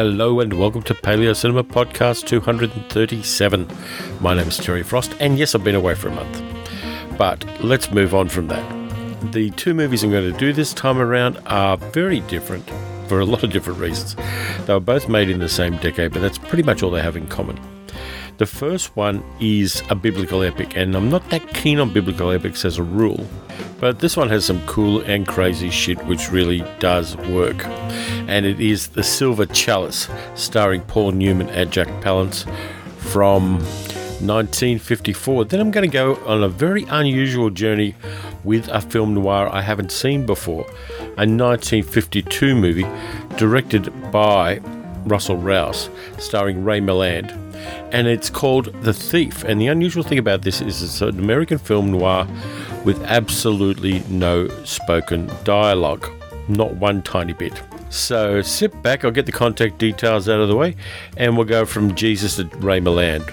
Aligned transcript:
Hello 0.00 0.40
and 0.40 0.54
welcome 0.54 0.80
to 0.84 0.94
Paleo 0.94 1.36
Cinema 1.36 1.62
Podcast 1.62 2.26
237. 2.26 3.68
My 4.18 4.32
name 4.32 4.48
is 4.48 4.56
Terry 4.56 4.82
Frost, 4.82 5.14
and 5.20 5.38
yes, 5.38 5.54
I've 5.54 5.62
been 5.62 5.74
away 5.74 5.94
for 5.94 6.08
a 6.08 6.14
month. 6.14 6.42
But 7.18 7.44
let's 7.62 7.90
move 7.90 8.14
on 8.14 8.30
from 8.30 8.46
that. 8.46 9.30
The 9.30 9.50
two 9.50 9.74
movies 9.74 10.02
I'm 10.02 10.10
going 10.10 10.32
to 10.32 10.38
do 10.38 10.54
this 10.54 10.72
time 10.72 10.96
around 10.96 11.36
are 11.44 11.76
very 11.76 12.20
different 12.20 12.64
for 13.08 13.20
a 13.20 13.26
lot 13.26 13.42
of 13.42 13.52
different 13.52 13.78
reasons. 13.78 14.16
They 14.64 14.72
were 14.72 14.80
both 14.80 15.06
made 15.06 15.28
in 15.28 15.38
the 15.38 15.50
same 15.50 15.76
decade, 15.76 16.14
but 16.14 16.22
that's 16.22 16.38
pretty 16.38 16.62
much 16.62 16.82
all 16.82 16.90
they 16.90 17.02
have 17.02 17.18
in 17.18 17.26
common. 17.26 17.60
The 18.40 18.46
first 18.46 18.96
one 18.96 19.22
is 19.38 19.82
a 19.90 19.94
biblical 19.94 20.42
epic, 20.42 20.74
and 20.74 20.96
I'm 20.96 21.10
not 21.10 21.28
that 21.28 21.52
keen 21.52 21.78
on 21.78 21.92
biblical 21.92 22.30
epics 22.30 22.64
as 22.64 22.78
a 22.78 22.82
rule, 22.82 23.26
but 23.78 23.98
this 23.98 24.16
one 24.16 24.30
has 24.30 24.46
some 24.46 24.64
cool 24.64 25.02
and 25.02 25.28
crazy 25.28 25.68
shit 25.68 26.02
which 26.06 26.32
really 26.32 26.64
does 26.78 27.18
work. 27.18 27.66
And 28.28 28.46
it 28.46 28.58
is 28.58 28.86
The 28.88 29.02
Silver 29.02 29.44
Chalice, 29.44 30.08
starring 30.36 30.80
Paul 30.80 31.12
Newman 31.12 31.50
and 31.50 31.70
Jack 31.70 31.88
Palance 32.02 32.50
from 32.96 33.58
1954. 34.24 35.44
Then 35.44 35.60
I'm 35.60 35.70
going 35.70 35.86
to 35.86 35.92
go 35.92 36.16
on 36.24 36.42
a 36.42 36.48
very 36.48 36.84
unusual 36.84 37.50
journey 37.50 37.94
with 38.42 38.68
a 38.68 38.80
film 38.80 39.12
noir 39.12 39.50
I 39.52 39.60
haven't 39.60 39.92
seen 39.92 40.24
before, 40.24 40.64
a 40.98 41.28
1952 41.28 42.54
movie 42.54 42.86
directed 43.36 43.92
by 44.10 44.60
Russell 45.04 45.36
Rouse, 45.36 45.90
starring 46.16 46.64
Ray 46.64 46.80
Milland 46.80 47.49
and 47.92 48.06
it's 48.06 48.30
called 48.30 48.66
The 48.82 48.92
Thief. 48.92 49.44
And 49.44 49.60
the 49.60 49.66
unusual 49.68 50.02
thing 50.02 50.18
about 50.18 50.42
this 50.42 50.60
is 50.60 50.82
it's 50.82 51.00
an 51.00 51.18
American 51.18 51.58
film 51.58 51.90
noir 51.90 52.26
with 52.84 53.02
absolutely 53.04 54.00
no 54.08 54.48
spoken 54.64 55.30
dialogue, 55.44 56.08
not 56.48 56.74
one 56.76 57.02
tiny 57.02 57.32
bit. 57.32 57.62
So 57.90 58.40
sit 58.42 58.82
back, 58.82 59.04
I'll 59.04 59.10
get 59.10 59.26
the 59.26 59.32
contact 59.32 59.78
details 59.78 60.28
out 60.28 60.40
of 60.40 60.48
the 60.48 60.56
way, 60.56 60.76
and 61.16 61.36
we'll 61.36 61.46
go 61.46 61.64
from 61.66 61.94
Jesus 61.96 62.36
to 62.36 62.44
Ray 62.58 62.80
Milland. 62.80 63.28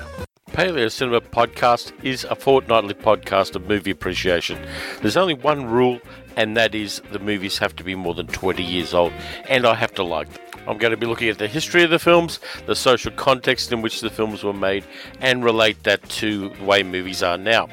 Paleo 0.51 0.91
Cinema 0.91 1.21
Podcast 1.21 1.91
is 2.03 2.23
a 2.23 2.33
fortnightly 2.33 2.95
podcast 2.95 3.55
of 3.55 3.67
movie 3.67 3.91
appreciation. 3.91 4.57
There's 5.01 5.17
only 5.17 5.35
one 5.35 5.65
rule, 5.65 5.99
and 6.35 6.57
that 6.57 6.73
is 6.73 7.01
the 7.11 7.19
movies 7.19 7.59
have 7.59 7.75
to 7.75 7.83
be 7.83 7.93
more 7.93 8.15
than 8.15 8.25
20 8.25 8.63
years 8.63 8.95
old, 8.95 9.13
and 9.47 9.67
I 9.67 9.75
have 9.75 9.93
to 9.93 10.03
like 10.03 10.33
them. 10.33 10.46
I'm 10.67 10.77
going 10.77 10.91
to 10.91 10.97
be 10.97 11.05
looking 11.05 11.29
at 11.29 11.37
the 11.37 11.47
history 11.47 11.83
of 11.83 11.89
the 11.89 11.99
films, 11.99 12.39
the 12.65 12.75
social 12.75 13.11
context 13.11 13.71
in 13.71 13.81
which 13.81 14.01
the 14.01 14.09
films 14.09 14.43
were 14.43 14.53
made, 14.53 14.83
and 15.21 15.43
relate 15.43 15.81
that 15.83 16.07
to 16.09 16.49
the 16.49 16.63
way 16.63 16.83
movies 16.83 17.23
are 17.23 17.37
now. 17.37 17.69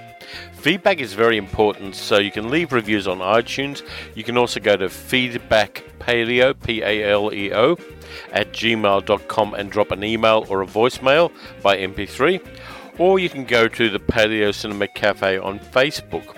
Feedback 0.52 1.00
is 1.00 1.12
very 1.12 1.36
important, 1.36 1.94
so 1.94 2.18
you 2.18 2.30
can 2.30 2.48
leave 2.50 2.72
reviews 2.72 3.06
on 3.06 3.18
iTunes. 3.18 3.82
You 4.14 4.24
can 4.24 4.38
also 4.38 4.60
go 4.60 4.76
to 4.76 4.86
feedbackpaleo, 4.86 6.54
P 6.62 6.82
A 6.82 7.10
L 7.10 7.34
E 7.34 7.52
O, 7.52 7.76
at 8.32 8.52
gmail.com 8.52 9.54
and 9.54 9.70
drop 9.70 9.90
an 9.90 10.02
email 10.02 10.46
or 10.48 10.62
a 10.62 10.66
voicemail 10.66 11.30
by 11.62 11.76
MP3. 11.76 12.42
Or 12.98 13.18
you 13.18 13.28
can 13.28 13.44
go 13.44 13.68
to 13.68 13.90
the 13.90 13.98
Paleo 13.98 14.54
Cinema 14.54 14.88
Cafe 14.88 15.36
on 15.36 15.58
Facebook. 15.58 16.36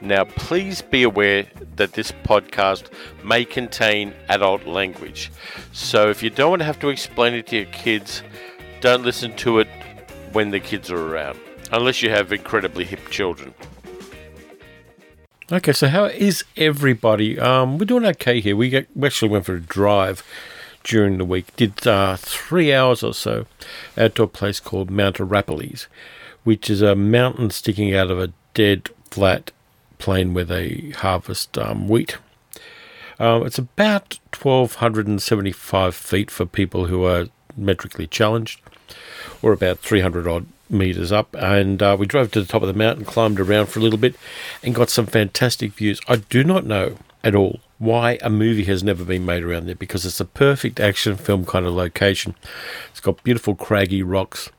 Now, 0.00 0.24
please 0.24 0.80
be 0.80 1.02
aware 1.02 1.46
that 1.76 1.92
this 1.92 2.12
podcast 2.24 2.90
may 3.22 3.44
contain 3.44 4.14
adult 4.28 4.66
language. 4.66 5.30
So, 5.72 6.08
if 6.08 6.22
you 6.22 6.30
don't 6.30 6.50
want 6.50 6.60
to 6.60 6.66
have 6.66 6.80
to 6.80 6.88
explain 6.88 7.34
it 7.34 7.46
to 7.48 7.56
your 7.56 7.66
kids, 7.66 8.22
don't 8.80 9.02
listen 9.02 9.36
to 9.36 9.58
it 9.58 9.68
when 10.32 10.50
the 10.50 10.60
kids 10.60 10.90
are 10.90 11.12
around, 11.12 11.38
unless 11.70 12.02
you 12.02 12.10
have 12.10 12.32
incredibly 12.32 12.84
hip 12.84 13.10
children. 13.10 13.54
Okay, 15.52 15.72
so 15.72 15.88
how 15.88 16.04
is 16.04 16.44
everybody? 16.56 17.38
Um, 17.38 17.76
we're 17.76 17.84
doing 17.84 18.06
okay 18.06 18.40
here. 18.40 18.56
We, 18.56 18.70
get, 18.70 18.88
we 18.94 19.06
actually 19.06 19.30
went 19.30 19.46
for 19.46 19.56
a 19.56 19.60
drive 19.60 20.22
during 20.84 21.18
the 21.18 21.24
week. 21.24 21.54
Did 21.56 21.86
uh, 21.86 22.16
three 22.16 22.72
hours 22.72 23.02
or 23.02 23.12
so 23.12 23.46
out 23.98 24.14
to 24.14 24.22
a 24.22 24.28
place 24.28 24.60
called 24.60 24.90
Mount 24.90 25.20
Arapiles, 25.20 25.88
which 26.44 26.70
is 26.70 26.80
a 26.82 26.94
mountain 26.94 27.50
sticking 27.50 27.94
out 27.94 28.10
of 28.10 28.18
a 28.18 28.32
dead 28.54 28.90
flat 29.10 29.50
plain 30.00 30.34
where 30.34 30.44
they 30.44 30.92
harvest 30.96 31.56
um, 31.56 31.86
wheat. 31.88 32.18
Um, 33.20 33.46
it's 33.46 33.58
about 33.58 34.18
1,275 34.36 35.94
feet 35.94 36.30
for 36.30 36.46
people 36.46 36.86
who 36.86 37.04
are 37.04 37.26
metrically 37.56 38.06
challenged, 38.06 38.60
or 39.42 39.52
about 39.52 39.78
300 39.78 40.26
odd 40.26 40.46
meters 40.70 41.12
up. 41.12 41.36
And 41.38 41.82
uh, 41.82 41.96
we 41.98 42.06
drove 42.06 42.30
to 42.32 42.40
the 42.40 42.46
top 42.46 42.62
of 42.62 42.68
the 42.68 42.74
mountain, 42.74 43.04
climbed 43.04 43.38
around 43.38 43.66
for 43.66 43.78
a 43.78 43.82
little 43.82 43.98
bit, 43.98 44.16
and 44.62 44.74
got 44.74 44.88
some 44.88 45.06
fantastic 45.06 45.74
views. 45.74 46.00
I 46.08 46.16
do 46.16 46.42
not 46.42 46.64
know 46.64 46.96
at 47.22 47.34
all 47.34 47.60
why 47.78 48.18
a 48.22 48.30
movie 48.30 48.64
has 48.64 48.82
never 48.82 49.04
been 49.04 49.26
made 49.26 49.42
around 49.42 49.66
there 49.66 49.74
because 49.74 50.06
it's 50.06 50.20
a 50.20 50.24
perfect 50.24 50.80
action 50.80 51.16
film 51.16 51.44
kind 51.44 51.66
of 51.66 51.74
location. 51.74 52.34
It's 52.90 53.00
got 53.00 53.22
beautiful 53.22 53.54
craggy 53.54 54.02
rocks. 54.02 54.50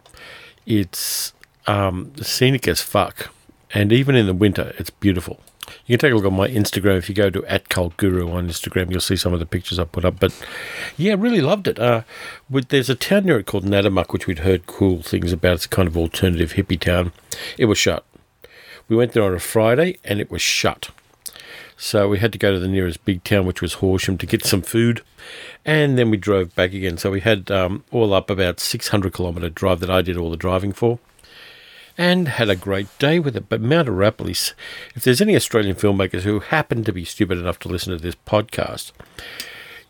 It's 0.68 1.34
um, 1.66 2.14
scenic 2.22 2.68
as 2.68 2.82
fuck 2.82 3.32
and 3.74 3.92
even 3.92 4.16
in 4.16 4.26
the 4.26 4.34
winter, 4.34 4.74
it's 4.78 4.90
beautiful. 4.90 5.40
You 5.86 5.98
can 5.98 6.00
take 6.00 6.14
a 6.14 6.16
look 6.16 6.26
on 6.26 6.38
my 6.38 6.48
Instagram. 6.48 6.98
If 6.98 7.08
you 7.08 7.16
go 7.16 7.30
to 7.30 7.46
at 7.46 7.70
Cult 7.70 7.96
Guru 7.98 8.32
on 8.32 8.48
Instagram, 8.48 8.92
you'll 8.92 9.00
see 9.00 9.16
some 9.16 9.34
of 9.34 9.40
the 9.40 9.46
pictures 9.46 9.80
I 9.80 9.86
put 9.86 10.04
up. 10.04 10.20
But 10.20 10.34
yeah, 10.98 11.16
really 11.18 11.42
loved 11.42 11.68
it. 11.68 11.80
Uh, 11.80 12.02
with, 12.50 12.70
there's 12.70 12.90
a 12.90 12.96
town 12.96 13.26
near 13.26 13.40
it 13.40 13.46
called 13.46 13.66
Natimuk, 13.66 14.12
which 14.12 14.28
we'd 14.28 14.40
heard 14.40 14.68
cool 14.68 15.02
things 15.02 15.32
about. 15.32 15.56
It's 15.56 15.66
a 15.66 15.70
kind 15.70 15.88
of 15.88 15.96
alternative 15.96 16.54
hippie 16.54 16.80
town. 16.80 17.14
It 17.58 17.66
was 17.66 17.78
shut. 17.78 18.06
We 18.90 18.96
went 18.96 19.14
there 19.14 19.24
on 19.24 19.34
a 19.34 19.40
Friday 19.40 19.98
and 20.04 20.20
it 20.20 20.30
was 20.30 20.42
shut. 20.42 20.90
So 21.78 22.10
we 22.10 22.20
had 22.20 22.32
to 22.34 22.38
go 22.38 22.52
to 22.52 22.60
the 22.60 22.68
nearest 22.68 23.04
big 23.06 23.24
town, 23.24 23.46
which 23.46 23.62
was 23.62 23.76
Horsham, 23.76 24.18
to 24.20 24.26
get 24.26 24.46
some 24.46 24.62
food. 24.62 25.02
And 25.66 25.98
then 25.98 26.10
we 26.10 26.18
drove 26.18 26.54
back 26.54 26.74
again. 26.74 26.98
So 26.98 27.10
we 27.10 27.22
had 27.22 27.50
um, 27.50 27.84
all 27.92 28.14
up 28.14 28.30
about 28.30 28.60
600 28.60 29.14
kilometre 29.14 29.50
drive 29.50 29.80
that 29.80 29.90
I 29.90 30.02
did 30.02 30.18
all 30.18 30.30
the 30.30 30.38
driving 30.38 30.74
for 30.74 31.00
and 32.02 32.30
had 32.30 32.50
a 32.50 32.56
great 32.56 32.88
day 32.98 33.20
with 33.20 33.36
it. 33.36 33.48
But 33.48 33.62
Mount 33.62 33.88
Arapiles, 33.88 34.56
if 34.96 35.04
there's 35.04 35.22
any 35.22 35.36
Australian 35.36 35.76
filmmakers 35.76 36.22
who 36.22 36.40
happen 36.40 36.84
to 36.84 36.92
be 36.92 37.06
stupid 37.06 37.38
enough 37.38 37.60
to 37.60 37.70
listen 37.70 37.94
to 37.94 38.02
this 38.02 38.16
podcast, 38.26 38.92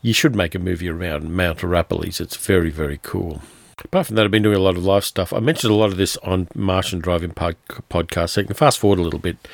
you 0.02 0.12
should 0.12 0.36
make 0.36 0.54
a 0.54 0.58
movie 0.58 0.90
around 0.90 1.34
Mount 1.34 1.64
Arapiles. 1.64 2.20
It's 2.20 2.36
very, 2.36 2.68
very 2.68 3.00
cool. 3.02 3.40
Apart 3.82 4.08
from 4.08 4.16
that, 4.16 4.26
I've 4.26 4.30
been 4.30 4.42
doing 4.42 4.58
a 4.58 4.60
lot 4.60 4.76
of 4.76 4.84
live 4.84 5.06
stuff. 5.06 5.32
I 5.32 5.40
mentioned 5.40 5.72
a 5.72 5.74
lot 5.74 5.90
of 5.90 5.96
this 5.96 6.18
on 6.18 6.48
Martian 6.54 6.98
Driving 6.98 7.30
pod- 7.30 7.56
podcast, 7.88 8.30
so 8.30 8.42
you 8.42 8.46
can 8.46 8.56
fast 8.56 8.78
forward 8.78 8.98
a 8.98 9.02
little 9.02 9.18
bit 9.18 9.48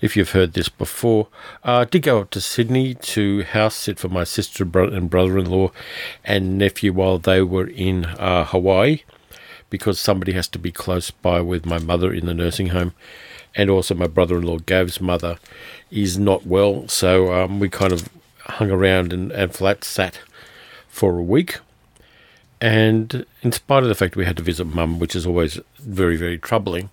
if 0.00 0.16
you've 0.16 0.32
heard 0.32 0.54
this 0.54 0.68
before. 0.68 1.28
Uh, 1.64 1.76
I 1.76 1.84
did 1.84 2.02
go 2.02 2.20
up 2.20 2.30
to 2.30 2.40
Sydney 2.40 2.94
to 2.94 3.44
house 3.44 3.76
sit 3.76 4.00
for 4.00 4.08
my 4.08 4.24
sister 4.24 4.64
and 4.64 5.08
brother 5.08 5.38
in 5.38 5.48
law 5.48 5.70
and 6.24 6.58
nephew 6.58 6.92
while 6.92 7.18
they 7.18 7.42
were 7.42 7.68
in 7.68 8.06
uh, 8.06 8.46
Hawaii 8.46 9.02
because 9.72 9.98
somebody 9.98 10.32
has 10.32 10.48
to 10.48 10.58
be 10.58 10.70
close 10.70 11.10
by 11.10 11.40
with 11.40 11.64
my 11.64 11.78
mother 11.78 12.12
in 12.12 12.26
the 12.26 12.34
nursing 12.34 12.68
home. 12.68 12.92
And 13.54 13.70
also, 13.70 13.94
my 13.94 14.06
brother 14.06 14.36
in 14.36 14.42
law, 14.42 14.58
Gav's 14.58 15.00
mother, 15.00 15.38
is 15.90 16.18
not 16.18 16.46
well. 16.46 16.86
So 16.88 17.32
um, 17.32 17.58
we 17.58 17.70
kind 17.70 17.90
of 17.90 18.10
hung 18.40 18.70
around 18.70 19.14
and, 19.14 19.32
and 19.32 19.54
flat 19.54 19.82
sat 19.82 20.20
for 20.88 21.18
a 21.18 21.22
week. 21.22 21.58
And 22.60 23.24
in 23.40 23.50
spite 23.50 23.82
of 23.82 23.88
the 23.88 23.94
fact 23.94 24.14
we 24.14 24.26
had 24.26 24.36
to 24.36 24.42
visit 24.42 24.66
mum, 24.66 24.98
which 24.98 25.16
is 25.16 25.26
always 25.26 25.58
very, 25.78 26.16
very 26.16 26.36
troubling, 26.36 26.90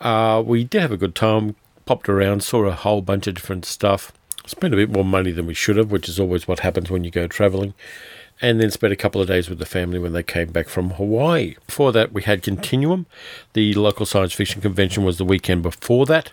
uh, 0.00 0.42
we 0.46 0.62
did 0.62 0.82
have 0.82 0.92
a 0.92 0.96
good 0.96 1.16
time, 1.16 1.56
popped 1.86 2.08
around, 2.08 2.44
saw 2.44 2.66
a 2.66 2.72
whole 2.72 3.02
bunch 3.02 3.26
of 3.26 3.34
different 3.34 3.64
stuff, 3.64 4.12
spent 4.46 4.74
a 4.74 4.76
bit 4.76 4.90
more 4.90 5.04
money 5.04 5.32
than 5.32 5.46
we 5.46 5.54
should 5.54 5.76
have, 5.76 5.90
which 5.90 6.08
is 6.08 6.20
always 6.20 6.46
what 6.46 6.60
happens 6.60 6.88
when 6.88 7.02
you 7.02 7.10
go 7.10 7.26
travelling 7.26 7.74
and 8.42 8.60
then 8.60 8.70
spent 8.70 8.92
a 8.92 8.96
couple 8.96 9.20
of 9.20 9.28
days 9.28 9.48
with 9.48 9.58
the 9.58 9.66
family 9.66 9.98
when 9.98 10.12
they 10.12 10.22
came 10.22 10.48
back 10.48 10.68
from 10.68 10.90
Hawaii. 10.90 11.56
Before 11.66 11.92
that, 11.92 12.12
we 12.12 12.22
had 12.22 12.42
Continuum. 12.42 13.06
The 13.52 13.74
local 13.74 14.06
science 14.06 14.32
fiction 14.32 14.62
convention 14.62 15.04
was 15.04 15.18
the 15.18 15.24
weekend 15.24 15.62
before 15.62 16.06
that, 16.06 16.32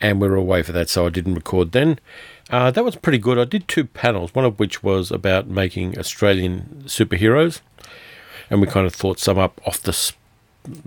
and 0.00 0.20
we 0.20 0.28
were 0.28 0.36
away 0.36 0.62
for 0.62 0.72
that, 0.72 0.88
so 0.88 1.06
I 1.06 1.10
didn't 1.10 1.34
record 1.34 1.72
then. 1.72 1.98
Uh, 2.50 2.70
that 2.70 2.84
was 2.84 2.96
pretty 2.96 3.18
good. 3.18 3.38
I 3.38 3.44
did 3.44 3.68
two 3.68 3.84
panels, 3.84 4.34
one 4.34 4.44
of 4.44 4.58
which 4.58 4.82
was 4.82 5.10
about 5.10 5.48
making 5.48 5.98
Australian 5.98 6.82
superheroes, 6.86 7.60
and 8.50 8.60
we 8.60 8.66
kind 8.66 8.86
of 8.86 8.94
thought 8.94 9.18
some 9.18 9.38
up 9.38 9.60
off 9.66 9.80
the 9.80 9.92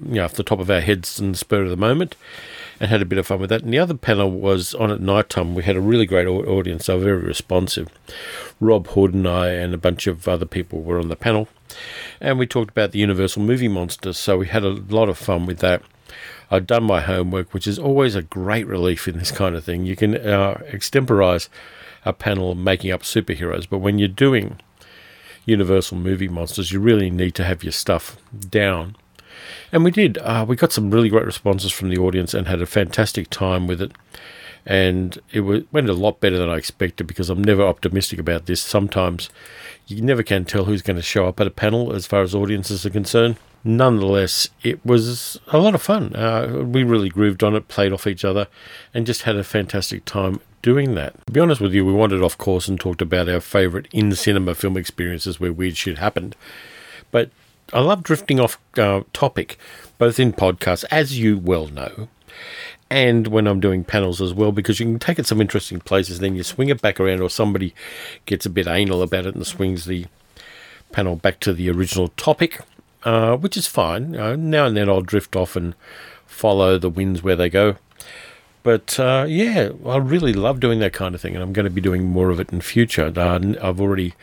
you 0.05 0.15
know, 0.15 0.25
off 0.25 0.33
the 0.33 0.43
top 0.43 0.59
of 0.59 0.69
our 0.69 0.81
heads 0.81 1.19
in 1.19 1.31
the 1.31 1.37
spur 1.37 1.63
of 1.63 1.69
the 1.69 1.77
moment 1.77 2.15
and 2.79 2.89
had 2.89 3.01
a 3.01 3.05
bit 3.05 3.19
of 3.19 3.27
fun 3.27 3.39
with 3.39 3.49
that. 3.49 3.61
And 3.61 3.73
the 3.73 3.79
other 3.79 3.93
panel 3.93 4.31
was 4.31 4.73
on 4.73 4.91
at 4.91 5.01
night 5.01 5.29
time. 5.29 5.53
We 5.53 5.63
had 5.63 5.75
a 5.75 5.81
really 5.81 6.05
great 6.05 6.27
audience. 6.27 6.87
They 6.87 6.95
were 6.95 7.03
very 7.03 7.21
responsive. 7.21 7.89
Rob 8.59 8.87
Hood 8.87 9.13
and 9.13 9.27
I 9.27 9.49
and 9.49 9.73
a 9.73 9.77
bunch 9.77 10.07
of 10.07 10.27
other 10.27 10.45
people 10.45 10.81
were 10.81 10.99
on 10.99 11.09
the 11.09 11.15
panel. 11.15 11.47
And 12.19 12.39
we 12.39 12.47
talked 12.47 12.71
about 12.71 12.91
the 12.91 12.99
Universal 12.99 13.43
movie 13.43 13.67
monsters. 13.67 14.17
So 14.17 14.39
we 14.39 14.47
had 14.47 14.63
a 14.63 14.69
lot 14.69 15.09
of 15.09 15.17
fun 15.17 15.45
with 15.45 15.59
that. 15.59 15.83
I'd 16.49 16.67
done 16.67 16.83
my 16.83 17.01
homework, 17.01 17.53
which 17.53 17.67
is 17.67 17.79
always 17.79 18.15
a 18.15 18.21
great 18.21 18.67
relief 18.67 19.07
in 19.07 19.17
this 19.17 19.31
kind 19.31 19.55
of 19.55 19.63
thing. 19.63 19.85
You 19.85 19.95
can 19.95 20.15
uh, 20.17 20.61
extemporize 20.71 21.49
a 22.03 22.13
panel 22.13 22.55
making 22.55 22.91
up 22.91 23.03
superheroes, 23.03 23.67
but 23.69 23.77
when 23.77 23.99
you're 23.99 24.07
doing 24.07 24.59
Universal 25.45 25.97
movie 25.97 26.27
monsters, 26.27 26.71
you 26.71 26.79
really 26.79 27.09
need 27.09 27.35
to 27.35 27.43
have 27.43 27.63
your 27.63 27.71
stuff 27.71 28.17
down 28.49 28.95
And 29.71 29.83
we 29.83 29.91
did. 29.91 30.17
Uh, 30.19 30.45
we 30.47 30.55
got 30.55 30.71
some 30.71 30.91
really 30.91 31.09
great 31.09 31.25
responses 31.25 31.71
from 31.71 31.89
the 31.89 31.97
audience 31.97 32.33
and 32.33 32.47
had 32.47 32.61
a 32.61 32.65
fantastic 32.65 33.29
time 33.29 33.67
with 33.67 33.81
it. 33.81 33.91
And 34.65 35.19
it 35.31 35.41
went 35.71 35.89
a 35.89 35.93
lot 35.93 36.19
better 36.19 36.37
than 36.37 36.49
I 36.49 36.55
expected 36.55 37.07
because 37.07 37.29
I'm 37.29 37.43
never 37.43 37.63
optimistic 37.63 38.19
about 38.19 38.45
this. 38.45 38.61
Sometimes 38.61 39.29
you 39.87 40.01
never 40.01 40.23
can 40.23 40.45
tell 40.45 40.65
who's 40.65 40.83
going 40.83 40.97
to 40.97 41.01
show 41.01 41.27
up 41.27 41.39
at 41.39 41.47
a 41.47 41.51
panel 41.51 41.93
as 41.93 42.05
far 42.05 42.21
as 42.21 42.35
audiences 42.35 42.85
are 42.85 42.91
concerned. 42.91 43.37
Nonetheless, 43.63 44.49
it 44.63 44.83
was 44.85 45.39
a 45.47 45.59
lot 45.59 45.75
of 45.75 45.81
fun. 45.81 46.15
Uh, 46.15 46.63
we 46.65 46.83
really 46.83 47.09
grooved 47.09 47.43
on 47.43 47.55
it, 47.55 47.67
played 47.67 47.91
off 47.91 48.07
each 48.07 48.25
other, 48.25 48.47
and 48.93 49.05
just 49.05 49.23
had 49.23 49.35
a 49.35 49.43
fantastic 49.43 50.05
time 50.05 50.39
doing 50.61 50.95
that. 50.95 51.13
To 51.27 51.33
be 51.33 51.39
honest 51.39 51.61
with 51.61 51.73
you, 51.73 51.85
we 51.85 51.93
wandered 51.93 52.23
off 52.23 52.37
course 52.37 52.67
and 52.67 52.79
talked 52.79 53.01
about 53.01 53.29
our 53.29 53.39
favourite 53.39 53.87
in 53.91 54.13
cinema 54.15 54.55
film 54.55 54.77
experiences 54.77 55.39
where 55.39 55.53
weird 55.53 55.77
shit 55.77 55.97
happened. 55.97 56.35
But 57.11 57.29
I 57.73 57.79
love 57.79 58.03
drifting 58.03 58.39
off 58.39 58.59
uh, 58.77 59.01
topic, 59.13 59.57
both 59.97 60.19
in 60.19 60.33
podcasts, 60.33 60.83
as 60.91 61.17
you 61.17 61.37
well 61.37 61.67
know, 61.67 62.09
and 62.89 63.27
when 63.27 63.47
I'm 63.47 63.61
doing 63.61 63.85
panels 63.85 64.21
as 64.21 64.33
well, 64.33 64.51
because 64.51 64.79
you 64.81 64.85
can 64.85 64.99
take 64.99 65.17
it 65.17 65.25
some 65.25 65.39
interesting 65.39 65.79
places, 65.79 66.19
then 66.19 66.35
you 66.35 66.43
swing 66.43 66.67
it 66.67 66.81
back 66.81 66.99
around, 66.99 67.21
or 67.21 67.29
somebody 67.29 67.73
gets 68.25 68.45
a 68.45 68.49
bit 68.49 68.67
anal 68.67 69.01
about 69.01 69.25
it 69.25 69.33
and 69.33 69.47
swings 69.47 69.85
the 69.85 70.07
panel 70.91 71.15
back 71.15 71.39
to 71.39 71.53
the 71.53 71.69
original 71.69 72.09
topic, 72.09 72.59
uh, 73.03 73.37
which 73.37 73.55
is 73.55 73.65
fine. 73.65 74.15
Uh, 74.15 74.35
now 74.35 74.65
and 74.65 74.75
then 74.75 74.89
I'll 74.89 75.01
drift 75.01 75.37
off 75.37 75.55
and 75.55 75.73
follow 76.25 76.77
the 76.77 76.89
winds 76.89 77.23
where 77.23 77.37
they 77.37 77.49
go. 77.49 77.77
But 78.63 78.99
uh, 78.99 79.25
yeah, 79.27 79.69
I 79.85 79.95
really 79.95 80.33
love 80.33 80.59
doing 80.59 80.79
that 80.79 80.91
kind 80.91 81.15
of 81.15 81.21
thing, 81.21 81.33
and 81.33 81.41
I'm 81.41 81.53
going 81.53 81.63
to 81.63 81.69
be 81.69 81.81
doing 81.81 82.03
more 82.03 82.29
of 82.29 82.41
it 82.41 82.51
in 82.51 82.59
future. 82.59 83.11
Uh, 83.15 83.39
I've 83.61 83.79
already 83.79 84.13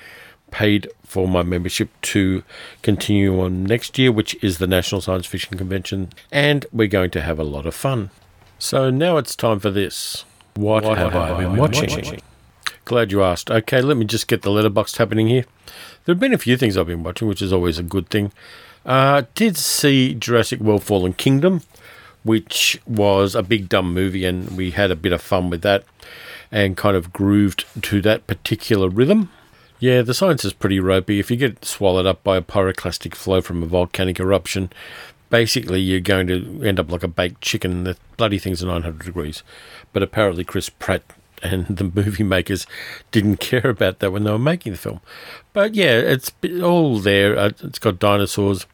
paid 0.51 0.89
for 1.05 1.29
my 1.29 1.43
membership 1.43 1.89
to 2.03 2.43
continue 2.83 3.41
on 3.41 3.65
next 3.65 3.99
year, 3.99 4.13
which 4.13 4.43
is 4.43 4.59
the 4.59 4.67
National 4.67 5.01
Science 5.01 5.27
Fiction 5.27 5.57
Convention, 5.57 6.11
and 6.31 6.67
we're 6.73 6.89
going 6.89 7.11
to 7.11 7.23
have 7.23 7.39
a 7.39 7.45
lot 7.45 7.67
of 7.67 7.75
fun. 7.75 8.11
So 8.59 8.91
now 8.91 9.17
it's 9.17 9.37
time 9.37 9.61
for 9.61 9.71
this. 9.71 10.25
What, 10.55 10.85
what 10.85 10.99
have, 10.99 11.13
have, 11.13 11.23
I 11.23 11.39
been, 11.39 11.53
been 11.53 11.61
watching? 11.61 11.91
watching? 11.91 12.23
Glad 12.85 13.13
you 13.13 13.23
asked. 13.23 13.51
Okay, 13.51 13.81
let 13.81 13.97
me 13.97 14.05
just 14.05 14.29
get 14.29 14.43
the 14.43 14.51
letterbox 14.51 14.97
happening 14.97 15.29
here. 15.29 15.45
There 16.05 16.15
have 16.15 16.21
been 16.21 16.35
a 16.35 16.39
few 16.39 16.57
things 16.57 16.77
I've 16.77 16.87
been 16.87 17.03
watching, 17.03 17.29
which 17.29 17.43
is 17.43 17.53
always 17.53 17.79
a 17.79 17.83
good 17.83 18.09
thing. 18.09 18.33
Uh, 18.85 19.23
did 19.35 19.57
see 19.57 20.15
Jurassic 20.15 20.61
World 20.61 20.83
Fallen 20.83 21.13
Kingdom 21.13 21.63
which 22.25 22.79
was 22.87 23.35
a 23.35 23.43
big 23.43 23.69
dumb 23.69 23.93
movie, 23.95 24.25
and 24.25 24.57
we 24.57 24.73
had 24.73 24.91
a 24.91 24.97
bit 24.97 25.13
of 25.13 25.23
fun 25.23 25.51
with 25.51 25.63
that 25.63 25.85
and 26.51 26.77
kind 26.77 26.97
of 26.97 27.13
grooved 27.13 27.65
to 27.83 28.01
that 28.03 28.27
particular 28.27 28.89
rhythm. 28.89 29.31
Yeah, 29.81 30.03
the 30.03 30.15
science 30.15 30.45
is 30.45 30.53
pretty 30.53 30.81
ropey. 30.81 31.21
If 31.21 31.31
you 31.31 31.37
get 31.37 31.65
swallowed 31.65 32.07
up 32.07 32.25
by 32.25 32.37
a 32.37 32.43
pyroclastic 32.43 33.15
flow 33.15 33.41
from 33.41 33.63
a 33.63 33.67
volcanic 33.67 34.19
eruption, 34.19 34.71
basically 35.31 35.81
you're 35.81 36.01
going 36.01 36.27
to 36.27 36.63
end 36.65 36.81
up 36.81 36.91
like 36.91 37.05
a 37.05 37.09
baked 37.09 37.41
chicken. 37.41 37.85
The 37.85 37.97
bloody 38.17 38.39
thing's 38.39 38.63
900 38.63 39.05
degrees. 39.05 39.43
But 39.93 40.03
apparently 40.03 40.45
Chris 40.45 40.69
Pratt 40.69 41.03
and 41.43 41.67
the 41.77 41.85
movie 41.85 42.25
makers 42.25 42.67
didn't 43.11 43.37
care 43.41 43.69
about 43.69 44.01
that 44.01 44.11
when 44.11 44.25
they 44.25 44.31
were 44.31 44.39
making 44.39 44.73
the 44.73 44.79
film. 44.79 45.01
But 45.53 45.75
yeah, 45.75 45.93
it's 45.99 46.33
all 46.63 46.99
there. 46.99 47.39
Uh, 47.39 47.51
it's 47.63 47.79
got 47.79 47.99
dinosaurs. 47.99 48.67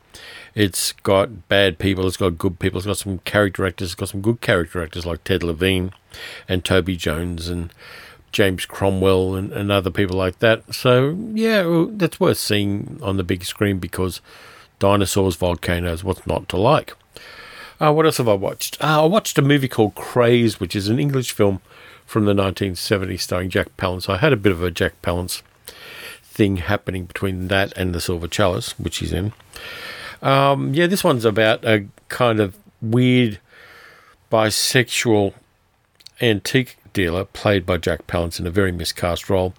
It's 0.54 0.92
got 0.92 1.48
bad 1.48 1.78
people. 1.78 2.06
It's 2.06 2.16
got 2.16 2.38
good 2.38 2.60
people. 2.60 2.78
It's 2.78 2.86
got 2.86 2.96
some 2.96 3.18
character 3.20 3.66
actors. 3.66 3.88
It's 3.88 3.94
got 3.94 4.08
some 4.08 4.20
good 4.22 4.40
character 4.40 4.82
actors 4.82 5.04
like 5.04 5.24
Ted 5.24 5.42
Levine 5.42 5.92
and 6.48 6.64
Toby 6.64 6.96
Jones 6.96 7.48
and 7.48 7.72
James 8.34 8.66
Cromwell 8.66 9.36
and, 9.36 9.52
and 9.52 9.70
other 9.70 9.90
people 9.90 10.16
like 10.16 10.40
that. 10.40 10.74
So 10.74 11.16
yeah, 11.32 11.86
that's 11.90 12.18
worth 12.18 12.36
seeing 12.36 12.98
on 13.00 13.16
the 13.16 13.24
big 13.24 13.44
screen 13.44 13.78
because 13.78 14.20
dinosaurs, 14.80 15.36
volcanoes, 15.36 16.02
what's 16.02 16.26
not 16.26 16.48
to 16.50 16.56
like? 16.56 16.94
Uh, 17.80 17.92
what 17.92 18.04
else 18.04 18.18
have 18.18 18.28
I 18.28 18.34
watched? 18.34 18.82
Uh, 18.82 19.02
I 19.02 19.06
watched 19.06 19.38
a 19.38 19.42
movie 19.42 19.68
called 19.68 19.94
Craze, 19.94 20.58
which 20.58 20.74
is 20.74 20.88
an 20.88 20.98
English 20.98 21.30
film 21.32 21.62
from 22.04 22.24
the 22.24 22.34
1970s 22.34 23.20
starring 23.20 23.50
Jack 23.50 23.68
Palance. 23.76 24.08
I 24.08 24.18
had 24.18 24.32
a 24.32 24.36
bit 24.36 24.52
of 24.52 24.62
a 24.62 24.70
Jack 24.70 25.00
Palance 25.00 25.42
thing 26.22 26.56
happening 26.56 27.04
between 27.04 27.46
that 27.48 27.72
and 27.76 27.94
the 27.94 28.00
Silver 28.00 28.26
Chalice, 28.28 28.78
which 28.78 28.98
he's 28.98 29.12
in. 29.12 29.32
Um, 30.22 30.74
yeah, 30.74 30.88
this 30.88 31.04
one's 31.04 31.24
about 31.24 31.64
a 31.64 31.86
kind 32.08 32.40
of 32.40 32.58
weird 32.82 33.38
bisexual 34.30 35.34
antique 36.20 36.76
dealer 36.94 37.26
played 37.26 37.66
by 37.66 37.76
Jack 37.76 38.06
Palance 38.06 38.40
in 38.40 38.46
a 38.46 38.50
very 38.50 38.72
miscast 38.72 39.28
role, 39.28 39.52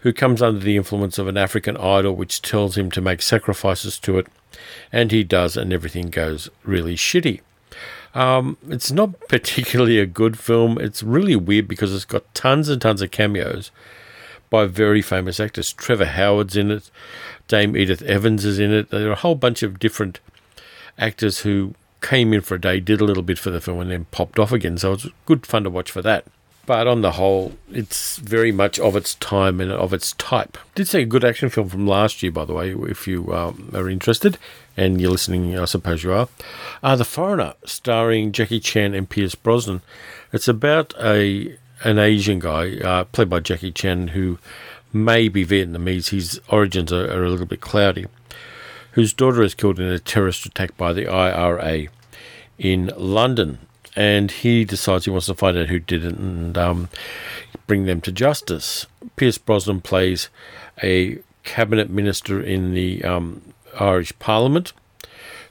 who 0.00 0.12
comes 0.12 0.40
under 0.40 0.60
the 0.60 0.76
influence 0.76 1.18
of 1.18 1.28
an 1.28 1.36
African 1.36 1.76
idol 1.76 2.16
which 2.16 2.40
tells 2.40 2.78
him 2.78 2.90
to 2.92 3.02
make 3.02 3.20
sacrifices 3.20 3.98
to 3.98 4.18
it, 4.18 4.26
and 4.90 5.12
he 5.12 5.22
does, 5.22 5.56
and 5.58 5.72
everything 5.72 6.08
goes 6.08 6.48
really 6.64 6.96
shitty. 6.96 7.40
Um, 8.14 8.56
it's 8.68 8.90
not 8.90 9.20
particularly 9.28 9.98
a 9.98 10.06
good 10.06 10.38
film. 10.38 10.78
It's 10.78 11.02
really 11.02 11.36
weird 11.36 11.68
because 11.68 11.94
it's 11.94 12.04
got 12.04 12.34
tons 12.34 12.68
and 12.68 12.80
tons 12.80 13.02
of 13.02 13.10
cameos 13.10 13.70
by 14.50 14.66
very 14.66 15.02
famous 15.02 15.40
actors. 15.40 15.72
Trevor 15.72 16.04
Howard's 16.04 16.56
in 16.56 16.70
it. 16.70 16.90
Dame 17.48 17.76
Edith 17.76 18.02
Evans 18.02 18.44
is 18.44 18.58
in 18.58 18.72
it. 18.72 18.90
There 18.90 19.08
are 19.08 19.12
a 19.12 19.16
whole 19.16 19.34
bunch 19.34 19.62
of 19.62 19.78
different 19.78 20.20
actors 20.98 21.40
who 21.40 21.74
came 22.02 22.32
in 22.32 22.42
for 22.42 22.56
a 22.56 22.60
day, 22.60 22.80
did 22.80 23.00
a 23.00 23.04
little 23.04 23.22
bit 23.22 23.38
for 23.38 23.50
the 23.50 23.60
film, 23.60 23.80
and 23.80 23.90
then 23.90 24.06
popped 24.10 24.38
off 24.38 24.52
again. 24.52 24.76
So 24.76 24.92
it's 24.92 25.06
good 25.24 25.46
fun 25.46 25.64
to 25.64 25.70
watch 25.70 25.90
for 25.90 26.02
that. 26.02 26.26
But 26.64 26.86
on 26.86 27.00
the 27.00 27.12
whole, 27.12 27.54
it's 27.72 28.18
very 28.18 28.52
much 28.52 28.78
of 28.78 28.94
its 28.94 29.16
time 29.16 29.60
and 29.60 29.72
of 29.72 29.92
its 29.92 30.12
type. 30.12 30.56
Did 30.76 30.86
see 30.86 31.02
a 31.02 31.06
good 31.06 31.24
action 31.24 31.50
film 31.50 31.68
from 31.68 31.88
last 31.88 32.22
year, 32.22 32.30
by 32.30 32.44
the 32.44 32.54
way, 32.54 32.72
if 32.72 33.08
you 33.08 33.34
um, 33.34 33.70
are 33.74 33.88
interested 33.88 34.38
and 34.76 35.00
you're 35.00 35.10
listening, 35.10 35.58
I 35.58 35.64
suppose 35.64 36.04
you 36.04 36.12
are. 36.12 36.28
Uh, 36.82 36.94
the 36.94 37.04
Foreigner, 37.04 37.54
starring 37.64 38.30
Jackie 38.30 38.60
Chan 38.60 38.94
and 38.94 39.08
Pierce 39.08 39.34
Brosnan. 39.34 39.82
It's 40.32 40.48
about 40.48 40.94
a 41.00 41.58
an 41.84 41.98
Asian 41.98 42.38
guy 42.38 42.78
uh, 42.78 43.04
played 43.04 43.28
by 43.28 43.40
Jackie 43.40 43.72
Chan 43.72 44.08
who 44.08 44.38
may 44.92 45.28
be 45.28 45.44
Vietnamese. 45.44 46.10
His 46.10 46.40
origins 46.48 46.92
are, 46.92 47.10
are, 47.10 47.24
a 47.24 47.28
little 47.28 47.46
bit 47.46 47.60
cloudy. 47.60 48.06
Whose 48.92 49.12
daughter 49.12 49.42
is 49.42 49.54
killed 49.54 49.80
in 49.80 49.86
a 49.86 49.98
terrorist 49.98 50.46
attack 50.46 50.76
by 50.76 50.92
the 50.92 51.08
IRA 51.08 51.88
in 52.58 52.92
London. 52.96 53.58
And 53.94 54.30
he 54.30 54.64
decides 54.64 55.04
he 55.04 55.10
wants 55.10 55.26
to 55.26 55.34
find 55.34 55.56
out 55.56 55.68
who 55.68 55.78
did 55.78 56.04
it 56.04 56.14
and 56.14 56.56
um, 56.56 56.88
bring 57.66 57.84
them 57.84 58.00
to 58.02 58.12
justice. 58.12 58.86
Pierce 59.16 59.38
Brosnan 59.38 59.82
plays 59.82 60.28
a 60.82 61.18
cabinet 61.44 61.90
minister 61.90 62.40
in 62.40 62.72
the 62.72 63.04
um, 63.04 63.42
Irish 63.78 64.18
Parliament 64.18 64.72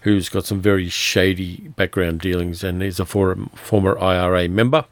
who's 0.01 0.29
got 0.29 0.45
some 0.45 0.59
very 0.59 0.89
shady 0.89 1.67
background 1.75 2.19
dealings 2.21 2.63
and 2.63 2.81
is 2.81 2.99
a 2.99 3.05
former 3.05 3.99
IRA 3.99 4.49
member 4.49 4.85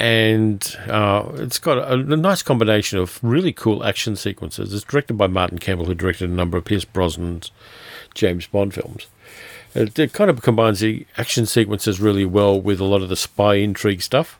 and 0.00 0.76
uh, 0.88 1.30
it's 1.34 1.58
got 1.58 1.78
a, 1.78 1.92
a, 1.92 2.16
nice 2.16 2.42
combination 2.42 2.98
of 2.98 3.18
really 3.22 3.52
cool 3.52 3.84
action 3.84 4.16
sequences. 4.16 4.72
It's 4.72 4.84
directed 4.84 5.14
by 5.14 5.26
Martin 5.26 5.58
Campbell, 5.58 5.84
who 5.84 5.94
directed 5.94 6.30
a 6.30 6.32
number 6.32 6.56
of 6.56 6.64
Pierce 6.64 6.84
Brosnan's 6.84 7.50
James 8.14 8.46
Bond 8.46 8.72
films. 8.72 9.08
It, 9.74 9.98
it, 9.98 10.12
kind 10.12 10.30
of 10.30 10.42
combines 10.42 10.80
the 10.80 11.06
action 11.16 11.46
sequences 11.46 12.00
really 12.00 12.24
well 12.24 12.60
with 12.60 12.80
a 12.80 12.84
lot 12.84 13.02
of 13.02 13.08
the 13.08 13.16
spy 13.16 13.54
intrigue 13.54 14.02
stuff, 14.02 14.38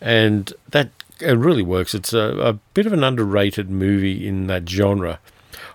and 0.00 0.52
that 0.68 0.90
it 1.20 1.36
really 1.36 1.62
works. 1.62 1.94
It's 1.94 2.12
a, 2.12 2.36
a 2.38 2.52
bit 2.74 2.86
of 2.86 2.92
an 2.92 3.04
underrated 3.04 3.70
movie 3.70 4.26
in 4.26 4.46
that 4.46 4.68
genre 4.68 5.18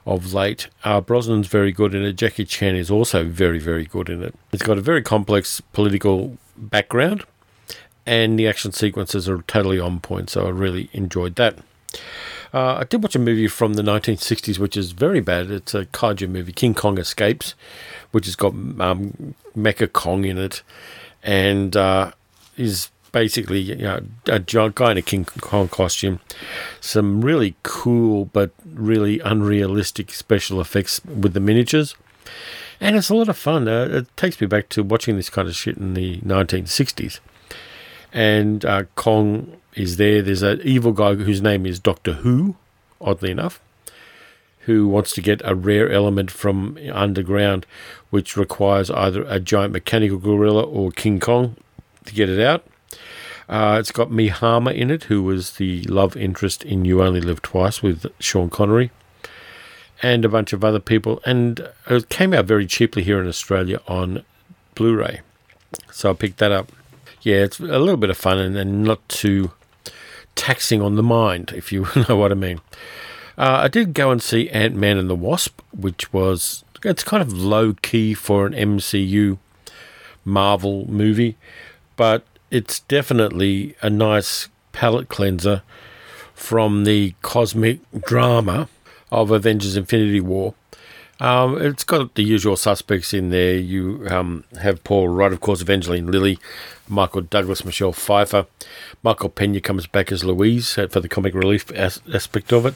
of 0.06 0.34
late. 0.34 0.68
Uh, 0.84 1.02
Brosnan's 1.02 1.48
very 1.48 1.72
good 1.72 1.94
in 1.94 2.04
it. 2.04 2.14
Jackie 2.14 2.46
Chan 2.46 2.76
is 2.76 2.92
also 2.92 3.24
very, 3.24 3.60
very 3.60 3.86
good 3.86 4.10
in 4.10 4.24
it. 4.24 4.36
It's 4.52 4.64
got 4.64 4.78
a 4.78 4.82
very 4.82 5.02
complex 5.02 5.62
political 5.62 6.38
background 6.58 7.24
and 8.06 8.38
the 8.38 8.48
action 8.48 8.72
sequences 8.72 9.28
are 9.28 9.42
totally 9.44 9.80
on 9.80 10.00
point. 10.00 10.30
So 10.30 10.46
I 10.46 10.50
really 10.50 10.90
enjoyed 10.94 11.36
that. 11.36 11.58
Uh, 12.54 12.76
I 12.76 12.84
did 12.86 13.04
watch 13.04 13.16
a 13.16 13.20
movie 13.20 13.48
from 13.48 13.74
the 13.74 13.82
1960s, 13.82 14.58
which 14.60 14.78
is 14.78 14.92
very 14.92 15.20
bad. 15.20 15.52
It's 15.52 15.74
a 15.74 15.86
kaiju 15.88 16.30
movie, 16.30 16.54
King 16.54 16.74
Kong 16.74 16.98
Escapes, 16.98 17.54
which 18.12 18.26
has 18.26 18.36
got 18.36 18.54
um, 18.54 19.36
Mecha 19.58 19.92
Kong 19.92 20.24
in 20.24 20.38
it, 20.38 20.64
and 21.22 21.76
uh, 21.76 22.12
is 22.56 22.92
basically 23.12 23.60
you 23.60 23.76
know, 23.76 24.02
a 24.28 24.40
guy 24.40 24.92
in 24.92 24.98
a 24.98 25.02
King 25.02 25.26
Kong 25.26 25.68
costume. 25.68 26.20
Some 26.80 27.22
really 27.22 27.56
cool 27.64 28.26
but 28.26 28.52
really 28.74 29.20
unrealistic 29.20 30.14
special 30.14 30.62
effects 30.62 31.04
with 31.04 31.34
the 31.34 31.40
miniatures. 31.40 31.96
And 32.80 32.96
it's 32.96 33.10
a 33.10 33.16
lot 33.16 33.30
of 33.30 33.38
fun. 33.38 33.68
Uh, 33.68 33.88
it 33.90 34.18
takes 34.18 34.40
me 34.40 34.48
back 34.48 34.70
to 34.70 34.84
watching 34.84 35.16
this 35.16 35.30
kind 35.30 35.48
of 35.48 35.56
shit 35.56 35.78
in 35.78 35.94
the 35.94 36.18
1960s 36.22 37.20
and 38.14 38.64
uh, 38.66 38.84
Kong 38.96 39.58
is 39.74 39.98
there. 39.98 40.22
There's 40.22 40.42
an 40.42 40.62
evil 40.64 40.92
guy 40.92 41.16
whose 41.16 41.42
name 41.42 41.66
is 41.66 41.80
Doctor 41.80 42.14
Who, 42.14 42.56
oddly 43.02 43.32
enough, 43.32 43.60
who 44.62 44.88
wants 44.88 45.12
to 45.14 45.22
get 45.22 45.42
a 45.44 45.54
rare 45.54 45.92
element 45.92 46.32
from 46.32 46.78
underground, 46.92 47.66
which 48.10 48.38
requires 48.38 48.90
either 48.90 49.24
a 49.28 49.40
giant 49.40 49.74
mechanical 49.74 50.18
gorilla 50.18 50.64
or 50.64 50.92
King 50.92 51.20
Kong 51.20 51.56
to 52.06 52.14
get 52.14 52.30
it 52.30 52.40
out. 52.40 52.66
Uh, 53.48 53.78
it's 53.80 53.92
got 53.92 54.10
Mie 54.10 54.30
Hama 54.30 54.72
in 54.72 54.90
it, 54.90 55.04
who 55.04 55.22
was 55.22 55.58
the 55.58 55.84
love 55.84 56.18
interest 56.18 56.64
in 56.64 56.84
You 56.84 57.04
Only 57.04 57.22
Live 57.22 57.42
Twice 57.44 57.84
with 57.84 58.08
Sean 58.20 58.50
Connery. 58.50 58.90
and 60.02 60.26
a 60.26 60.30
bunch 60.30 60.54
of 60.54 60.64
other 60.64 60.80
people, 60.80 61.22
and 61.26 61.68
it 61.88 62.10
came 62.10 62.34
out 62.34 62.46
very 62.46 62.66
cheaply 62.66 63.04
here 63.04 63.20
in 63.22 63.28
Australia 63.28 63.80
on 63.88 64.24
Blu-ray. 64.76 65.22
So 65.92 66.12
I 66.12 66.14
picked 66.14 66.38
that 66.38 66.52
up. 66.52 66.72
Yeah, 67.26 67.38
it's 67.38 67.60
a 67.60 67.64
little 67.64 67.98
bit 67.98 68.12
of 68.12 68.18
fun 68.18 68.38
and, 68.38 68.56
and 68.56 68.84
not 68.84 69.10
too 69.10 69.52
taxing 70.36 70.80
on 70.80 70.96
the 70.96 71.02
mind, 71.02 71.54
if 71.56 71.72
you 71.72 71.88
know 72.08 72.18
what 72.18 72.32
I 72.32 72.36
mean. 72.36 72.62
Uh, 73.36 73.62
I 73.64 73.68
did 73.68 73.96
go 73.96 74.12
and 74.12 74.22
see 74.22 74.48
Ant 74.52 74.76
Man 74.76 75.00
and 75.00 75.10
the 75.10 75.16
Wasp, 75.16 75.60
which 75.76 76.14
was 76.14 76.64
it's 76.84 77.04
kind 77.04 77.24
of 77.24 77.34
low 77.34 77.74
key 77.82 78.14
for 78.14 78.46
an 78.46 78.54
MCU 78.54 79.40
Marvel 80.24 80.88
movie, 80.88 81.36
but 81.96 82.24
it's 82.52 82.82
definitely 82.82 83.76
a 83.82 83.90
nice 83.90 84.48
palate 84.72 85.10
cleanser 85.10 85.64
from 86.36 86.84
the 86.84 87.16
cosmic 87.24 87.80
drama 88.02 88.70
of 89.12 89.32
Avengers 89.32 89.76
Infinity 89.76 90.22
War. 90.22 90.54
Um, 91.20 91.62
it's 91.62 91.84
got 91.84 92.16
the 92.16 92.24
usual 92.24 92.58
suspects 92.58 93.14
in 93.14 93.30
there. 93.30 93.56
You 93.56 94.06
um, 94.10 94.44
have 94.62 94.84
Paul 94.84 95.08
Rudd, 95.10 95.32
of 95.34 95.40
course, 95.40 95.62
Evangeline 95.62 96.08
Lilly, 96.08 96.40
Michael 96.88 97.22
Douglas, 97.22 97.64
Michelle 97.64 97.94
Pfeiffer. 97.94 98.46
Michael 99.02 99.30
Pena 99.30 99.62
comes 99.62 99.88
back 99.88 100.12
as 100.12 100.24
Luis 100.26 100.76
for 100.76 101.00
the 101.00 101.10
comic 101.10 101.34
relief 101.34 101.72
as- 101.72 102.02
aspect 102.14 102.52
of 102.52 102.66
it. 102.66 102.76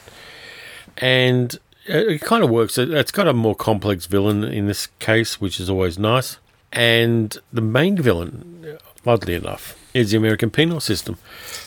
And 0.96 1.54
it, 1.86 2.08
it 2.08 2.20
kind 2.22 2.42
of 2.42 2.50
works. 2.50 2.78
It, 2.78 2.90
it's 2.90 3.12
got 3.12 3.28
a 3.28 3.32
more 3.32 3.54
complex 3.54 4.06
villain 4.06 4.44
in 4.44 4.66
this 4.66 4.86
case, 4.98 5.40
which 5.40 5.60
is 5.60 5.68
always 5.68 5.98
nice. 5.98 6.38
And 6.72 7.36
the 7.52 7.60
main 7.60 7.96
villain, 7.96 8.78
oddly 9.04 9.34
enough, 9.34 9.76
is 9.92 10.10
the 10.10 10.16
American 10.16 10.50
penal 10.50 10.80
system. 10.80 11.18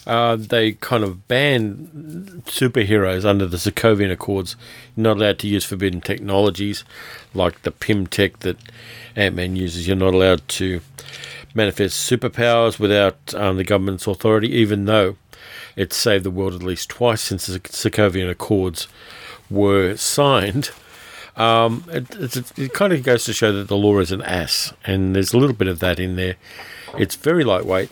Uh, 0.08 0.36
they 0.36 0.74
kind 0.74 1.04
of 1.04 1.28
ban 1.28 2.44
superheroes 2.46 3.26
under 3.26 3.46
the 3.46 3.58
Sokovian 3.58 4.12
Accords, 4.12 4.56
You're 4.96 5.04
not 5.04 5.18
allowed 5.18 5.40
to 5.40 5.48
use 5.48 5.66
forbidden 5.66 6.02
technologies 6.02 6.84
like 7.34 7.62
the 7.64 7.72
Pym 7.72 8.08
tech 8.08 8.40
that 8.40 8.58
Ant 9.16 9.36
Man 9.36 9.56
uses. 9.56 9.88
You're 9.88 9.96
not 9.96 10.14
allowed 10.14 10.48
to 10.50 10.82
manifest 11.54 12.10
superpowers 12.10 12.80
without 12.80 13.34
um, 13.36 13.58
the 13.58 13.64
government's 13.64 14.08
authority, 14.08 14.52
even 14.52 14.86
though 14.86 15.16
it's 15.76 15.96
saved 15.96 16.24
the 16.24 16.32
world 16.32 16.54
at 16.54 16.64
least 16.64 16.90
twice 16.90 17.22
since 17.22 17.48
the 17.48 17.60
Sokovian 17.60 18.30
Accords 18.30 18.88
were 19.50 19.96
signed. 19.96 20.72
Um, 21.36 21.86
it, 21.90 22.60
it, 22.60 22.74
kind 22.74 22.94
of 22.94 23.02
goes 23.02 23.26
to 23.26 23.34
show 23.34 23.52
that 23.54 23.68
the 23.68 23.78
law 23.78 23.98
is 24.00 24.12
an 24.12 24.22
ass, 24.22 24.72
and 24.86 25.16
there's 25.16 25.34
a 25.34 25.38
little 25.38 25.56
bit 25.56 25.68
of 25.68 25.80
that 25.80 26.00
in 26.00 26.16
there. 26.16 26.36
It's 26.98 27.16
very 27.16 27.44
lightweight. 27.44 27.90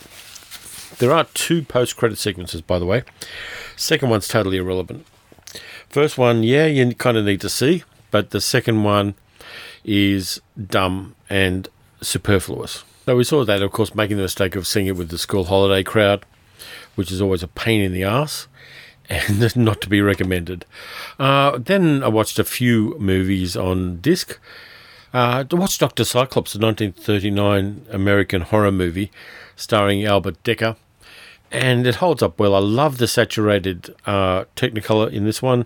There 0.99 1.11
are 1.11 1.25
two 1.33 1.63
post 1.63 1.97
credit 1.97 2.17
sequences, 2.17 2.61
by 2.61 2.79
the 2.79 2.85
way. 2.85 3.03
Second 3.75 4.09
one's 4.09 4.27
totally 4.27 4.57
irrelevant. 4.57 5.05
First 5.89 6.17
one, 6.17 6.43
yeah, 6.43 6.65
you 6.67 6.93
kind 6.95 7.17
of 7.17 7.25
need 7.25 7.41
to 7.41 7.49
see, 7.49 7.83
but 8.11 8.29
the 8.29 8.39
second 8.39 8.83
one 8.83 9.15
is 9.83 10.41
dumb 10.67 11.15
and 11.29 11.67
superfluous. 12.01 12.83
So 13.05 13.15
we 13.17 13.23
saw 13.23 13.43
that, 13.43 13.61
of 13.61 13.71
course, 13.71 13.95
making 13.95 14.17
the 14.17 14.23
mistake 14.23 14.55
of 14.55 14.67
seeing 14.67 14.87
it 14.87 14.95
with 14.95 15.09
the 15.09 15.17
school 15.17 15.45
holiday 15.45 15.83
crowd, 15.83 16.23
which 16.95 17.11
is 17.11 17.21
always 17.21 17.43
a 17.43 17.47
pain 17.47 17.81
in 17.81 17.93
the 17.93 18.03
ass 18.03 18.47
and 19.09 19.55
not 19.57 19.81
to 19.81 19.89
be 19.89 20.01
recommended. 20.01 20.65
Uh, 21.19 21.57
then 21.57 22.03
I 22.03 22.07
watched 22.07 22.39
a 22.39 22.43
few 22.43 22.95
movies 22.99 23.57
on 23.57 23.99
disc. 23.99 24.39
Uh, 25.13 25.43
to 25.43 25.57
watch 25.57 25.77
Dr. 25.77 26.05
Cyclops, 26.05 26.53
the 26.53 26.59
1939 26.59 27.87
American 27.91 28.43
horror 28.43 28.71
movie 28.71 29.11
starring 29.57 30.05
Albert 30.05 30.41
Dekker, 30.43 30.77
and 31.51 31.85
it 31.85 31.95
holds 31.95 32.23
up 32.23 32.39
well. 32.39 32.55
I 32.55 32.59
love 32.59 32.97
the 32.97 33.07
saturated 33.07 33.93
uh, 34.05 34.45
Technicolor 34.55 35.11
in 35.11 35.25
this 35.25 35.41
one. 35.41 35.65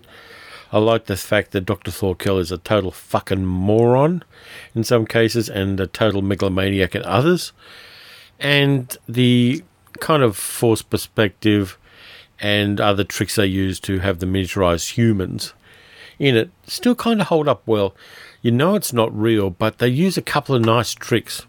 I 0.72 0.78
like 0.78 1.06
the 1.06 1.16
fact 1.16 1.52
that 1.52 1.62
Dr. 1.62 1.90
Thorkel 1.90 2.38
is 2.38 2.50
a 2.50 2.58
total 2.58 2.90
fucking 2.90 3.46
moron 3.46 4.24
in 4.74 4.82
some 4.82 5.06
cases 5.06 5.48
and 5.48 5.78
a 5.78 5.86
total 5.86 6.22
megalomaniac 6.22 6.94
in 6.94 7.04
others. 7.04 7.52
And 8.40 8.96
the 9.08 9.62
kind 10.00 10.22
of 10.22 10.36
forced 10.36 10.90
perspective 10.90 11.78
and 12.40 12.80
other 12.80 13.04
tricks 13.04 13.36
they 13.36 13.46
use 13.46 13.80
to 13.80 14.00
have 14.00 14.18
the 14.18 14.26
miniaturized 14.26 14.92
humans 14.92 15.54
in 16.18 16.36
it 16.36 16.50
still 16.66 16.94
kind 16.94 17.20
of 17.20 17.28
hold 17.28 17.48
up 17.48 17.62
well. 17.66 17.94
You 18.42 18.50
know 18.50 18.74
it's 18.74 18.92
not 18.92 19.16
real, 19.16 19.50
but 19.50 19.78
they 19.78 19.88
use 19.88 20.16
a 20.16 20.22
couple 20.22 20.54
of 20.54 20.64
nice 20.64 20.94
tricks 20.94 21.46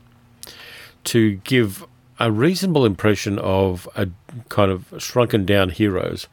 to 1.06 1.36
give 1.38 1.86
a 2.20 2.32
reasonable 2.32 2.86
impression 2.86 3.40
of 3.40 3.88
a 3.96 4.10
kind 4.50 4.72
of 4.72 4.94
shrunken 4.98 5.46
down 5.46 5.70
heroes 5.70 6.28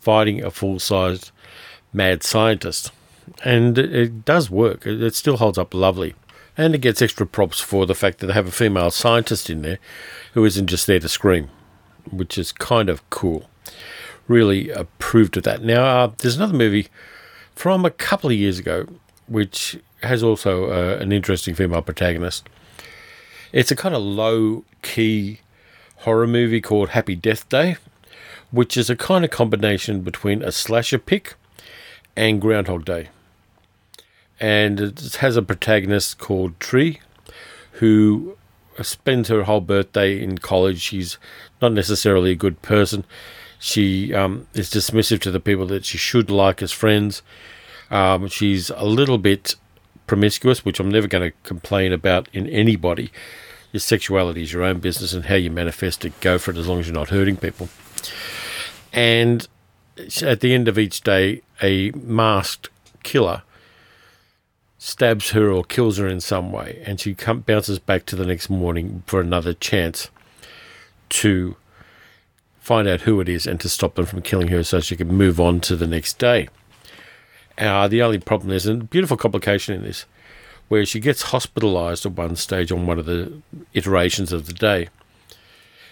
fighting 0.00 0.42
a 0.42 0.50
full 0.50 0.78
sized 0.78 1.30
mad 1.92 2.22
scientist. 2.22 2.90
And 3.44 3.78
it 3.78 4.24
does 4.24 4.50
work, 4.50 4.86
it 4.86 5.14
still 5.14 5.36
holds 5.36 5.58
up 5.58 5.74
lovely. 5.74 6.14
And 6.56 6.74
it 6.74 6.78
gets 6.78 7.00
extra 7.00 7.26
props 7.26 7.60
for 7.60 7.86
the 7.86 7.94
fact 7.94 8.18
that 8.18 8.26
they 8.26 8.32
have 8.32 8.48
a 8.48 8.52
female 8.52 8.90
scientist 8.90 9.48
in 9.48 9.62
there 9.62 9.78
who 10.34 10.44
isn't 10.44 10.66
just 10.66 10.86
there 10.86 11.00
to 11.00 11.08
scream, 11.08 11.48
which 12.10 12.36
is 12.36 12.52
kind 12.52 12.88
of 12.88 13.08
cool 13.10 13.48
really 14.30 14.70
approved 14.70 15.36
of 15.36 15.42
that. 15.42 15.62
Now, 15.62 15.84
uh, 15.84 16.12
there's 16.18 16.36
another 16.36 16.56
movie 16.56 16.86
from 17.54 17.84
a 17.84 17.90
couple 17.90 18.30
of 18.30 18.36
years 18.36 18.58
ago 18.58 18.86
which 19.26 19.78
has 20.02 20.22
also 20.22 20.70
uh, 20.70 20.98
an 21.00 21.12
interesting 21.12 21.54
female 21.54 21.82
protagonist. 21.82 22.48
It's 23.52 23.72
a 23.72 23.76
kind 23.76 23.96
of 23.96 24.02
low 24.02 24.64
key 24.82 25.40
horror 25.98 26.28
movie 26.28 26.60
called 26.60 26.90
Happy 26.90 27.16
Death 27.16 27.48
Day, 27.48 27.76
which 28.52 28.76
is 28.76 28.88
a 28.88 28.94
kind 28.94 29.24
of 29.24 29.32
combination 29.32 30.02
between 30.02 30.42
a 30.42 30.52
slasher 30.52 30.98
pick 30.98 31.34
and 32.16 32.40
Groundhog 32.40 32.84
Day. 32.84 33.08
And 34.38 34.80
it 34.80 35.16
has 35.16 35.36
a 35.36 35.42
protagonist 35.42 36.18
called 36.18 36.58
Tree 36.60 37.00
who 37.72 38.36
spends 38.82 39.28
her 39.28 39.42
whole 39.42 39.60
birthday 39.60 40.22
in 40.22 40.38
college. 40.38 40.80
She's 40.80 41.18
not 41.60 41.72
necessarily 41.72 42.30
a 42.30 42.36
good 42.36 42.62
person. 42.62 43.04
She 43.58 44.14
um, 44.14 44.46
is 44.54 44.70
dismissive 44.70 45.20
to 45.22 45.30
the 45.32 45.40
people 45.40 45.66
that 45.66 45.84
she 45.84 45.98
should 45.98 46.30
like 46.30 46.62
as 46.62 46.70
friends. 46.70 47.20
Um, 47.90 48.28
she's 48.28 48.70
a 48.70 48.84
little 48.84 49.18
bit 49.18 49.56
promiscuous, 50.10 50.64
which 50.64 50.80
I'm 50.80 50.90
never 50.90 51.06
going 51.06 51.30
to 51.30 51.36
complain 51.44 51.92
about 51.92 52.28
in 52.32 52.48
anybody. 52.48 53.12
Your 53.70 53.78
sexuality 53.78 54.42
is 54.42 54.52
your 54.52 54.64
own 54.64 54.80
business, 54.80 55.12
and 55.12 55.26
how 55.26 55.36
you 55.36 55.52
manifest 55.52 56.04
it, 56.04 56.20
go 56.20 56.36
for 56.36 56.50
it 56.50 56.56
as 56.56 56.66
long 56.66 56.80
as 56.80 56.88
you're 56.88 56.94
not 56.94 57.10
hurting 57.10 57.36
people. 57.36 57.68
And 58.92 59.46
at 60.20 60.40
the 60.40 60.52
end 60.52 60.66
of 60.66 60.80
each 60.80 61.02
day, 61.02 61.42
a 61.62 61.92
masked 61.92 62.70
killer 63.04 63.42
stabs 64.78 65.30
her 65.30 65.48
or 65.48 65.62
kills 65.62 65.98
her 65.98 66.08
in 66.08 66.18
some 66.18 66.50
way, 66.50 66.82
and 66.84 66.98
she 66.98 67.14
come, 67.14 67.42
bounces 67.42 67.78
back 67.78 68.04
to 68.06 68.16
the 68.16 68.26
next 68.26 68.50
morning 68.50 69.04
for 69.06 69.20
another 69.20 69.54
chance 69.54 70.10
to 71.10 71.54
find 72.58 72.88
out 72.88 73.02
who 73.02 73.20
it 73.20 73.28
is 73.28 73.46
and 73.46 73.60
to 73.60 73.68
stop 73.68 73.94
them 73.94 74.06
from 74.06 74.22
killing 74.22 74.48
her 74.48 74.64
so 74.64 74.80
she 74.80 74.96
can 74.96 75.06
move 75.06 75.38
on 75.38 75.60
to 75.60 75.76
the 75.76 75.86
next 75.86 76.18
day. 76.18 76.48
Uh, 77.60 77.86
the 77.88 78.02
only 78.02 78.18
problem 78.18 78.50
is 78.50 78.66
a 78.66 78.74
beautiful 78.74 79.18
complication 79.18 79.74
in 79.74 79.82
this, 79.82 80.06
where 80.68 80.86
she 80.86 80.98
gets 80.98 81.22
hospitalized 81.22 82.06
at 82.06 82.12
one 82.12 82.34
stage 82.34 82.72
on 82.72 82.86
one 82.86 82.98
of 82.98 83.04
the 83.04 83.32
iterations 83.74 84.32
of 84.32 84.46
the 84.46 84.52
day. 84.54 84.88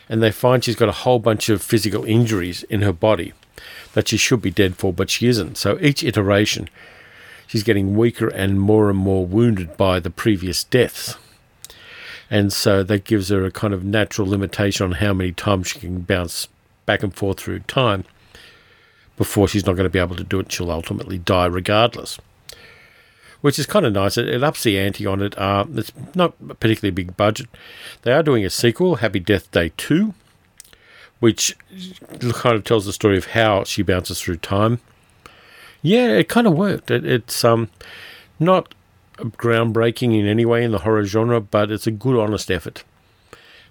And 0.08 0.22
they 0.22 0.32
find 0.32 0.64
she's 0.64 0.76
got 0.76 0.88
a 0.88 0.92
whole 0.92 1.18
bunch 1.18 1.50
of 1.50 1.60
physical 1.60 2.04
injuries 2.04 2.62
in 2.64 2.80
her 2.80 2.92
body 2.92 3.34
that 3.92 4.08
she 4.08 4.16
should 4.16 4.40
be 4.40 4.50
dead 4.50 4.76
for, 4.76 4.92
but 4.92 5.10
she 5.10 5.26
isn't. 5.26 5.58
So 5.58 5.78
each 5.82 6.02
iteration, 6.02 6.70
she's 7.46 7.62
getting 7.62 7.94
weaker 7.94 8.28
and 8.28 8.58
more 8.58 8.88
and 8.88 8.98
more 8.98 9.26
wounded 9.26 9.76
by 9.76 10.00
the 10.00 10.10
previous 10.10 10.64
deaths. 10.64 11.16
And 12.30 12.50
so 12.50 12.82
that 12.82 13.04
gives 13.04 13.28
her 13.28 13.44
a 13.44 13.50
kind 13.50 13.74
of 13.74 13.84
natural 13.84 14.28
limitation 14.28 14.84
on 14.84 14.92
how 14.92 15.12
many 15.12 15.32
times 15.32 15.68
she 15.68 15.80
can 15.80 16.00
bounce 16.00 16.48
back 16.86 17.02
and 17.02 17.14
forth 17.14 17.40
through 17.40 17.60
time 17.60 18.04
before 19.18 19.48
she's 19.48 19.66
not 19.66 19.74
going 19.74 19.84
to 19.84 19.90
be 19.90 19.98
able 19.98 20.16
to 20.16 20.24
do 20.24 20.40
it. 20.40 20.50
She'll 20.50 20.70
ultimately 20.70 21.18
die 21.18 21.46
regardless. 21.46 22.18
Which 23.40 23.58
is 23.58 23.66
kind 23.66 23.84
of 23.84 23.92
nice. 23.92 24.16
It, 24.16 24.28
it 24.28 24.42
ups 24.42 24.62
the 24.62 24.78
ante 24.78 25.04
on 25.04 25.20
it. 25.20 25.36
Uh, 25.36 25.66
it's 25.74 25.92
not 26.14 26.34
a 26.48 26.54
particularly 26.54 26.92
big 26.92 27.16
budget. 27.16 27.48
They 28.02 28.12
are 28.12 28.22
doing 28.22 28.44
a 28.44 28.50
sequel, 28.50 28.96
Happy 28.96 29.20
Death 29.20 29.50
Day 29.50 29.72
2, 29.76 30.14
which 31.20 31.56
kind 32.32 32.56
of 32.56 32.64
tells 32.64 32.86
the 32.86 32.92
story 32.92 33.18
of 33.18 33.26
how 33.26 33.64
she 33.64 33.82
bounces 33.82 34.20
through 34.20 34.38
time. 34.38 34.80
Yeah, 35.82 36.08
it 36.08 36.28
kind 36.28 36.46
of 36.46 36.54
worked. 36.54 36.90
It, 36.90 37.04
it's 37.04 37.44
um, 37.44 37.70
not 38.40 38.74
groundbreaking 39.18 40.18
in 40.18 40.26
any 40.26 40.44
way 40.44 40.64
in 40.64 40.72
the 40.72 40.78
horror 40.78 41.04
genre, 41.04 41.40
but 41.40 41.70
it's 41.70 41.86
a 41.86 41.92
good, 41.92 42.18
honest 42.18 42.50
effort. 42.50 42.84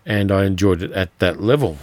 And 0.05 0.31
I 0.31 0.45
enjoyed 0.45 0.81
it 0.81 0.91
at 0.91 1.17
that 1.19 1.41
level. 1.41 1.77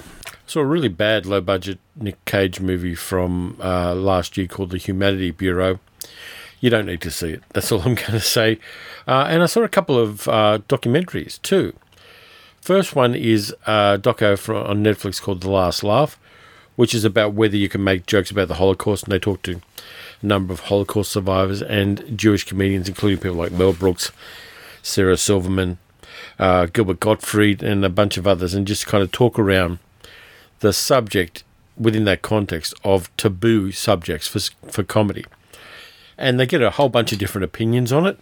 Saw 0.46 0.60
a 0.60 0.64
really 0.64 0.88
bad 0.88 1.24
low 1.24 1.40
budget 1.40 1.78
Nick 1.96 2.22
Cage 2.26 2.60
movie 2.60 2.94
from 2.94 3.56
uh, 3.62 3.94
last 3.94 4.36
year 4.36 4.46
called 4.46 4.70
The 4.70 4.78
Humanity 4.78 5.30
Bureau. 5.30 5.80
You 6.60 6.70
don't 6.70 6.86
need 6.86 7.00
to 7.02 7.10
see 7.10 7.30
it. 7.30 7.42
That's 7.54 7.72
all 7.72 7.80
I'm 7.80 7.94
going 7.94 8.12
to 8.12 8.20
say. 8.20 8.58
Uh, 9.06 9.26
and 9.28 9.42
I 9.42 9.46
saw 9.46 9.62
a 9.62 9.68
couple 9.68 9.98
of 9.98 10.28
uh, 10.28 10.58
documentaries 10.68 11.40
too. 11.40 11.74
First 12.60 12.94
one 12.94 13.14
is 13.14 13.54
a 13.66 13.98
doco 14.00 14.38
from, 14.38 14.56
on 14.56 14.84
Netflix 14.84 15.20
called 15.20 15.42
The 15.42 15.50
Last 15.50 15.82
Laugh, 15.82 16.18
which 16.76 16.94
is 16.94 17.04
about 17.04 17.34
whether 17.34 17.56
you 17.56 17.68
can 17.68 17.84
make 17.84 18.06
jokes 18.06 18.30
about 18.30 18.48
the 18.48 18.54
Holocaust. 18.54 19.04
And 19.04 19.12
they 19.12 19.18
talk 19.18 19.42
to 19.42 19.60
a 20.22 20.26
number 20.26 20.52
of 20.52 20.60
Holocaust 20.60 21.12
survivors 21.12 21.62
and 21.62 22.18
Jewish 22.18 22.44
comedians, 22.44 22.88
including 22.88 23.18
people 23.18 23.36
like 23.36 23.52
Mel 23.52 23.72
Brooks, 23.72 24.12
Sarah 24.82 25.16
Silverman, 25.16 25.78
uh, 26.38 26.66
Gilbert 26.66 27.00
Gottfried, 27.00 27.62
and 27.62 27.84
a 27.84 27.90
bunch 27.90 28.16
of 28.16 28.26
others, 28.26 28.54
and 28.54 28.66
just 28.66 28.86
kind 28.86 29.02
of 29.02 29.12
talk 29.12 29.38
around 29.38 29.78
the 30.60 30.72
subject 30.72 31.44
within 31.76 32.04
that 32.04 32.22
context 32.22 32.74
of 32.84 33.14
taboo 33.16 33.72
subjects 33.72 34.28
for, 34.28 34.40
for 34.70 34.82
comedy. 34.82 35.24
And 36.16 36.38
they 36.38 36.46
get 36.46 36.62
a 36.62 36.70
whole 36.70 36.88
bunch 36.88 37.12
of 37.12 37.18
different 37.18 37.44
opinions 37.44 37.92
on 37.92 38.06
it. 38.06 38.18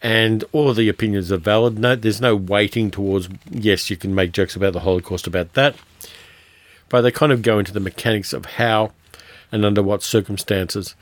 And 0.00 0.44
all 0.52 0.70
of 0.70 0.76
the 0.76 0.88
opinions 0.88 1.32
are 1.32 1.38
valid. 1.38 1.78
No, 1.78 1.96
there's 1.96 2.20
no 2.20 2.36
weighting 2.36 2.90
towards, 2.90 3.28
yes, 3.50 3.90
you 3.90 3.96
can 3.96 4.14
make 4.14 4.32
jokes 4.32 4.54
about 4.54 4.72
the 4.72 4.80
Holocaust 4.80 5.26
about 5.26 5.54
that. 5.54 5.74
But 6.88 7.00
they 7.00 7.10
kind 7.10 7.32
of 7.32 7.42
go 7.42 7.58
into 7.58 7.72
the 7.72 7.80
mechanics 7.80 8.32
of 8.32 8.44
how 8.44 8.92
and 9.50 9.64
under 9.64 9.82
what 9.82 10.02
circumstances 10.02 10.94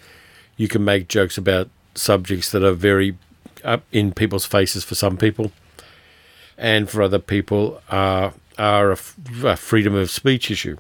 you 0.57 0.69
can 0.69 0.85
make 0.85 1.09
jokes 1.09 1.37
about 1.37 1.69
subjects 1.95 2.51
that 2.53 2.63
are 2.63 2.73
very 2.73 3.17
up 3.65 3.83
in 3.93 4.13
people's 4.13 4.47
faces 4.47 4.85
for 4.85 4.95
some 4.95 5.17
people, 5.17 5.53
and 6.59 6.89
for 6.89 7.03
other 7.03 7.19
people 7.19 7.81
are 7.89 8.35
are 8.59 8.91
a, 8.93 8.97
freedom 8.97 9.95
of 9.95 10.11
speech 10.11 10.51
issue, 10.51 10.77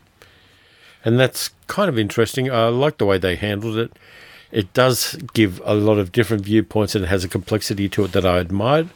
and 1.04 1.18
that's 1.18 1.50
kind 1.66 1.88
of 1.88 1.98
interesting. 1.98 2.50
I 2.50 2.68
like 2.68 2.98
the 2.98 3.06
way 3.06 3.18
they 3.18 3.36
handled 3.36 3.76
it. 3.76 3.92
It 4.52 4.72
does 4.74 5.16
give 5.32 5.60
a 5.64 5.74
lot 5.74 5.98
of 5.98 6.12
different 6.12 6.44
viewpoints 6.44 6.94
and 6.94 7.04
it 7.04 7.08
has 7.08 7.24
a 7.24 7.28
complexity 7.28 7.88
to 7.88 8.04
it 8.04 8.12
that 8.12 8.26
I 8.26 8.38
admired. 8.38 8.90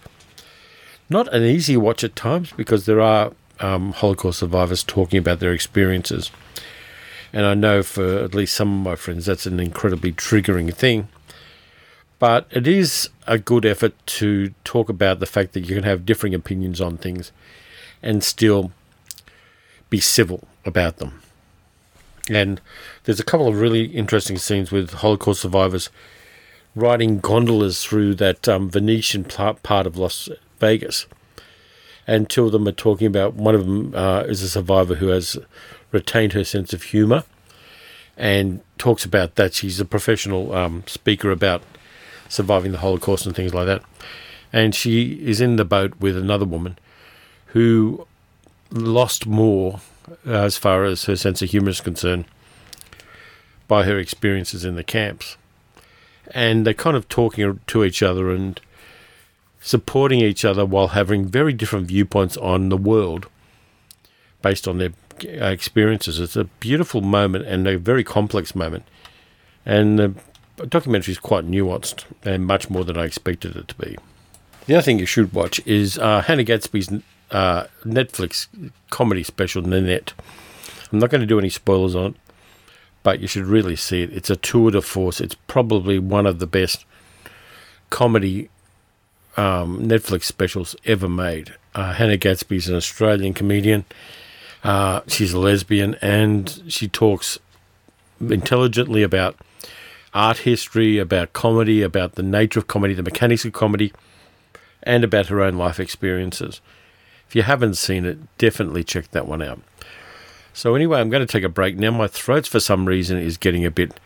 Not 1.09 1.33
an 1.33 1.43
easy 1.43 1.77
watch 1.77 2.05
at 2.05 2.15
times 2.15 2.53
because 2.53 2.85
there 2.85 3.01
are 3.01 3.33
um, 3.61 3.93
Holocaust 3.93 4.41
survivors 4.41 4.85
talking 4.85 5.19
about 5.19 5.41
their 5.41 5.53
experiences. 5.53 6.31
And 7.33 7.47
I 7.47 7.55
know 7.55 7.83
for 7.83 8.19
at 8.19 8.35
least 8.35 8.55
some 8.55 8.73
of 8.73 8.85
my 8.85 8.97
friends 8.97 9.27
that's 9.27 9.47
an 9.47 9.59
incredibly 9.59 10.13
triggering 10.13 10.73
thing. 10.75 11.09
But 12.19 12.47
it 12.51 12.67
is 12.67 13.09
a 13.27 13.39
good 13.39 13.65
effort 13.65 13.95
to 14.07 14.55
talk 14.65 14.89
about 14.89 15.21
the 15.21 15.27
fact 15.27 15.53
that 15.53 15.69
you 15.69 15.75
can 15.75 15.85
have 15.85 16.07
differing 16.07 16.35
opinions 16.35 16.81
on 16.81 16.97
things 16.97 17.33
and 18.07 18.23
still 18.23 18.71
be 19.91 20.01
civil 20.01 20.47
about 20.65 20.99
them. 20.99 21.21
And 22.31 22.61
there's 23.05 23.21
a 23.21 23.25
couple 23.25 23.49
of 23.49 23.61
really 23.61 23.85
interesting 23.85 24.39
scenes 24.39 24.71
with 24.73 24.95
Holocaust 24.95 25.43
survivors 25.43 25.91
riding 26.75 27.21
gondolas 27.21 27.85
through 27.85 28.15
that 28.17 28.49
um, 28.49 28.71
Venetian 28.71 29.25
part 29.25 29.87
of 29.87 29.97
Las 29.97 30.29
Vegas. 30.61 31.07
And 32.07 32.29
two 32.29 32.47
of 32.47 32.53
them 32.53 32.69
are 32.69 32.73
talking 32.73 33.07
about 33.07 33.35
one 33.35 33.55
of 33.55 33.67
them 33.67 33.95
uh, 33.95 34.21
is 34.29 34.43
a 34.43 34.49
survivor 34.49 34.97
who 34.97 35.09
has 35.09 35.39
retained 35.91 36.35
her 36.35 36.45
sense 36.45 36.73
of 36.73 36.85
humour 36.85 37.25
and 38.17 38.61
talks 38.79 39.05
about 39.05 39.35
that. 39.37 39.55
She's 39.55 39.81
a 39.81 39.85
professional 39.85 40.55
um, 40.55 40.85
speaker 40.87 41.31
about 41.31 41.63
surviving 42.29 42.73
the 42.73 42.79
Holocaust 42.79 43.27
and 43.27 43.35
things 43.35 43.55
like 43.55 43.67
that. 43.67 43.83
And 44.53 44.75
she 44.75 45.15
is 45.27 45.41
in 45.41 45.57
the 45.57 45.65
boat 45.65 45.95
with 45.99 46.17
another 46.17 46.45
woman 46.45 46.79
who 47.57 48.07
lost 48.71 49.27
more 49.27 49.81
as 50.27 50.59
far 50.59 50.85
as 50.85 51.07
her 51.07 51.17
sense 51.17 51.41
of 51.41 51.49
humour 51.49 51.71
is 51.71 51.81
concerned 51.81 52.27
by 53.67 53.85
her 53.85 53.99
experiences 53.99 54.63
in 54.63 54.77
the 54.77 54.85
camps. 54.85 55.39
And 56.33 56.67
they're 56.67 56.75
kind 56.75 56.99
of 56.99 57.09
talking 57.09 57.59
to 57.67 57.83
each 57.83 58.03
other 58.03 58.31
and 58.31 58.61
supporting 59.59 60.21
each 60.21 60.45
other 60.45 60.67
while 60.67 60.89
having 60.89 61.25
very 61.25 61.55
different 61.55 61.87
viewpoints 61.87 62.37
on 62.37 62.69
the 62.69 62.77
world 62.77 63.27
based 64.43 64.69
on 64.69 64.77
their 64.77 64.93
experiences. 65.23 66.21
It's 66.21 66.37
a 66.37 66.45
beautiful 66.45 67.01
moment 67.01 67.47
and 67.47 67.67
a 67.67 67.79
very 67.79 68.05
complex 68.05 68.55
moment. 68.55 68.85
And 69.65 69.99
the 69.99 70.15
documentary 70.67 71.13
is 71.13 71.19
quite 71.19 71.51
nuanced 71.51 72.05
and 72.23 72.45
much 72.45 72.69
more 72.69 72.85
than 72.85 72.99
I 72.99 73.05
expected 73.05 73.57
it 73.57 73.69
to 73.69 73.75
be. 73.77 73.97
The 74.67 74.75
other 74.75 74.83
thing 74.83 74.99
you 74.99 75.07
should 75.07 75.33
watch 75.33 75.67
is 75.67 75.97
uh, 75.97 76.21
Hannah 76.21 76.45
Gadsby's 76.45 76.93
uh, 77.31 77.65
Netflix 77.85 78.49
comedy 78.91 79.23
special, 79.23 79.63
Nanette. 79.63 80.13
I'm 80.93 80.99
not 80.99 81.11
going 81.11 81.21
to 81.21 81.27
do 81.27 81.39
any 81.39 81.49
spoilers 81.49 81.95
on 81.95 82.13
it, 82.13 82.15
but 83.03 83.21
you 83.21 83.27
should 83.27 83.45
really 83.45 83.77
see 83.77 84.03
it. 84.03 84.13
It's 84.13 84.31
a 84.31 84.37
tour 84.37 84.71
de 84.71 84.81
force. 84.81 85.21
It's 85.21 85.37
probably 85.47 85.99
one 85.99 86.27
of 86.27 86.39
the 86.39 86.47
best 86.47 86.85
comedy 87.91 88.49
um, 89.37 89.81
Netflix 89.81 90.25
specials 90.25 90.77
ever 90.85 91.09
made. 91.09 91.55
Uh, 91.75 91.93
Hannah 91.93 92.17
Gadsby's 92.17 92.69
an 92.69 92.77
Australian 92.77 93.35
comedian. 93.35 93.85
Uh, 94.65 95.03
she's 95.07 95.33
a 95.33 95.39
lesbian 95.39 95.95
and 95.97 96.63
she 96.69 96.89
talks 96.89 97.39
intelligently 98.21 99.03
about 99.03 99.37
art 100.15 100.39
history, 100.39 100.99
about 100.99 101.33
comedy, 101.33 101.83
about 101.83 102.15
the 102.15 102.23
nature 102.23 102.59
of 102.59 102.67
comedy, 102.67 102.95
the 102.95 103.03
mechanics 103.03 103.45
of 103.45 103.53
comedy, 103.53 103.93
and 104.83 105.05
about 105.05 105.27
her 105.27 105.43
own 105.43 105.55
life 105.57 105.79
experiences. 105.79 106.61
If 107.29 107.35
you 107.35 107.43
haven't 107.43 107.75
seen 107.75 108.05
it, 108.05 108.19
definitely 108.39 108.85
check 108.85 109.11
that 109.11 109.27
one 109.27 109.43
out. 109.43 109.61
So, 110.53 110.75
anyway, 110.75 111.01
I'm 111.01 111.11
going 111.11 111.27
to 111.27 111.31
take 111.31 111.45
a 111.45 111.49
break 111.49 111.77
now. 111.77 111.91
My 111.91 112.09
throat, 112.09 112.47
for 112.47 112.61
some 112.61 112.87
reason, 112.87 113.19
is 113.19 113.37
getting 113.37 113.65
a 113.65 113.71
bit 113.71 113.99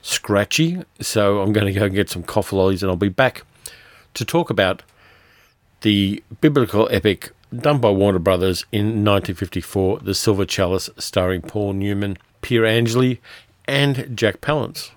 scratchy. 0.00 0.82
So, 1.00 1.40
I'm 1.40 1.52
going 1.52 1.66
to 1.66 1.78
go 1.78 1.86
and 1.86 1.94
get 1.94 2.08
some 2.08 2.22
cough 2.22 2.52
lollies 2.52 2.82
and 2.82 2.90
I'll 2.90 2.96
be 2.96 3.08
back 3.08 3.42
to 4.14 4.24
talk 4.24 4.50
about 4.50 4.82
the 5.82 6.22
biblical 6.40 6.88
epic 6.90 7.32
done 7.54 7.78
by 7.78 7.90
Warner 7.90 8.18
Brothers 8.18 8.64
in 8.72 9.04
1954, 9.04 9.98
The 9.98 10.14
Silver 10.14 10.46
Chalice, 10.46 10.88
starring 10.96 11.42
Paul 11.42 11.74
Newman, 11.74 12.16
Pier 12.40 12.64
Angeli, 12.64 13.20
and 13.66 14.16
Jack 14.16 14.40
Palance. 14.40 14.90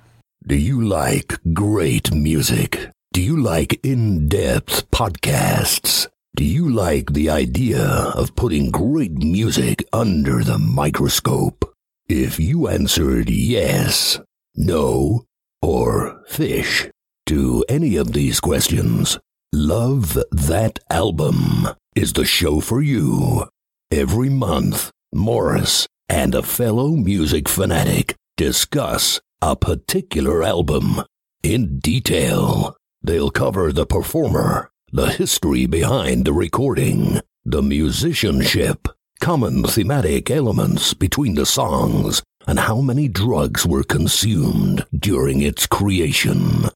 Do 0.46 0.56
you 0.56 0.82
like 0.82 1.40
great 1.54 2.14
music? 2.14 2.90
Do 3.12 3.22
you 3.22 3.42
like 3.42 3.80
in 3.84 4.28
depth 4.28 4.90
podcasts? 4.92 6.08
Do 6.36 6.44
you 6.44 6.70
like 6.70 7.14
the 7.14 7.30
idea 7.30 7.82
of 7.82 8.36
putting 8.36 8.70
great 8.70 9.14
music 9.14 9.86
under 9.94 10.44
the 10.44 10.58
microscope? 10.58 11.74
If 12.10 12.42
you 12.42 12.68
answered 12.68 13.30
yes, 13.30 14.20
no, 14.54 15.24
or 15.62 16.22
fish 16.28 16.90
to 17.28 17.64
any 17.70 17.96
of 17.96 18.12
these 18.12 18.42
questions, 18.42 19.18
Love 19.54 20.20
That 20.30 20.80
Album 20.90 21.70
is 21.96 22.12
the 22.12 22.26
show 22.26 22.60
for 22.60 22.82
you. 22.82 23.48
Every 23.90 24.30
month, 24.30 24.92
Morris 25.14 25.88
and 26.10 26.36
a 26.36 26.44
fellow 26.44 26.98
music 26.98 27.48
fanatic 27.48 28.14
discuss 28.36 29.22
a 29.42 29.56
particular 29.56 30.44
album 30.44 31.02
in 31.44 31.80
detail. 31.80 32.76
They'll 33.02 33.32
cover 33.32 33.72
the 33.72 33.86
performer, 33.86 34.70
the 34.92 35.08
history 35.08 35.66
behind 35.66 36.26
the 36.26 36.34
recording, 36.34 37.20
the 37.44 37.62
musicianship, 37.62 38.88
common 39.20 39.64
thematic 39.64 40.30
elements 40.30 40.94
between 40.94 41.36
the 41.36 41.46
songs, 41.46 42.22
and 42.48 42.60
how 42.60 42.82
many 42.82 43.08
drugs 43.08 43.66
were 43.66 43.84
consumed 43.84 44.86
during 44.98 45.42
its 45.42 45.66
creation. 45.68 46.70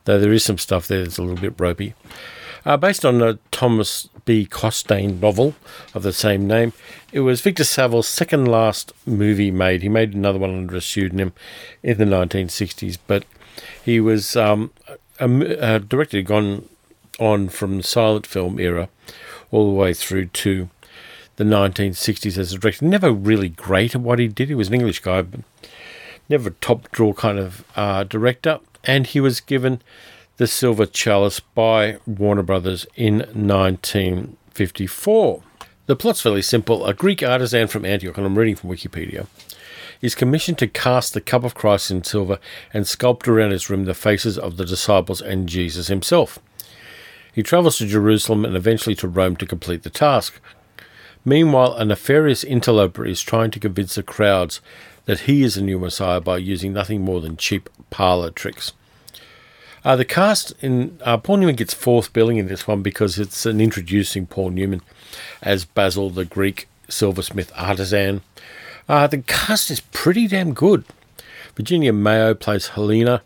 though 0.06 0.18
there 0.18 0.32
is 0.32 0.42
some 0.42 0.58
stuff 0.58 0.88
there 0.88 1.04
that's 1.04 1.18
a 1.18 1.22
little 1.22 1.40
bit 1.40 1.54
ropey. 1.56 1.94
Uh, 2.64 2.76
based 2.76 3.04
on 3.04 3.18
the 3.18 3.38
Thomas 3.52 4.08
B. 4.28 4.44
Costain 4.44 5.20
novel 5.20 5.54
of 5.94 6.02
the 6.02 6.12
same 6.12 6.46
name, 6.46 6.74
it 7.12 7.20
was 7.20 7.40
Victor 7.40 7.64
Saville's 7.64 8.06
second 8.06 8.44
last 8.44 8.92
movie 9.06 9.50
made. 9.50 9.80
He 9.80 9.88
made 9.88 10.12
another 10.12 10.38
one 10.38 10.54
under 10.54 10.76
a 10.76 10.82
pseudonym 10.82 11.32
in 11.82 11.96
the 11.96 12.04
1960s, 12.04 12.98
but 13.06 13.24
he 13.82 14.00
was 14.00 14.36
um, 14.36 14.70
a, 15.18 15.76
a 15.76 15.78
director 15.78 16.20
gone 16.20 16.68
on 17.18 17.48
from 17.48 17.78
the 17.78 17.82
silent 17.82 18.26
film 18.26 18.60
era 18.60 18.90
all 19.50 19.66
the 19.66 19.74
way 19.74 19.94
through 19.94 20.26
to 20.26 20.68
the 21.36 21.44
1960s 21.44 22.36
as 22.36 22.52
a 22.52 22.58
director. 22.58 22.84
Never 22.84 23.10
really 23.10 23.48
great 23.48 23.94
at 23.94 24.02
what 24.02 24.18
he 24.18 24.28
did. 24.28 24.50
He 24.50 24.54
was 24.54 24.68
an 24.68 24.74
English 24.74 25.00
guy, 25.00 25.22
but 25.22 25.40
never 26.28 26.50
a 26.50 26.52
top 26.52 26.92
draw 26.92 27.14
kind 27.14 27.38
of 27.38 27.64
uh, 27.76 28.04
director. 28.04 28.60
And 28.84 29.06
he 29.06 29.20
was 29.20 29.40
given 29.40 29.80
The 30.38 30.46
Silver 30.46 30.86
Chalice 30.86 31.40
by 31.40 31.98
Warner 32.06 32.44
Brothers 32.44 32.86
in 32.94 33.24
1954. 33.34 35.42
The 35.86 35.96
plot's 35.96 36.20
fairly 36.20 36.42
simple. 36.42 36.86
A 36.86 36.94
Greek 36.94 37.24
artisan 37.24 37.66
from 37.66 37.84
Antioch, 37.84 38.16
and 38.16 38.24
I'm 38.24 38.38
reading 38.38 38.54
from 38.54 38.70
Wikipedia, 38.70 39.26
is 40.00 40.14
commissioned 40.14 40.58
to 40.58 40.68
cast 40.68 41.12
the 41.12 41.20
cup 41.20 41.42
of 41.42 41.56
Christ 41.56 41.90
in 41.90 42.04
silver 42.04 42.38
and 42.72 42.84
sculpt 42.84 43.26
around 43.26 43.50
its 43.50 43.68
rim 43.68 43.84
the 43.84 43.94
faces 43.94 44.38
of 44.38 44.58
the 44.58 44.64
disciples 44.64 45.20
and 45.20 45.48
Jesus 45.48 45.88
himself. 45.88 46.38
He 47.32 47.42
travels 47.42 47.78
to 47.78 47.86
Jerusalem 47.86 48.44
and 48.44 48.54
eventually 48.54 48.94
to 48.94 49.08
Rome 49.08 49.34
to 49.38 49.46
complete 49.46 49.82
the 49.82 49.90
task. 49.90 50.40
Meanwhile, 51.24 51.74
a 51.74 51.84
nefarious 51.84 52.44
interloper 52.44 53.04
is 53.04 53.22
trying 53.22 53.50
to 53.50 53.58
convince 53.58 53.96
the 53.96 54.04
crowds 54.04 54.60
that 55.06 55.22
he 55.22 55.42
is 55.42 55.56
the 55.56 55.62
new 55.62 55.80
Messiah 55.80 56.20
by 56.20 56.36
using 56.36 56.72
nothing 56.72 57.02
more 57.02 57.20
than 57.20 57.36
cheap 57.36 57.68
parlor 57.90 58.30
tricks. 58.30 58.72
Uh, 59.88 59.96
the 59.96 60.04
cast 60.04 60.52
in 60.60 60.98
uh, 61.02 61.16
Paul 61.16 61.38
Newman 61.38 61.56
gets 61.56 61.72
fourth 61.72 62.12
billing 62.12 62.36
in 62.36 62.46
this 62.46 62.66
one 62.66 62.82
because 62.82 63.18
it's 63.18 63.46
an 63.46 63.58
introducing 63.58 64.26
Paul 64.26 64.50
Newman 64.50 64.82
as 65.40 65.64
Basil, 65.64 66.10
the 66.10 66.26
Greek 66.26 66.68
silversmith 66.90 67.50
artisan. 67.56 68.20
Uh, 68.86 69.06
the 69.06 69.22
cast 69.22 69.70
is 69.70 69.80
pretty 69.80 70.28
damn 70.28 70.52
good. 70.52 70.84
Virginia 71.56 71.94
Mayo 71.94 72.34
plays 72.34 72.68
Helena, 72.68 73.22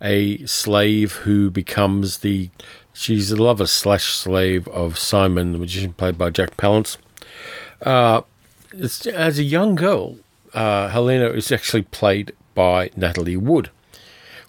a 0.00 0.38
slave 0.46 1.12
who 1.12 1.50
becomes 1.50 2.20
the 2.20 2.48
she's 2.94 3.28
the 3.28 3.36
lover 3.36 3.66
slash 3.66 4.04
slave 4.04 4.66
of 4.68 4.96
Simon, 4.96 5.52
the 5.52 5.58
magician, 5.58 5.92
played 5.92 6.16
by 6.16 6.30
Jack 6.30 6.56
Palance. 6.56 6.96
Uh, 7.82 8.22
as 8.72 9.38
a 9.38 9.42
young 9.42 9.74
girl, 9.74 10.16
uh, 10.54 10.88
Helena 10.88 11.28
is 11.28 11.52
actually 11.52 11.82
played 11.82 12.32
by 12.54 12.88
Natalie 12.96 13.36
Wood 13.36 13.68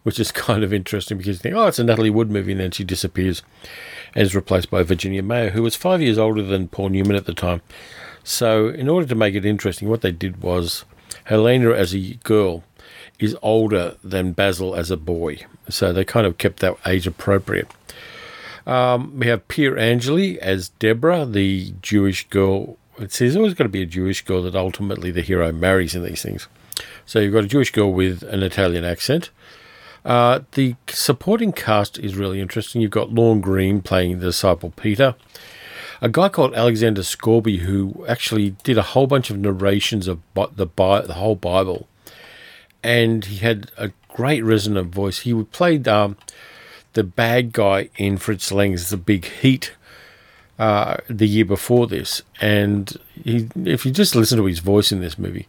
which 0.04 0.20
is 0.20 0.32
kind 0.34 0.64
of 0.64 0.74
interesting 0.74 1.18
because 1.18 1.38
you 1.38 1.42
think, 1.42 1.56
oh, 1.56 1.68
it's 1.68 1.80
a 1.80 1.84
Natalie 1.84 2.10
Wood 2.10 2.32
movie, 2.32 2.52
and 2.52 2.62
then 2.62 2.72
she 2.72 2.84
disappears 2.84 3.42
and 4.14 4.24
is 4.24 4.36
replaced 4.36 4.70
by 4.70 4.84
Virginia 4.84 5.24
Mayo, 5.24 5.50
who 5.50 5.64
was 5.64 5.76
five 5.76 6.02
years 6.02 6.18
older 6.18 6.44
than 6.44 6.68
Paul 6.68 6.90
Newman 6.90 7.16
at 7.16 7.26
the 7.26 7.34
time. 7.34 7.62
So, 8.24 8.70
in 8.70 8.90
order 8.90 9.08
to 9.08 9.16
make 9.16 9.36
it 9.36 9.46
interesting, 9.46 9.90
what 9.90 10.02
they 10.02 10.12
did 10.12 10.42
was 10.42 10.86
Helena 11.26 11.72
as 11.72 11.96
a 11.96 12.16
girl 12.16 12.64
is 13.18 13.36
older 13.42 13.96
than 14.04 14.34
Basil 14.34 14.76
as 14.76 14.92
a 14.92 14.98
boy. 14.98 15.40
So, 15.70 15.94
they 15.94 16.06
kind 16.06 16.28
of 16.28 16.38
kept 16.38 16.60
that 16.60 16.78
age 16.86 17.08
appropriate. 17.08 17.68
Um, 18.70 19.20
we 19.20 19.28
have 19.28 19.48
Pier 19.48 19.78
Angeli 19.78 20.40
as 20.40 20.70
Deborah, 20.70 21.26
the 21.26 21.74
Jewish 21.82 22.28
girl. 22.28 22.78
It 23.00 23.12
says 23.12 23.36
always 23.36 23.56
got 23.56 23.64
to 23.64 23.70
be 23.70 23.82
a 23.82 23.88
Jewish 23.88 24.24
girl 24.24 24.44
that 24.44 24.56
ultimately 24.56 25.10
the 25.10 25.22
hero 25.22 25.52
marries 25.52 25.96
in 25.96 26.04
these 26.04 26.22
things. 26.22 26.48
So 27.06 27.20
you've 27.20 27.34
got 27.34 27.46
a 27.46 27.48
Jewish 27.48 27.72
girl 27.72 27.92
with 27.92 28.22
an 28.24 28.44
Italian 28.44 28.86
accent. 28.86 29.32
Uh, 30.06 30.40
the 30.54 30.76
supporting 30.88 31.52
cast 31.52 32.00
is 32.00 32.16
really 32.16 32.40
interesting. 32.40 32.82
You've 32.82 32.92
got 32.92 33.12
Lorne 33.12 33.42
Greene 33.42 33.82
playing 33.82 34.20
the 34.20 34.28
disciple 34.28 34.72
Peter, 34.76 35.16
a 36.02 36.10
guy 36.10 36.30
called 36.30 36.54
Alexander 36.54 37.04
Scourby 37.04 37.58
who 37.58 38.06
actually 38.08 38.52
did 38.64 38.78
a 38.78 38.84
whole 38.84 39.08
bunch 39.08 39.30
of 39.30 39.38
narrations 39.38 40.08
of 40.08 40.20
the 40.34 40.68
the 40.76 41.16
whole 41.16 41.36
Bible, 41.36 41.88
and 42.84 43.26
he 43.26 43.38
had 43.38 43.72
a 43.78 43.92
great 44.08 44.44
resonant 44.44 44.94
voice. 44.94 45.20
He 45.20 45.34
played 45.44 45.88
um, 45.88 46.18
the 46.94 47.04
bad 47.04 47.54
guy 47.54 47.90
in 47.98 48.18
Fritz 48.18 48.52
Lang's 48.52 48.90
The 48.90 48.98
Big 48.98 49.26
Heat 49.26 49.74
uh, 50.58 50.98
the 51.10 51.28
year 51.28 51.46
before 51.46 51.88
this, 51.88 52.22
and 52.40 52.96
he, 53.24 53.50
if 53.66 53.86
you 53.86 53.92
just 53.92 54.16
listen 54.16 54.38
to 54.38 54.46
his 54.46 54.60
voice 54.60 54.92
in 54.92 55.02
this 55.02 55.20
movie, 55.20 55.48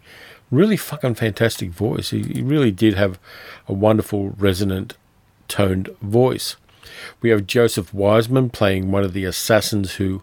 really 0.51 0.77
fucking 0.77 1.15
fantastic 1.15 1.71
voice. 1.71 2.11
He, 2.11 2.23
he 2.23 2.43
really 2.43 2.71
did 2.71 2.95
have 2.95 3.19
a 3.69 3.73
wonderful, 3.73 4.31
resonant, 4.31 4.97
toned 5.49 5.89
voice. 6.01 6.57
We 7.21 7.31
have 7.31 7.47
Joseph 7.47 7.93
Wiseman 7.95 8.51
playing 8.51 8.91
one 8.91 9.05
of 9.05 9.13
the 9.13 9.25
assassins 9.25 9.95
who 9.95 10.23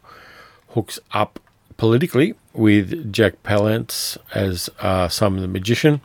hooks 0.70 1.00
up 1.12 1.40
politically 1.78 2.36
with 2.54 3.14
Jack 3.14 3.44
Palance 3.44 4.18
as 4.34 4.70
uh, 4.80 5.08
Simon 5.08 5.42
the 5.42 5.48
Magician. 5.48 6.02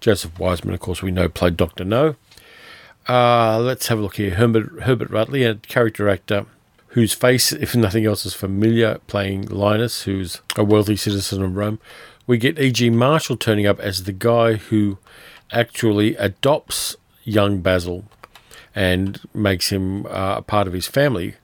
Joseph 0.00 0.38
Wiseman, 0.38 0.74
of 0.74 0.80
course, 0.80 1.02
we 1.02 1.10
know 1.10 1.28
played 1.28 1.56
Doctor 1.56 1.84
No. 1.84 2.16
Uh, 3.08 3.58
let's 3.58 3.88
have 3.88 3.98
a 3.98 4.02
look 4.02 4.16
here. 4.16 4.34
Herbert, 4.34 4.82
Herbert 4.82 5.10
Rudley, 5.10 5.44
a 5.44 5.56
character 5.56 6.08
actor 6.08 6.46
whose 6.94 7.12
face, 7.12 7.52
if 7.52 7.76
nothing 7.76 8.06
else, 8.06 8.26
is 8.26 8.34
familiar, 8.34 8.98
playing 9.06 9.46
Linus, 9.46 10.02
who's 10.02 10.40
a 10.56 10.64
wealthy 10.64 10.96
citizen 10.96 11.42
of 11.42 11.54
Rome 11.54 11.78
we 12.26 12.38
get 12.38 12.58
E.G. 12.58 12.90
Marshall 12.90 13.36
turning 13.36 13.66
up 13.66 13.78
as 13.80 14.04
the 14.04 14.12
guy 14.12 14.54
who 14.54 14.98
actually 15.52 16.16
adopts 16.16 16.96
young 17.22 17.60
Basil 17.60 18.04
and 18.74 19.20
makes 19.34 19.70
him 19.70 20.06
uh, 20.06 20.36
a 20.38 20.42
part 20.42 20.66
of 20.66 20.72
his 20.72 20.86
family. 20.86 21.34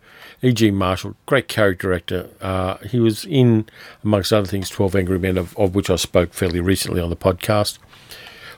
E.G. 0.43 0.71
Marshall, 0.71 1.17
great 1.27 1.49
character 1.49 1.93
actor. 1.93 2.31
Uh, 2.41 2.79
he 2.79 2.99
was 2.99 3.27
in, 3.27 3.67
amongst 4.03 4.33
other 4.33 4.47
things, 4.47 4.71
12 4.71 4.97
Angry 4.97 5.19
Men, 5.19 5.37
of, 5.37 5.57
of, 5.59 5.75
which 5.75 5.91
I 5.91 5.97
spoke 5.97 6.33
fairly 6.33 6.61
recently 6.61 7.01
on 7.01 7.11
the 7.11 7.17
podcast. 7.17 7.79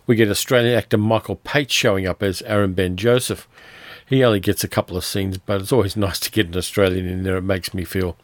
We 0.06 0.14
get 0.14 0.30
Australian 0.30 0.78
actor 0.78 0.98
Michael 0.98 1.36
Pate 1.36 1.70
showing 1.72 2.06
up 2.06 2.22
as 2.22 2.40
Aaron 2.42 2.72
Ben 2.74 2.96
Joseph. 2.96 3.48
He 4.12 4.22
only 4.22 4.40
gets 4.40 4.62
a 4.62 4.68
couple 4.68 4.98
of 4.98 5.06
scenes, 5.06 5.38
but 5.38 5.62
it's 5.62 5.72
always 5.72 5.96
nice 6.06 6.20
to 6.20 6.30
get 6.30 6.48
an 6.48 6.56
Australian 6.56 7.06
in 7.06 7.22
there. 7.22 7.38
It 7.38 7.42
makes 7.42 7.72
me 7.72 7.84
feel 7.84 8.16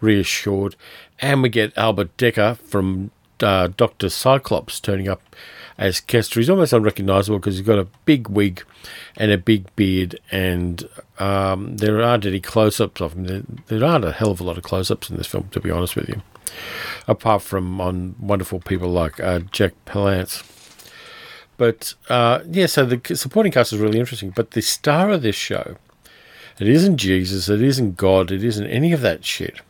reassured. 0.00 0.74
And 1.20 1.42
we 1.42 1.48
get 1.48 1.76
Albert 1.78 2.16
Dekker 2.16 2.56
from 2.58 3.12
uh, 3.40 3.68
Dr. 3.68 4.08
Cyclops 4.08 4.80
turning 4.80 5.08
up 5.08 5.22
as 5.78 6.00
Kester. 6.00 6.40
He's 6.40 6.50
almost 6.50 6.72
unrecognizable 6.72 7.38
because 7.38 7.56
he's 7.56 7.66
got 7.66 7.78
a 7.78 7.86
big 8.04 8.28
wig 8.28 8.64
and 9.16 9.30
a 9.30 9.38
big 9.38 9.74
beard, 9.76 10.18
and 10.32 10.88
um, 11.20 11.76
there 11.76 12.02
aren't 12.02 12.26
any 12.26 12.40
close 12.40 12.80
ups 12.80 13.00
of 13.00 13.12
him. 13.12 13.24
There, 13.24 13.42
there, 13.66 13.88
aren't 13.88 14.04
a 14.04 14.12
hell 14.12 14.32
of 14.32 14.40
a 14.40 14.44
lot 14.44 14.58
of 14.58 14.64
close 14.64 14.90
ups 14.90 15.08
in 15.08 15.16
this 15.16 15.28
film, 15.28 15.48
to 15.52 15.60
be 15.60 15.70
honest 15.70 15.94
with 15.94 16.08
you, 16.08 16.20
apart 17.06 17.42
from 17.42 17.80
on 17.80 18.16
wonderful 18.18 18.58
people 18.58 18.90
like 18.90 19.20
uh, 19.20 19.40
Jack 19.52 19.72
Palance. 19.86 20.51
But 21.62 21.94
uh, 22.08 22.40
yeah, 22.50 22.66
so 22.66 22.84
the 22.84 23.14
supporting 23.14 23.52
cast 23.52 23.72
is 23.72 23.78
really 23.78 24.00
interesting. 24.00 24.30
But 24.30 24.50
the 24.50 24.60
star 24.60 25.10
of 25.10 25.22
this 25.22 25.36
show, 25.36 25.76
it 26.58 26.66
isn't 26.66 26.96
Jesus, 26.96 27.48
it 27.48 27.62
isn't 27.62 27.96
God, 27.96 28.32
it 28.32 28.42
isn't 28.42 28.66
any 28.66 28.92
of 28.92 29.00
that 29.02 29.24
shit. 29.24 29.60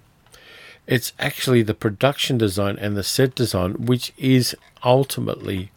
It's 0.87 1.13
actually 1.19 1.63
the 1.63 1.75
production 1.75 2.39
design 2.39 2.79
and 2.79 2.97
the 2.97 3.03
set 3.03 3.35
design 3.35 3.75
which 3.85 4.15
is 4.17 4.57
ultimately 4.83 5.71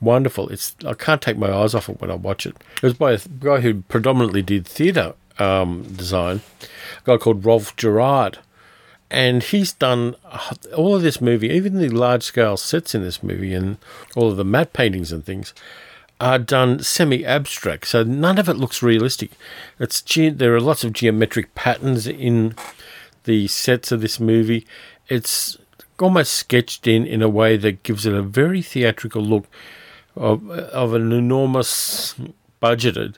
wonderful. 0.00 0.48
It's 0.48 0.76
I 0.86 0.94
can't 0.94 1.20
take 1.20 1.38
my 1.38 1.52
eyes 1.52 1.74
off 1.74 1.88
it 1.88 2.00
when 2.00 2.12
I 2.12 2.14
watch 2.14 2.46
it. 2.46 2.54
It 2.76 2.82
was 2.84 2.94
by 2.94 3.14
a 3.14 3.18
guy 3.40 3.58
who 3.58 3.82
predominantly 3.82 4.42
did 4.42 4.64
theatre 4.64 5.14
um, 5.40 5.82
design, 5.82 6.40
a 6.62 7.04
guy 7.04 7.16
called 7.16 7.44
Rolf 7.44 7.74
Gerard. 7.74 8.38
And 9.10 9.42
he's 9.42 9.72
done 9.72 10.16
all 10.76 10.94
of 10.94 11.02
this 11.02 11.20
movie, 11.20 11.48
even 11.48 11.78
the 11.78 11.88
large 11.88 12.22
scale 12.22 12.56
sets 12.56 12.94
in 12.94 13.02
this 13.02 13.22
movie 13.22 13.54
and 13.54 13.78
all 14.14 14.30
of 14.30 14.36
the 14.36 14.44
matte 14.44 14.72
paintings 14.72 15.12
and 15.12 15.24
things 15.24 15.54
are 16.20 16.38
done 16.38 16.82
semi 16.82 17.24
abstract. 17.24 17.86
So 17.86 18.02
none 18.02 18.38
of 18.38 18.48
it 18.48 18.54
looks 18.54 18.82
realistic. 18.82 19.30
It's 19.78 20.02
there 20.02 20.54
are 20.54 20.60
lots 20.60 20.84
of 20.84 20.92
geometric 20.92 21.54
patterns 21.54 22.06
in 22.06 22.54
the 23.24 23.46
sets 23.46 23.92
of 23.92 24.00
this 24.00 24.18
movie. 24.18 24.66
It's 25.08 25.56
almost 26.00 26.32
sketched 26.32 26.86
in 26.86 27.06
in 27.06 27.22
a 27.22 27.28
way 27.28 27.56
that 27.56 27.82
gives 27.82 28.06
it 28.06 28.14
a 28.14 28.22
very 28.22 28.62
theatrical 28.62 29.22
look 29.22 29.46
of, 30.16 30.50
of 30.50 30.94
an 30.94 31.12
enormous 31.12 32.14
budgeted 32.60 33.16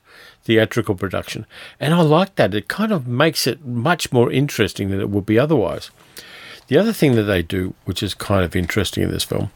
theatrical 0.51 0.97
production. 0.97 1.47
And 1.79 1.95
I 1.95 2.01
like 2.01 2.35
that. 2.35 2.57
It 2.57 2.67
kind 2.67 2.91
of 2.91 3.07
makes 3.07 3.47
it 3.47 3.65
much 3.65 4.11
more 4.11 4.33
interesting 4.33 4.91
than 4.91 5.01
it 5.01 5.09
would 5.09 5.25
be 5.25 5.39
otherwise. 5.39 5.93
The 6.67 6.77
other 6.77 6.93
thing 6.93 7.15
that 7.15 7.23
they 7.23 7.41
do, 7.41 7.75
which 7.85 8.03
is 8.03 8.15
kind 8.15 8.45
of 8.45 8.57
interesting 8.57 9.05
in 9.05 9.13
this 9.13 9.23
film, 9.23 9.53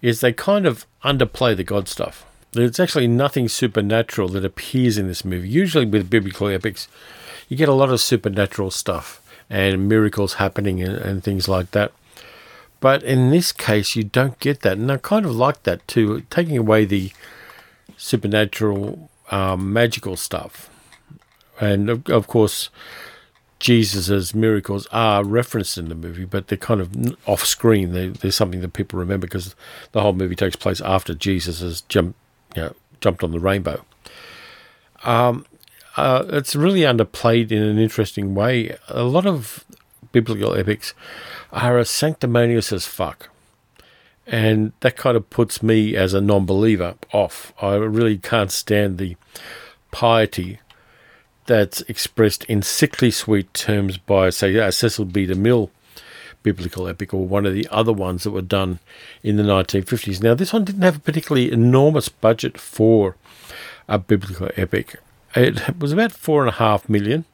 is 0.00 0.22
they 0.22 0.32
kind 0.32 0.64
of 0.64 0.86
underplay 1.04 1.54
the 1.54 1.64
God 1.64 1.86
stuff. 1.86 2.24
There's 2.52 2.80
actually 2.80 3.08
nothing 3.08 3.46
supernatural 3.48 4.28
that 4.28 4.44
appears 4.46 4.96
in 4.96 5.06
this 5.06 5.22
movie. 5.22 5.50
Usually 5.50 5.84
with 5.84 6.08
biblical 6.08 6.48
epics, 6.48 6.88
you 7.50 7.58
get 7.58 7.68
a 7.68 7.74
lot 7.74 7.90
of 7.90 8.00
supernatural 8.00 8.70
stuff 8.70 9.20
and 9.50 9.86
miracles 9.86 10.34
happening 10.34 10.82
and, 10.82 10.96
and 10.96 11.22
things 11.22 11.46
like 11.46 11.72
that. 11.72 11.92
But 12.80 13.02
in 13.02 13.30
this 13.30 13.52
case, 13.52 13.96
you 13.96 14.04
don't 14.04 14.40
get 14.40 14.62
that. 14.62 14.78
And 14.78 14.90
I 14.90 14.96
kind 14.96 15.26
of 15.26 15.36
like 15.36 15.64
that 15.64 15.86
too, 15.86 16.22
taking 16.30 16.56
away 16.56 16.86
the 16.86 17.12
supernatural, 17.98 19.10
um, 19.30 19.72
magical 19.72 20.16
stuff. 20.16 20.70
And 21.60 21.90
of, 21.90 22.08
of 22.08 22.26
course, 22.26 22.70
Jesus's 23.58 24.34
miracles 24.34 24.86
are 24.92 25.24
referenced 25.24 25.78
in 25.78 25.88
the 25.88 25.94
movie, 25.94 26.24
but 26.24 26.48
they're 26.48 26.58
kind 26.58 26.80
of 26.80 27.18
off 27.26 27.44
screen. 27.44 27.92
They, 27.92 28.08
they're 28.08 28.30
something 28.30 28.60
that 28.60 28.72
people 28.72 28.98
remember 28.98 29.26
because 29.26 29.54
the 29.92 30.02
whole 30.02 30.12
movie 30.12 30.36
takes 30.36 30.56
place 30.56 30.80
after 30.80 31.14
Jesus 31.14 31.60
has 31.60 31.80
jumped, 31.82 32.18
you 32.54 32.62
know, 32.62 32.74
jumped 33.00 33.24
on 33.24 33.32
the 33.32 33.40
rainbow. 33.40 33.84
Um, 35.04 35.46
uh, 35.96 36.24
it's 36.28 36.54
really 36.54 36.82
underplayed 36.82 37.50
in 37.50 37.62
an 37.62 37.78
interesting 37.78 38.34
way. 38.34 38.76
A 38.88 39.02
lot 39.02 39.26
of 39.26 39.64
biblical 40.12 40.54
epics 40.54 40.94
are 41.52 41.78
as 41.78 41.90
sanctimonious 41.90 42.72
as 42.72 42.86
fuck. 42.86 43.30
And 44.28 44.72
that 44.80 44.96
kind 44.96 45.16
of 45.16 45.30
puts 45.30 45.62
me 45.62 45.96
as 45.96 46.12
a 46.14 46.20
non 46.20 46.44
believer 46.44 46.94
off. 47.12 47.52
I 47.60 47.74
really 47.74 48.18
can't 48.18 48.52
stand 48.52 48.98
the 48.98 49.16
piety 49.90 50.60
that's 51.46 51.80
expressed 51.82 52.44
in 52.44 52.60
sickly 52.60 53.10
sweet 53.10 53.52
terms 53.54 53.96
by, 53.96 54.28
say, 54.30 54.58
uh, 54.58 54.70
Cecil 54.70 55.06
B. 55.06 55.26
DeMille 55.26 55.70
biblical 56.42 56.88
epic 56.88 57.12
or 57.12 57.26
one 57.26 57.46
of 57.46 57.52
the 57.52 57.66
other 57.70 57.92
ones 57.92 58.24
that 58.24 58.30
were 58.30 58.42
done 58.42 58.78
in 59.22 59.36
the 59.36 59.42
1950s. 59.42 60.22
Now, 60.22 60.34
this 60.34 60.52
one 60.52 60.64
didn't 60.64 60.82
have 60.82 60.96
a 60.96 61.00
particularly 61.00 61.50
enormous 61.50 62.08
budget 62.08 62.58
for 62.58 63.16
a 63.88 63.98
biblical 63.98 64.48
epic. 64.56 64.96
It 65.34 65.78
was 65.78 65.92
about 65.92 66.12
four 66.12 66.42
and 66.42 66.48
a 66.48 66.58
half 66.58 66.88
million, 66.88 67.24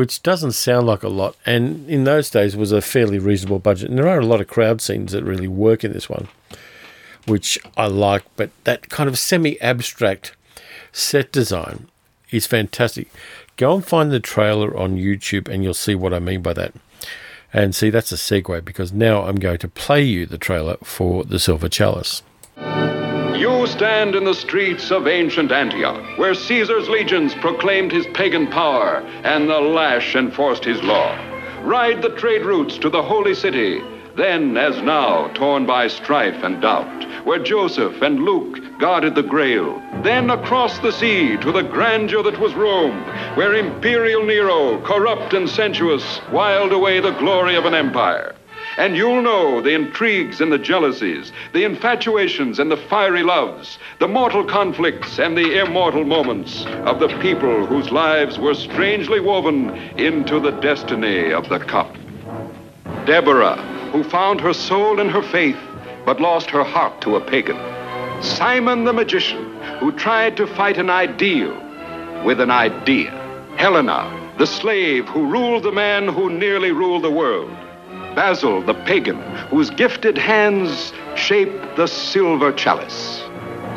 which 0.00 0.22
doesn't 0.22 0.52
sound 0.52 0.86
like 0.86 1.02
a 1.02 1.10
lot, 1.10 1.36
and 1.44 1.86
in 1.86 2.04
those 2.04 2.30
days 2.30 2.56
was 2.56 2.72
a 2.72 2.80
fairly 2.80 3.18
reasonable 3.18 3.58
budget. 3.58 3.90
And 3.90 3.98
there 3.98 4.08
are 4.08 4.18
a 4.18 4.24
lot 4.24 4.40
of 4.40 4.48
crowd 4.48 4.80
scenes 4.80 5.12
that 5.12 5.24
really 5.24 5.46
work 5.46 5.84
in 5.84 5.92
this 5.92 6.08
one, 6.08 6.28
which 7.26 7.58
I 7.76 7.86
like. 7.88 8.24
But 8.34 8.48
that 8.64 8.88
kind 8.88 9.10
of 9.10 9.18
semi-abstract 9.18 10.34
set 10.90 11.30
design 11.30 11.88
is 12.30 12.46
fantastic. 12.46 13.12
Go 13.58 13.74
and 13.74 13.84
find 13.84 14.10
the 14.10 14.20
trailer 14.20 14.74
on 14.74 14.96
YouTube, 14.96 15.48
and 15.48 15.62
you'll 15.62 15.74
see 15.74 15.94
what 15.94 16.14
I 16.14 16.18
mean 16.18 16.40
by 16.40 16.54
that. 16.54 16.72
And 17.52 17.74
see, 17.74 17.90
that's 17.90 18.10
a 18.10 18.14
segue 18.14 18.64
because 18.64 18.94
now 18.94 19.24
I'm 19.24 19.36
going 19.36 19.58
to 19.58 19.68
play 19.68 20.02
you 20.02 20.24
the 20.24 20.38
trailer 20.38 20.78
for 20.82 21.24
The 21.24 21.38
Silver 21.38 21.68
Chalice. 21.68 22.22
You 23.40 23.66
stand 23.66 24.14
in 24.14 24.24
the 24.24 24.34
streets 24.34 24.90
of 24.90 25.08
ancient 25.08 25.50
Antioch, 25.50 26.18
where 26.18 26.34
Caesar's 26.34 26.90
legions 26.90 27.34
proclaimed 27.36 27.90
his 27.90 28.06
pagan 28.08 28.48
power 28.48 28.98
and 29.24 29.48
the 29.48 29.58
lash 29.58 30.14
enforced 30.14 30.62
his 30.62 30.82
law. 30.82 31.16
Ride 31.62 32.02
the 32.02 32.14
trade 32.16 32.44
routes 32.44 32.76
to 32.76 32.90
the 32.90 33.02
holy 33.02 33.32
city, 33.32 33.80
then 34.14 34.58
as 34.58 34.82
now 34.82 35.28
torn 35.28 35.64
by 35.64 35.88
strife 35.88 36.44
and 36.44 36.60
doubt, 36.60 37.24
where 37.24 37.42
Joseph 37.42 38.02
and 38.02 38.24
Luke 38.24 38.58
guarded 38.78 39.14
the 39.14 39.22
Grail. 39.22 39.80
Then 40.02 40.28
across 40.28 40.78
the 40.80 40.92
sea 40.92 41.38
to 41.38 41.50
the 41.50 41.62
grandeur 41.62 42.22
that 42.22 42.38
was 42.38 42.52
Rome, 42.52 43.02
where 43.36 43.54
Imperial 43.54 44.22
Nero, 44.22 44.82
corrupt 44.82 45.32
and 45.32 45.48
sensuous, 45.48 46.20
wiled 46.30 46.72
away 46.72 47.00
the 47.00 47.12
glory 47.12 47.56
of 47.56 47.64
an 47.64 47.72
empire. 47.72 48.34
And 48.80 48.96
you'll 48.96 49.20
know 49.20 49.60
the 49.60 49.74
intrigues 49.74 50.40
and 50.40 50.50
the 50.50 50.56
jealousies, 50.56 51.32
the 51.52 51.64
infatuations 51.64 52.58
and 52.58 52.70
the 52.70 52.78
fiery 52.78 53.22
loves, 53.22 53.78
the 53.98 54.08
mortal 54.08 54.42
conflicts 54.42 55.18
and 55.18 55.36
the 55.36 55.60
immortal 55.60 56.02
moments 56.02 56.64
of 56.86 56.98
the 56.98 57.08
people 57.18 57.66
whose 57.66 57.90
lives 57.90 58.38
were 58.38 58.54
strangely 58.54 59.20
woven 59.20 59.76
into 59.98 60.40
the 60.40 60.52
destiny 60.52 61.30
of 61.30 61.46
the 61.50 61.58
cup. 61.58 61.94
Deborah, 63.04 63.56
who 63.92 64.02
found 64.02 64.40
her 64.40 64.54
soul 64.54 64.98
in 64.98 65.10
her 65.10 65.24
faith, 65.24 65.60
but 66.06 66.18
lost 66.18 66.48
her 66.48 66.64
heart 66.64 67.02
to 67.02 67.16
a 67.16 67.20
pagan. 67.20 67.58
Simon 68.22 68.84
the 68.84 68.94
magician, 68.94 69.60
who 69.78 69.92
tried 69.92 70.38
to 70.38 70.46
fight 70.46 70.78
an 70.78 70.88
ideal 70.88 71.52
with 72.24 72.40
an 72.40 72.50
idea. 72.50 73.10
Helena, 73.58 74.32
the 74.38 74.46
slave 74.46 75.06
who 75.06 75.30
ruled 75.30 75.64
the 75.64 75.70
man 75.70 76.08
who 76.08 76.30
nearly 76.30 76.72
ruled 76.72 77.04
the 77.04 77.10
world. 77.10 77.54
Basil, 78.14 78.60
the 78.62 78.74
pagan, 78.74 79.20
whose 79.48 79.70
gifted 79.70 80.18
hands 80.18 80.92
shaped 81.14 81.76
the 81.76 81.86
silver 81.86 82.52
chalice. 82.52 83.22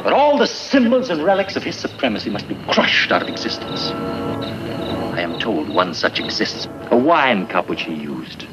But 0.04 0.12
all 0.12 0.38
the 0.38 0.48
symbols 0.48 1.10
and 1.10 1.24
relics 1.24 1.56
of 1.56 1.64
his 1.64 1.76
supremacy 1.78 2.30
must 2.30 2.48
be 2.48 2.56
crushed 2.70 3.12
out 3.12 3.22
of 3.22 3.30
existence. 3.30 3.92
I 3.92 5.22
am 5.22 5.40
told 5.40 5.70
one 5.70 5.94
such 5.94 6.20
exists 6.20 6.68
a 6.92 6.98
wine 6.98 7.48
cup 7.48 7.70
which 7.70 7.84
he 7.84 7.94
used. 7.94 8.46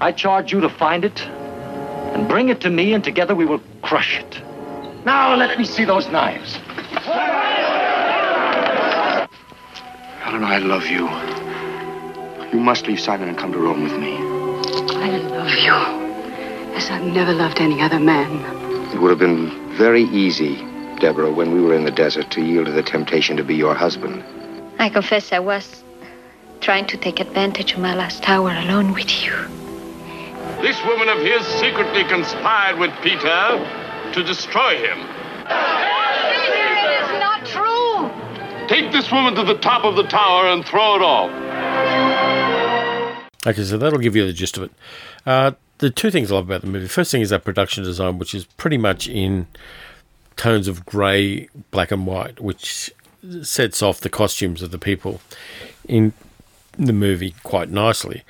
I 0.00 0.12
charge 0.12 0.52
you 0.52 0.60
to 0.60 0.68
find 0.68 1.04
it 1.04 1.20
and 1.20 2.28
bring 2.28 2.48
it 2.48 2.60
to 2.62 2.70
me, 2.70 2.94
and 2.94 3.04
together 3.04 3.34
we 3.34 3.44
will 3.44 3.60
crush 3.82 4.18
it. 4.18 4.40
Now 5.04 5.34
let 5.34 5.58
me 5.58 5.64
see 5.64 5.84
those 5.84 6.08
knives. 6.08 6.56
Helen, 10.22 10.44
I 10.44 10.58
love 10.58 10.86
you. 10.86 11.39
You 12.52 12.58
must 12.58 12.88
leave 12.88 12.98
Simon 12.98 13.28
and 13.28 13.38
come 13.38 13.52
to 13.52 13.58
Rome 13.58 13.84
with 13.84 13.92
me. 13.92 14.16
I 14.96 15.18
love 15.18 15.54
you 15.54 16.00
as 16.74 16.90
I've 16.90 17.04
never 17.04 17.32
loved 17.32 17.60
any 17.60 17.80
other 17.80 18.00
man. 18.00 18.40
It 18.92 19.00
would 19.00 19.10
have 19.10 19.20
been 19.20 19.76
very 19.76 20.02
easy, 20.02 20.56
Deborah, 20.98 21.30
when 21.30 21.52
we 21.52 21.60
were 21.60 21.74
in 21.74 21.84
the 21.84 21.92
desert, 21.92 22.30
to 22.32 22.42
yield 22.42 22.66
to 22.66 22.72
the 22.72 22.82
temptation 22.82 23.36
to 23.36 23.44
be 23.44 23.54
your 23.54 23.74
husband. 23.74 24.24
I 24.80 24.88
confess 24.88 25.32
I 25.32 25.38
was 25.38 25.84
trying 26.60 26.86
to 26.88 26.96
take 26.96 27.20
advantage 27.20 27.74
of 27.74 27.78
my 27.78 27.94
last 27.94 28.28
hour 28.28 28.50
alone 28.50 28.94
with 28.94 29.24
you. 29.24 29.32
This 30.60 30.82
woman 30.84 31.08
of 31.08 31.18
his 31.18 31.46
secretly 31.60 32.02
conspired 32.04 32.78
with 32.80 32.90
Peter 33.00 34.12
to 34.12 34.24
destroy 34.24 34.76
him. 34.76 34.98
Peter, 35.46 36.66
it 36.74 36.98
is 36.98 37.10
not 37.20 37.46
true. 37.46 38.10
Take 38.66 38.90
this 38.90 39.10
woman 39.12 39.36
to 39.36 39.44
the 39.44 39.58
top 39.58 39.84
of 39.84 39.94
the 39.94 40.04
tower 40.04 40.48
and 40.48 40.64
throw 40.66 40.96
it 40.96 41.02
off. 41.02 42.09
Okay, 43.46 43.64
so 43.64 43.78
that'll 43.78 43.98
give 43.98 44.14
you 44.14 44.26
the 44.26 44.32
gist 44.32 44.56
of 44.58 44.64
it. 44.64 44.72
Uh, 45.24 45.52
the 45.78 45.90
two 45.90 46.10
things 46.10 46.30
I 46.30 46.34
love 46.34 46.44
about 46.44 46.60
the 46.60 46.66
movie. 46.66 46.86
First 46.86 47.10
thing 47.10 47.22
is 47.22 47.30
that 47.30 47.44
production 47.44 47.84
design, 47.84 48.18
which 48.18 48.34
is 48.34 48.44
pretty 48.44 48.76
much 48.76 49.08
in 49.08 49.46
tones 50.36 50.68
of 50.68 50.84
grey, 50.84 51.48
black, 51.70 51.90
and 51.90 52.06
white, 52.06 52.40
which 52.40 52.92
sets 53.42 53.82
off 53.82 54.00
the 54.00 54.10
costumes 54.10 54.62
of 54.62 54.70
the 54.70 54.78
people 54.78 55.20
in 55.88 56.12
the 56.78 56.92
movie 56.92 57.34
quite 57.42 57.70
nicely. 57.70 58.24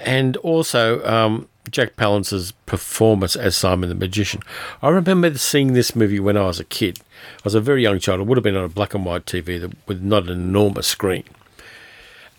And 0.00 0.36
also, 0.38 1.04
um, 1.06 1.48
Jack 1.70 1.96
Palance's 1.96 2.52
performance 2.66 3.36
as 3.36 3.56
Simon 3.56 3.88
the 3.88 3.94
Magician. 3.94 4.40
I 4.82 4.88
remember 4.88 5.36
seeing 5.36 5.72
this 5.72 5.94
movie 5.94 6.20
when 6.20 6.36
I 6.36 6.46
was 6.46 6.60
a 6.60 6.64
kid. 6.64 7.00
I 7.38 7.42
was 7.44 7.54
a 7.54 7.60
very 7.60 7.82
young 7.82 7.98
child. 7.98 8.20
It 8.20 8.26
would 8.26 8.38
have 8.38 8.44
been 8.44 8.56
on 8.56 8.64
a 8.64 8.68
black 8.68 8.94
and 8.94 9.04
white 9.04 9.26
TV 9.26 9.72
with 9.86 10.02
not 10.02 10.24
an 10.24 10.30
enormous 10.30 10.86
screen. 10.86 11.24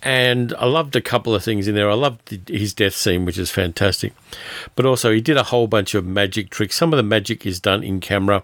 And 0.03 0.53
I 0.57 0.65
loved 0.65 0.95
a 0.95 1.01
couple 1.01 1.35
of 1.35 1.43
things 1.43 1.67
in 1.67 1.75
there. 1.75 1.89
I 1.89 1.93
loved 1.93 2.49
his 2.49 2.73
death 2.73 2.95
scene, 2.95 3.23
which 3.23 3.37
is 3.37 3.51
fantastic. 3.51 4.13
But 4.75 4.85
also, 4.85 5.11
he 5.11 5.21
did 5.21 5.37
a 5.37 5.43
whole 5.43 5.67
bunch 5.67 5.93
of 5.93 6.05
magic 6.05 6.49
tricks. 6.49 6.75
Some 6.75 6.91
of 6.91 6.97
the 6.97 7.03
magic 7.03 7.45
is 7.45 7.59
done 7.59 7.83
in 7.83 7.99
camera 7.99 8.41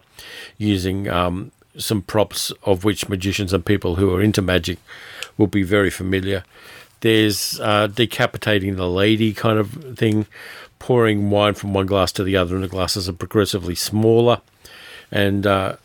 using 0.58 1.10
um, 1.10 1.52
some 1.78 2.04
props, 2.04 2.52
of 2.64 2.84
which 2.84 3.10
magicians 3.10 3.54
and 3.54 3.66
people 3.66 3.96
who 3.96 4.14
are 4.14 4.22
into 4.22 4.42
magic 4.42 4.78
will 5.38 5.48
be 5.48 5.64
very 5.64 5.90
familiar. 5.90 6.44
There's 7.02 7.60
uh, 7.60 7.88
decapitating 7.88 8.76
the 8.76 8.90
lady 8.90 9.34
kind 9.34 9.58
of 9.58 9.98
thing, 9.98 10.28
pouring 10.80 11.30
wine 11.32 11.56
from 11.56 11.74
one 11.74 11.88
glass 11.88 12.12
to 12.14 12.24
the 12.24 12.38
other, 12.38 12.56
and 12.56 12.64
the 12.64 12.68
glasses 12.68 13.10
are 13.10 13.14
progressively 13.14 13.76
smaller. 13.76 14.42
And 15.12 15.48
uh, 15.48 15.78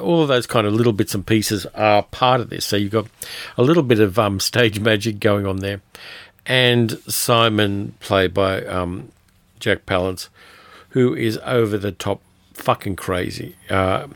all 0.00 0.22
of 0.22 0.28
those 0.28 0.46
kind 0.46 0.66
of 0.66 0.72
little 0.74 0.92
bits 0.92 1.14
and 1.14 1.26
pieces 1.26 1.66
are 1.74 2.02
part 2.02 2.40
of 2.40 2.50
this. 2.50 2.64
So 2.64 2.76
you've 2.76 2.92
got 2.92 3.06
a 3.56 3.62
little 3.62 3.82
bit 3.82 4.00
of 4.00 4.18
um, 4.18 4.40
stage 4.40 4.80
magic 4.80 5.20
going 5.20 5.46
on 5.46 5.58
there. 5.58 5.80
And 6.46 6.98
Simon, 7.06 7.94
played 8.00 8.32
by 8.32 8.64
um, 8.64 9.12
Jack 9.60 9.86
Palance, 9.86 10.28
who 10.90 11.14
is 11.14 11.38
over 11.44 11.76
the 11.76 11.92
top 11.92 12.22
fucking 12.54 12.96
crazy. 12.96 13.56
Uh, 13.68 14.08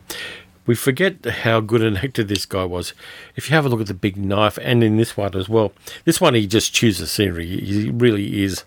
we 0.67 0.75
forget 0.75 1.25
how 1.25 1.61
good 1.61 1.83
an 1.83 1.97
actor 1.99 2.25
this 2.25 2.47
guy 2.47 2.65
was. 2.65 2.95
If 3.37 3.49
you 3.49 3.57
have 3.57 3.67
a 3.67 3.69
look 3.69 3.81
at 3.81 3.87
the 3.87 3.95
big 3.95 4.17
knife, 4.17 4.59
and 4.63 4.83
in 4.83 4.97
this 4.97 5.17
one 5.17 5.35
as 5.35 5.49
well, 5.49 5.73
this 6.05 6.21
one 6.21 6.35
he 6.35 6.47
just 6.47 6.73
chooses 6.73 7.11
scenery. 7.11 7.47
He 7.47 7.91
really 7.91 8.43
is 8.43 8.65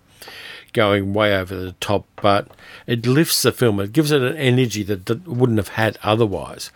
going 0.73 1.13
way 1.13 1.36
over 1.36 1.55
the 1.55 1.71
top, 1.73 2.05
but 2.21 2.49
it 2.88 3.06
lifts 3.06 3.41
the 3.41 3.52
film. 3.52 3.80
It 3.80 3.93
gives 3.93 4.12
it 4.12 4.21
an 4.21 4.38
energy 4.38 4.84
that 4.84 5.28
wouldn't 5.28 5.58
have 5.58 5.69
had 5.69 5.98
otherwise. 6.04 6.71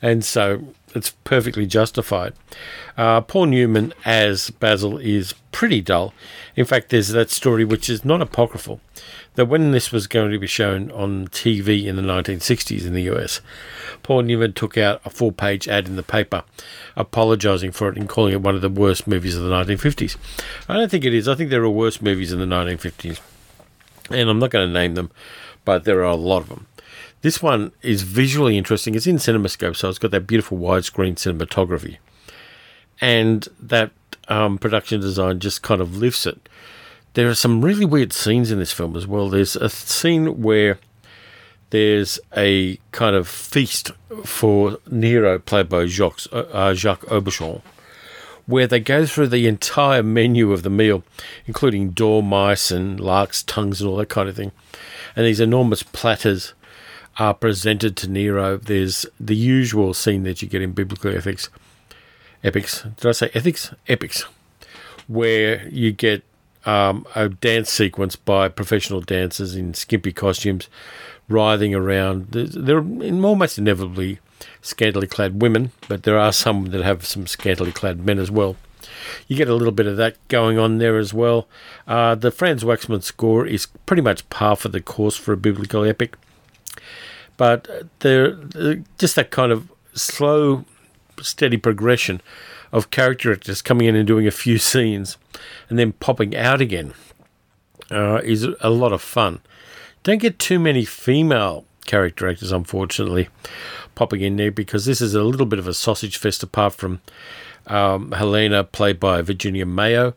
And 0.00 0.24
so 0.24 0.74
it's 0.94 1.10
perfectly 1.24 1.66
justified. 1.66 2.34
Uh, 2.96 3.20
Paul 3.20 3.46
Newman 3.46 3.94
as 4.04 4.50
Basil 4.50 4.98
is 4.98 5.34
pretty 5.52 5.80
dull. 5.80 6.12
In 6.56 6.64
fact, 6.64 6.90
there's 6.90 7.08
that 7.08 7.30
story 7.30 7.64
which 7.64 7.88
is 7.88 8.04
not 8.04 8.20
apocryphal 8.20 8.80
that 9.34 9.46
when 9.46 9.70
this 9.70 9.90
was 9.90 10.06
going 10.06 10.30
to 10.30 10.38
be 10.38 10.46
shown 10.46 10.90
on 10.90 11.28
TV 11.28 11.86
in 11.86 11.96
the 11.96 12.02
1960s 12.02 12.84
in 12.84 12.92
the 12.92 13.10
US, 13.14 13.40
Paul 14.02 14.22
Newman 14.22 14.52
took 14.52 14.76
out 14.76 15.00
a 15.04 15.10
full 15.10 15.32
page 15.32 15.68
ad 15.68 15.86
in 15.86 15.96
the 15.96 16.02
paper 16.02 16.44
apologising 16.96 17.72
for 17.72 17.88
it 17.88 17.96
and 17.96 18.08
calling 18.08 18.32
it 18.32 18.42
one 18.42 18.54
of 18.54 18.60
the 18.60 18.68
worst 18.68 19.06
movies 19.06 19.36
of 19.36 19.42
the 19.42 19.50
1950s. 19.50 20.16
I 20.68 20.74
don't 20.74 20.90
think 20.90 21.04
it 21.04 21.14
is. 21.14 21.28
I 21.28 21.34
think 21.34 21.50
there 21.50 21.62
are 21.62 21.70
worse 21.70 22.02
movies 22.02 22.32
in 22.32 22.40
the 22.40 22.46
1950s 22.46 23.20
and 24.10 24.28
I'm 24.28 24.38
not 24.38 24.50
going 24.50 24.68
to 24.68 24.72
name 24.72 24.94
them, 24.94 25.10
but 25.64 25.84
there 25.84 26.00
are 26.00 26.04
a 26.04 26.14
lot 26.14 26.42
of 26.42 26.48
them. 26.48 26.66
This 27.22 27.40
one 27.40 27.72
is 27.82 28.02
visually 28.02 28.58
interesting. 28.58 28.94
It's 28.94 29.06
in 29.06 29.16
CinemaScope, 29.16 29.76
so 29.76 29.88
it's 29.88 29.98
got 29.98 30.10
that 30.10 30.26
beautiful 30.26 30.58
widescreen 30.58 31.14
cinematography, 31.14 31.98
and 33.00 33.46
that 33.60 33.92
um, 34.28 34.58
production 34.58 35.00
design 35.00 35.38
just 35.38 35.62
kind 35.62 35.80
of 35.80 35.96
lifts 35.96 36.26
it. 36.26 36.48
There 37.14 37.28
are 37.28 37.34
some 37.34 37.62
really 37.62 37.84
weird 37.84 38.12
scenes 38.12 38.50
in 38.50 38.58
this 38.58 38.72
film 38.72 38.96
as 38.96 39.06
well. 39.06 39.28
There's 39.28 39.54
a 39.54 39.68
scene 39.68 40.42
where 40.42 40.78
there's 41.70 42.18
a 42.36 42.78
kind 42.90 43.14
of 43.16 43.28
feast 43.28 43.90
for 44.24 44.78
Nero, 44.90 45.38
played 45.38 45.68
by 45.68 45.86
Jacques, 45.86 46.26
uh, 46.32 46.74
Jacques 46.74 47.06
Aubuchon, 47.06 47.62
where 48.46 48.66
they 48.66 48.80
go 48.80 49.06
through 49.06 49.28
the 49.28 49.46
entire 49.46 50.02
menu 50.02 50.52
of 50.52 50.62
the 50.62 50.70
meal, 50.70 51.04
including 51.46 51.90
dormice 51.90 52.70
and 52.70 52.98
lark's 52.98 53.42
tongues 53.42 53.80
and 53.80 53.88
all 53.88 53.96
that 53.96 54.08
kind 54.08 54.28
of 54.28 54.36
thing. 54.36 54.52
And 55.14 55.26
these 55.26 55.40
enormous 55.40 55.82
platters 55.82 56.54
are 57.18 57.34
presented 57.34 57.96
to 57.98 58.08
Nero. 58.08 58.56
There's 58.56 59.06
the 59.20 59.36
usual 59.36 59.94
scene 59.94 60.22
that 60.24 60.42
you 60.42 60.48
get 60.48 60.62
in 60.62 60.72
biblical 60.72 61.14
ethics. 61.14 61.48
epics. 62.42 62.82
Did 62.82 63.06
I 63.06 63.12
say 63.12 63.30
ethics? 63.34 63.74
Epics, 63.88 64.24
where 65.06 65.68
you 65.68 65.92
get 65.92 66.24
um, 66.64 67.06
a 67.14 67.28
dance 67.28 67.70
sequence 67.70 68.16
by 68.16 68.48
professional 68.48 69.00
dancers 69.00 69.54
in 69.54 69.74
skimpy 69.74 70.12
costumes, 70.12 70.68
writhing 71.28 71.74
around. 71.74 72.28
They're 72.30 72.78
almost 72.78 73.58
inevitably 73.58 74.20
scantily 74.60 75.06
clad 75.06 75.40
women, 75.40 75.72
but 75.88 76.02
there 76.02 76.18
are 76.18 76.32
some 76.32 76.66
that 76.66 76.82
have 76.82 77.06
some 77.06 77.26
scantily 77.26 77.72
clad 77.72 78.04
men 78.04 78.18
as 78.18 78.30
well. 78.30 78.56
You 79.28 79.36
get 79.36 79.48
a 79.48 79.54
little 79.54 79.72
bit 79.72 79.86
of 79.86 79.96
that 79.96 80.16
going 80.28 80.58
on 80.58 80.78
there 80.78 80.98
as 80.98 81.14
well. 81.14 81.48
Uh, 81.86 82.14
the 82.14 82.30
Franz 82.30 82.64
Waxman 82.64 83.02
score 83.02 83.46
is 83.46 83.66
pretty 83.86 84.02
much 84.02 84.28
par 84.28 84.56
for 84.56 84.68
the 84.68 84.80
course 84.80 85.16
for 85.16 85.32
a 85.32 85.36
biblical 85.36 85.84
epic, 85.84 86.16
but 87.36 87.68
there 88.00 88.32
just 88.98 89.16
that 89.16 89.30
kind 89.30 89.52
of 89.52 89.70
slow, 89.94 90.64
steady 91.20 91.56
progression 91.56 92.20
of 92.72 92.90
character 92.90 93.32
actors 93.32 93.62
coming 93.62 93.86
in 93.86 93.94
and 93.94 94.06
doing 94.06 94.26
a 94.26 94.30
few 94.30 94.58
scenes 94.70 95.16
and 95.68 95.78
then 95.78 95.92
popping 95.92 96.36
out 96.36 96.60
again 96.60 96.94
uh, 97.90 98.20
is 98.24 98.46
a 98.60 98.70
lot 98.70 98.92
of 98.92 99.02
fun. 99.02 99.40
Don't 100.02 100.18
get 100.18 100.38
too 100.38 100.58
many 100.58 100.84
female 100.84 101.64
character 101.84 102.28
actors, 102.28 102.52
unfortunately, 102.52 103.28
popping 104.02 104.22
in 104.22 104.34
there 104.34 104.50
because 104.50 104.84
this 104.84 105.00
is 105.00 105.14
a 105.14 105.22
little 105.22 105.46
bit 105.46 105.60
of 105.60 105.68
a 105.68 105.72
sausage 105.72 106.16
fest 106.16 106.42
apart 106.42 106.74
from 106.74 107.00
um, 107.68 108.10
Helena, 108.10 108.64
played 108.64 108.98
by 108.98 109.22
Virginia 109.22 109.64
Mayo, 109.64 110.14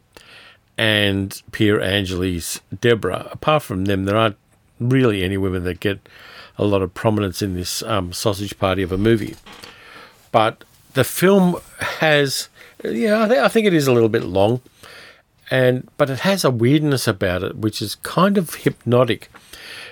and 0.75 1.39
Pier 1.51 1.79
Angeli's 1.79 2.61
Deborah. 2.81 3.29
Apart 3.29 3.61
from 3.61 3.85
them, 3.85 4.05
there 4.05 4.17
aren't 4.17 4.37
really 4.79 5.23
any 5.23 5.37
women 5.37 5.65
that 5.65 5.79
get 5.79 5.99
a 6.57 6.65
lot 6.65 6.81
of 6.81 6.95
prominence 6.95 7.43
in 7.43 7.53
this 7.53 7.83
um, 7.83 8.11
sausage 8.11 8.57
party 8.57 8.81
of 8.81 8.91
a 8.91 8.97
movie. 8.97 9.35
But 10.31 10.63
the 10.95 11.03
film 11.03 11.61
has, 11.99 12.49
yeah, 12.83 13.25
I, 13.25 13.27
th- 13.27 13.39
I 13.39 13.49
think 13.49 13.67
it 13.67 13.73
is 13.75 13.85
a 13.85 13.93
little 13.93 14.09
bit 14.09 14.23
long, 14.23 14.61
and 15.51 15.87
but 15.97 16.09
it 16.09 16.21
has 16.21 16.43
a 16.43 16.49
weirdness 16.49 17.07
about 17.07 17.43
it 17.43 17.55
which 17.57 17.83
is 17.83 17.93
kind 17.93 18.35
of 18.35 18.55
hypnotic. 18.55 19.29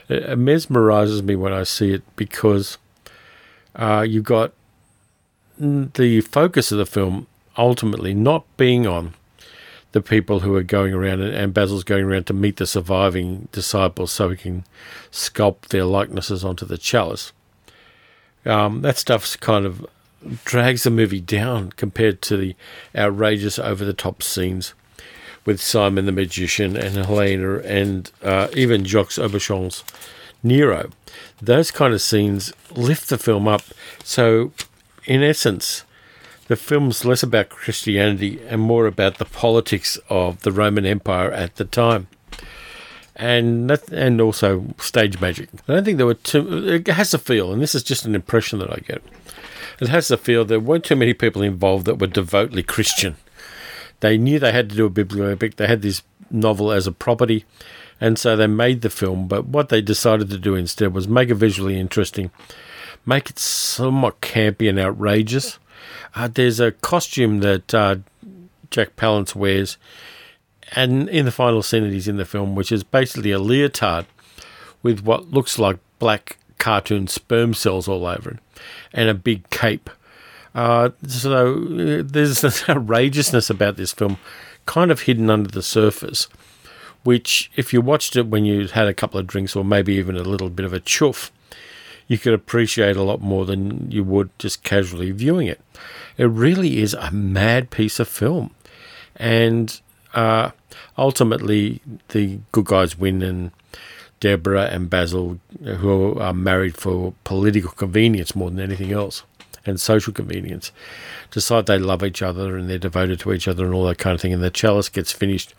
It 0.10 0.40
mesmerizes 0.40 1.22
me 1.22 1.36
when 1.36 1.54
I 1.54 1.62
see 1.62 1.94
it 1.94 2.02
because 2.16 2.80
uh, 3.76 4.06
you've 4.08 4.24
got 4.24 4.54
the 5.58 6.22
focus 6.22 6.72
of 6.72 6.78
the 6.78 6.86
film 6.86 7.28
ultimately 7.58 8.14
not 8.14 8.46
being 8.58 8.88
on 8.88 9.14
the 9.92 10.02
people 10.02 10.40
who 10.40 10.56
are 10.56 10.64
going 10.64 10.94
around 10.94 11.22
and, 11.22 11.54
Basil's 11.54 11.84
going 11.84 12.04
around 12.04 12.26
to 12.26 12.34
meet 12.34 12.58
the 12.58 12.66
surviving 12.66 13.48
disciples 13.52 14.12
so 14.12 14.30
he 14.30 14.38
can 14.38 14.66
sculpt 15.12 15.68
their 15.68 15.86
likenesses 15.86 16.44
onto 16.44 16.66
the 16.66 16.80
chalice. 16.80 17.32
Um, 18.46 18.82
that 18.82 18.98
stuff's 18.98 19.36
kind 19.36 19.66
of 19.66 19.86
drags 20.44 20.84
the 20.84 20.90
movie 20.90 21.22
down 21.22 21.72
compared 21.74 22.22
to 22.24 22.38
the 22.38 22.56
outrageous 22.96 23.60
over 23.60 23.86
the 23.86 23.94
top 23.94 24.24
scenes 24.24 24.74
with 25.46 25.62
Simon 25.62 26.06
the 26.06 26.12
Magician 26.12 26.76
and 26.76 26.96
Helena 27.06 27.60
and 27.60 28.12
uh, 28.24 28.48
even 28.54 28.86
Jacques 28.86 29.10
Aubuchon's 29.10 29.84
Nero. 30.44 30.90
Those 31.42 31.72
kind 31.72 31.94
of 31.94 32.02
scenes 32.02 32.54
lift 32.72 33.10
the 33.10 33.18
film 33.18 33.48
up. 33.48 33.64
So, 34.04 34.52
in 35.06 35.24
essence, 35.24 35.84
the 36.48 36.56
film's 36.56 37.06
less 37.06 37.24
about 37.24 37.50
Christianity 37.50 38.40
and 38.48 38.62
more 38.62 38.86
about 38.86 39.18
the 39.18 39.26
politics 39.26 39.98
of 40.10 40.42
the 40.42 40.52
Roman 40.52 40.86
Empire 40.86 41.32
at 41.32 41.56
the 41.56 41.66
time. 41.66 42.08
And 43.16 43.70
that, 43.70 43.90
and 43.90 44.20
also 44.20 44.66
stage 44.80 45.22
magic. 45.22 45.50
I 45.68 45.74
don't 45.76 45.86
think 45.86 45.98
there 45.98 46.08
were 46.08 46.16
too. 46.16 46.68
It 46.68 46.88
has 46.88 47.14
a 47.14 47.20
feel, 47.20 47.54
and 47.54 47.62
this 47.62 47.76
is 47.76 47.84
just 47.84 48.06
an 48.06 48.16
impression 48.16 48.60
that 48.60 48.72
I 48.72 48.78
get. 48.78 49.04
It 49.80 49.88
has 49.88 50.08
the 50.08 50.18
feel 50.18 50.46
there 50.46 50.60
weren't 50.60 50.84
too 50.84 50.96
many 50.96 51.14
people 51.14 51.42
involved 51.42 51.86
that 51.86 52.00
were 52.00 52.08
devoutly 52.08 52.64
Christian. 52.64 53.16
They 54.00 54.18
knew 54.18 54.40
they 54.40 54.52
had 54.52 54.70
to 54.72 54.76
do 54.76 54.86
a 54.86 54.90
biblical 54.90 55.30
epic. 55.30 55.56
They 55.56 55.68
had 55.68 55.84
this 55.84 56.02
novel 56.32 56.72
as 56.72 56.88
a 56.88 56.92
property, 56.92 57.46
and 58.00 58.18
so 58.18 58.36
they 58.36 58.48
made 58.48 58.82
the 58.82 58.90
film. 58.90 59.28
But 59.28 59.46
what 59.46 59.70
they 59.70 59.82
decided 59.82 60.30
to 60.30 60.38
do 60.38 60.56
instead 60.56 60.94
was 60.94 61.08
make 61.08 61.30
it 61.30 61.36
visually 61.36 61.80
interesting, 61.80 62.32
make 63.06 63.30
it 63.30 63.40
somewhat 63.40 64.22
campy 64.22 64.70
and 64.70 64.80
outrageous. 64.80 65.60
Uh, 66.16 66.28
there's 66.28 66.60
a 66.60 66.72
costume 66.72 67.40
that 67.40 67.74
uh, 67.74 67.98
Jack 68.70 68.96
Palance 68.96 69.36
wears, 69.36 69.78
and 70.76 71.10
in 71.10 71.26
the 71.26 71.32
final 71.32 71.64
scene 71.64 71.84
that 71.84 71.94
he's 71.94 72.08
in 72.08 72.18
the 72.18 72.26
film, 72.26 72.56
which 72.56 72.72
is 72.72 72.84
basically 72.84 73.32
a 73.32 73.40
leotard 73.40 74.06
with 74.82 75.02
what 75.02 75.32
looks 75.32 75.58
like 75.58 75.78
black 76.00 76.38
cartoon 76.60 77.08
sperm 77.08 77.54
cells 77.54 77.88
all 77.88 78.06
over 78.06 78.32
it, 78.32 78.40
and 78.94 79.10
a 79.10 79.14
big 79.14 79.50
cape. 79.50 79.90
Uh, 80.56 80.90
so 81.08 81.56
uh, 81.56 82.04
there's 82.06 82.44
an 82.68 82.78
outrageousness 82.78 83.50
about 83.50 83.76
this 83.76 83.92
film, 83.92 84.18
kind 84.66 84.92
of 84.92 85.02
hidden 85.02 85.30
under 85.30 85.50
the 85.50 85.64
surface, 85.64 86.28
which, 87.04 87.52
if 87.56 87.74
you 87.74 87.82
watched 87.82 88.16
it 88.16 88.28
when 88.28 88.46
you 88.46 88.68
had 88.68 88.88
a 88.88 88.94
couple 88.94 89.20
of 89.20 89.28
drinks 89.28 89.56
or 89.56 89.64
maybe 89.64 89.94
even 89.96 90.16
a 90.16 90.24
little 90.24 90.50
bit 90.50 90.66
of 90.66 90.74
a 90.74 90.80
chuff, 90.80 91.32
you 92.08 92.18
could 92.18 92.34
appreciate 92.34 92.96
a 92.96 93.04
lot 93.04 93.22
more 93.22 93.46
than 93.46 93.90
you 93.92 94.04
would 94.04 94.30
just 94.40 94.64
casually 94.64 95.12
viewing 95.12 95.48
it. 95.48 95.62
It 96.18 96.26
really 96.26 96.80
is 96.82 96.94
a 96.94 97.12
mad 97.12 97.70
piece 97.70 98.00
of 98.00 98.08
film. 98.08 98.54
And 99.16 99.80
uh, 100.14 100.52
ultimately, 100.98 101.82
the 102.10 102.40
good 102.52 102.66
guys 102.66 102.98
win, 102.98 103.22
and 103.22 103.52
Deborah 104.20 104.66
and 104.66 104.90
Basil, 104.90 105.40
who 105.64 106.18
are 106.20 106.34
married 106.34 106.78
for 106.78 107.14
political 107.24 107.72
convenience 107.72 108.36
more 108.36 108.50
than 108.50 108.60
anything 108.60 108.92
else 108.92 109.24
and 109.66 109.80
social 109.80 110.14
convenience, 110.14 110.72
decide 111.32 111.66
they 111.66 111.80
love 111.80 112.04
each 112.04 112.22
other 112.22 112.58
and 112.58 112.70
they're 112.70 112.78
devoted 112.78 113.20
to 113.20 113.34
each 113.34 113.48
other 113.48 113.66
and 113.66 113.74
all 113.74 113.86
that 113.86 113.98
kind 113.98 114.16
of 114.16 114.22
thing. 114.22 114.34
And 114.34 114.44
the 114.44 114.50
chalice 114.50 114.90
gets 114.90 115.12
finished 115.12 115.54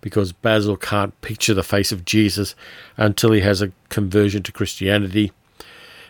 because 0.00 0.32
Basil 0.32 0.76
can't 0.76 1.18
picture 1.20 1.54
the 1.54 1.62
face 1.62 1.92
of 1.92 2.04
Jesus 2.04 2.54
until 2.96 3.32
he 3.32 3.40
has 3.40 3.62
a 3.62 3.72
conversion 3.88 4.42
to 4.44 4.52
Christianity 4.52 5.32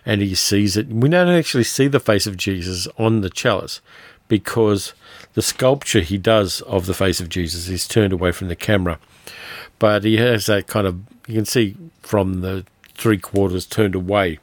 and 0.07 0.21
he 0.21 0.35
sees 0.35 0.77
it. 0.77 0.89
We 0.89 1.09
don't 1.09 1.29
actually 1.29 1.65
see 1.65 1.89
the 1.89 2.01
face 2.01 2.27
of 2.27 2.37
Jesus 2.37 2.89
on 2.99 3.21
the 3.21 3.31
chalice 3.31 3.81
because 4.29 4.95
the 5.35 5.43
sculpture 5.43 6.01
he 6.01 6.19
does 6.19 6.61
of 6.63 6.87
the 6.87 6.95
face 6.95 7.21
of 7.21 7.29
Jesus 7.29 7.69
is 7.69 7.87
turned 7.87 8.13
away 8.13 8.33
from 8.33 8.49
the 8.49 8.57
camera. 8.57 8.99
But 9.79 10.05
he 10.05 10.17
has 10.19 10.47
that 10.47 10.67
kind 10.67 10.87
of, 10.87 11.01
you 11.27 11.35
can 11.35 11.45
see 11.45 11.77
from 12.03 12.41
the 12.41 12.65
three 12.95 13.19
quarters 13.19 13.67
turned 13.67 13.95
away, 13.95 14.39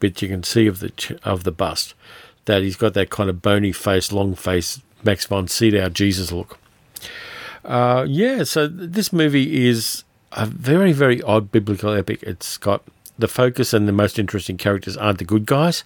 but 0.00 0.20
you 0.20 0.28
can 0.28 0.42
see 0.42 0.66
of 0.66 0.80
the 0.80 1.18
of 1.22 1.44
the 1.44 1.52
bust 1.52 1.94
that 2.46 2.62
he's 2.62 2.76
got 2.76 2.94
that 2.94 3.10
kind 3.10 3.30
of 3.30 3.42
bony 3.42 3.72
face, 3.72 4.12
long 4.12 4.34
face, 4.34 4.80
Max 5.02 5.26
von 5.26 5.48
Sydow 5.48 5.88
Jesus 5.88 6.32
look. 6.32 6.58
Uh, 7.64 8.04
yeah, 8.08 8.44
so 8.44 8.66
this 8.66 9.12
movie 9.12 9.66
is 9.66 10.04
a 10.32 10.46
very, 10.46 10.92
very 10.92 11.22
odd 11.22 11.50
biblical 11.50 11.92
epic. 11.92 12.22
It's 12.22 12.58
got 12.58 12.82
the 13.18 13.28
focus 13.28 13.72
and 13.72 13.88
the 13.88 13.92
most 13.92 14.18
interesting 14.18 14.56
characters 14.56 14.96
aren't 14.96 15.18
the 15.18 15.24
good 15.24 15.46
guys. 15.46 15.84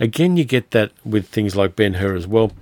Again, 0.00 0.36
you 0.36 0.44
get 0.44 0.72
that 0.72 0.90
with 1.04 1.28
things 1.28 1.54
like 1.54 1.76
Ben 1.76 1.94
Hur 1.94 2.14
as 2.14 2.26
well, 2.26 2.52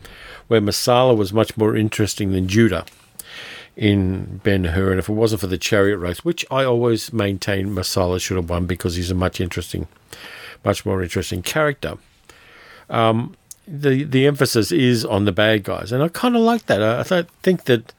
where 0.49 0.61
Messala 0.61 1.17
was 1.17 1.33
much 1.33 1.57
more 1.57 1.77
interesting 1.77 2.33
than 2.33 2.49
Judah 2.49 2.85
in 3.77 4.41
Ben 4.45 4.65
Hur. 4.65 4.91
And 4.91 4.99
if 4.99 5.09
it 5.09 5.15
wasn't 5.15 5.41
for 5.41 5.47
the 5.47 5.59
chariot 5.59 5.99
race, 5.99 6.25
which 6.25 6.45
I 6.51 6.65
always 6.65 7.13
maintain 7.13 7.69
Messala 7.69 8.21
should 8.21 8.37
have 8.37 8.51
won 8.51 8.67
because 8.67 8.97
he's 8.97 9.11
a 9.11 9.15
much 9.15 9.41
interesting, 9.41 9.87
much 10.65 10.85
more 10.85 11.03
interesting 11.03 11.43
character. 11.43 11.97
Um, 12.91 13.35
the 13.67 14.03
the 14.03 14.27
emphasis 14.27 14.73
is 14.73 15.05
on 15.05 15.25
the 15.25 15.33
bad 15.33 15.63
guys, 15.63 15.93
and 15.93 16.03
I 16.03 16.09
kind 16.09 16.37
of 16.37 16.43
like 16.43 16.67
that. 16.67 16.83
I, 16.83 17.19
I 17.19 17.23
think 17.43 17.65
that 17.65 17.95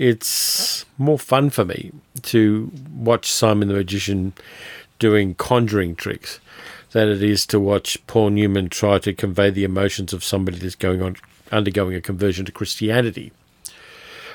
it's 0.00 0.86
more 0.96 1.18
fun 1.18 1.50
for 1.50 1.62
me 1.62 1.92
to 2.22 2.72
watch 2.90 3.30
Simon 3.30 3.68
the 3.68 3.74
Magician 3.74 4.32
doing 4.98 5.34
conjuring 5.34 5.94
tricks 5.94 6.40
than 6.92 7.10
it 7.10 7.22
is 7.22 7.44
to 7.44 7.60
watch 7.60 7.98
Paul 8.06 8.30
Newman 8.30 8.70
try 8.70 8.98
to 8.98 9.12
convey 9.12 9.50
the 9.50 9.62
emotions 9.62 10.14
of 10.14 10.24
somebody 10.24 10.56
that's 10.56 10.74
going 10.74 11.02
on 11.02 11.16
undergoing 11.52 11.94
a 11.94 12.00
conversion 12.00 12.46
to 12.46 12.52
Christianity. 12.52 13.30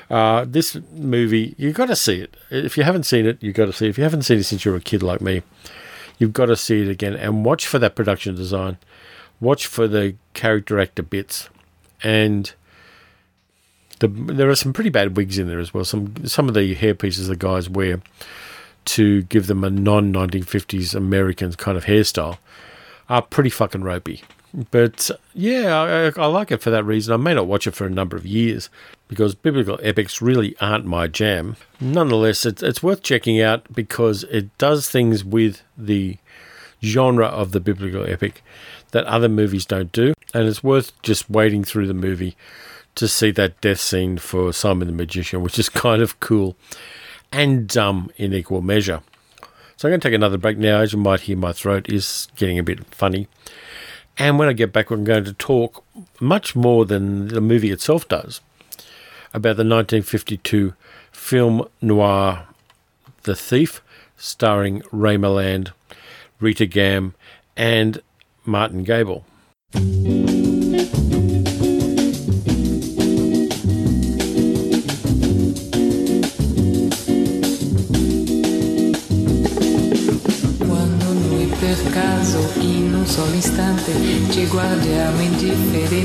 Uh, 0.08 0.44
this 0.46 0.78
movie, 0.92 1.56
you've 1.58 1.74
got 1.74 1.86
to 1.86 1.96
see 1.96 2.20
it. 2.20 2.36
If 2.48 2.76
you 2.76 2.84
haven't 2.84 3.02
seen 3.02 3.26
it, 3.26 3.42
you've 3.42 3.56
got 3.56 3.66
to 3.66 3.72
see 3.72 3.86
it. 3.86 3.90
If 3.90 3.98
you 3.98 4.04
haven't 4.04 4.22
seen 4.22 4.38
it 4.38 4.44
since 4.44 4.64
you 4.64 4.70
were 4.70 4.78
a 4.78 4.80
kid 4.80 5.02
like 5.02 5.20
me, 5.20 5.42
you've 6.16 6.32
got 6.32 6.46
to 6.46 6.56
see 6.56 6.82
it 6.82 6.88
again 6.88 7.14
and 7.14 7.44
watch 7.44 7.66
for 7.66 7.80
that 7.80 7.96
production 7.96 8.36
design. 8.36 8.78
Watch 9.40 9.66
for 9.66 9.88
the 9.88 10.14
character 10.32 10.78
actor 10.78 11.02
bits. 11.02 11.48
And 12.04 12.52
the, 14.00 14.08
there 14.08 14.50
are 14.50 14.56
some 14.56 14.72
pretty 14.72 14.90
bad 14.90 15.16
wigs 15.16 15.38
in 15.38 15.48
there 15.48 15.58
as 15.58 15.72
well. 15.72 15.84
Some 15.84 16.26
some 16.26 16.48
of 16.48 16.54
the 16.54 16.74
hair 16.74 16.94
pieces 16.94 17.28
the 17.28 17.36
guys 17.36 17.68
wear 17.68 18.00
to 18.86 19.22
give 19.24 19.46
them 19.46 19.64
a 19.64 19.70
non 19.70 20.12
1950s 20.12 20.94
American 20.94 21.52
kind 21.54 21.76
of 21.76 21.84
hairstyle 21.84 22.38
are 23.08 23.22
pretty 23.22 23.50
fucking 23.50 23.82
ropey. 23.82 24.22
But 24.70 25.10
yeah, 25.34 26.10
I, 26.16 26.20
I, 26.20 26.26
like 26.26 26.50
it 26.50 26.62
for 26.62 26.70
that 26.70 26.84
reason. 26.84 27.12
I 27.12 27.18
may 27.18 27.34
not 27.34 27.46
watch 27.46 27.66
it 27.66 27.74
for 27.74 27.84
a 27.84 27.90
number 27.90 28.16
of 28.16 28.24
years 28.24 28.70
because 29.06 29.34
biblical 29.34 29.78
epics 29.82 30.22
really 30.22 30.56
aren't 30.60 30.86
my 30.86 31.08
jam. 31.08 31.56
Nonetheless, 31.78 32.46
it's, 32.46 32.62
it's 32.62 32.82
worth 32.82 33.02
checking 33.02 33.40
out 33.40 33.70
because 33.74 34.24
it 34.24 34.56
does 34.56 34.88
things 34.88 35.24
with 35.24 35.62
the 35.76 36.16
genre 36.82 37.26
of 37.26 37.52
the 37.52 37.60
biblical 37.60 38.06
epic 38.06 38.42
that 38.92 39.04
other 39.04 39.28
movies 39.28 39.66
don't 39.66 39.92
do. 39.92 40.14
and 40.32 40.46
it's 40.46 40.64
worth 40.64 40.92
just 41.02 41.28
waiting 41.28 41.62
through 41.62 41.86
the 41.86 41.94
movie 41.94 42.36
to 42.96 43.06
see 43.06 43.30
that 43.30 43.60
death 43.60 43.80
scene 43.80 44.18
for 44.18 44.52
Simon 44.52 44.88
the 44.88 44.92
Magician, 44.92 45.42
which 45.42 45.58
is 45.58 45.68
kind 45.86 46.02
of 46.02 46.18
cool 46.20 46.56
and 47.30 47.68
dumb 47.68 48.10
in 48.16 48.34
equal 48.34 48.62
measure. 48.62 49.02
So 49.76 49.88
I'm 49.88 49.92
going 49.92 50.00
to 50.00 50.08
take 50.08 50.14
another 50.14 50.38
break 50.38 50.58
now. 50.58 50.80
As 50.80 50.92
you 50.92 50.98
might 50.98 51.20
hear, 51.20 51.36
my 51.36 51.52
throat 51.52 51.88
is 51.88 52.28
getting 52.36 52.58
a 52.58 52.62
bit 52.62 52.84
funny. 52.94 53.28
And 54.18 54.38
when 54.38 54.48
I 54.48 54.54
get 54.54 54.72
back, 54.72 54.90
I'm 54.90 55.04
going 55.04 55.24
to 55.24 55.34
talk 55.34 55.84
much 56.18 56.56
more 56.56 56.86
than 56.86 57.28
the 57.28 57.42
movie 57.42 57.70
itself 57.70 58.08
does 58.08 58.40
about 59.34 59.56
the 59.56 59.64
1952 59.64 60.72
film 61.12 61.68
noir 61.82 62.46
The 63.24 63.36
Thief, 63.36 63.82
starring 64.16 64.82
Ray 64.90 65.18
Milland, 65.18 65.72
Rita 66.40 66.64
Gam, 66.64 67.14
and 67.54 68.00
Martin 68.46 68.82
Gabel. 68.82 69.26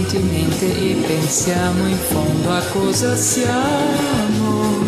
Indifferentemente 0.01 0.65
e 0.65 0.95
pensiamo 1.05 1.87
in 1.87 1.97
fondo 1.97 2.49
a 2.49 2.61
cosa 2.71 3.15
siamo. 3.15 4.79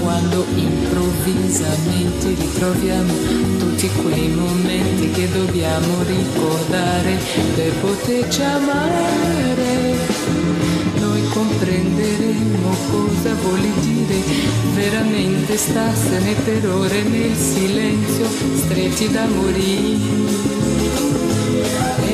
Quando 0.00 0.46
improvvisamente 0.54 2.28
ritroviamo 2.28 3.12
tutti 3.58 3.88
quei 4.02 4.28
momenti 4.28 5.10
che 5.10 5.30
dobbiamo 5.30 6.02
ricordare 6.04 7.18
per 7.54 7.72
poterci 7.74 8.42
amare, 8.42 9.96
noi 10.98 11.22
comprenderemo 11.28 12.76
cosa 12.90 13.34
vuol 13.42 13.60
dire 13.80 14.22
veramente 14.74 15.56
starsene 15.56 16.34
per 16.44 16.68
ore 16.68 17.02
nel 17.02 17.36
silenzio, 17.36 18.26
stretti 18.54 19.10
da 19.10 19.26
morire. 19.26 20.59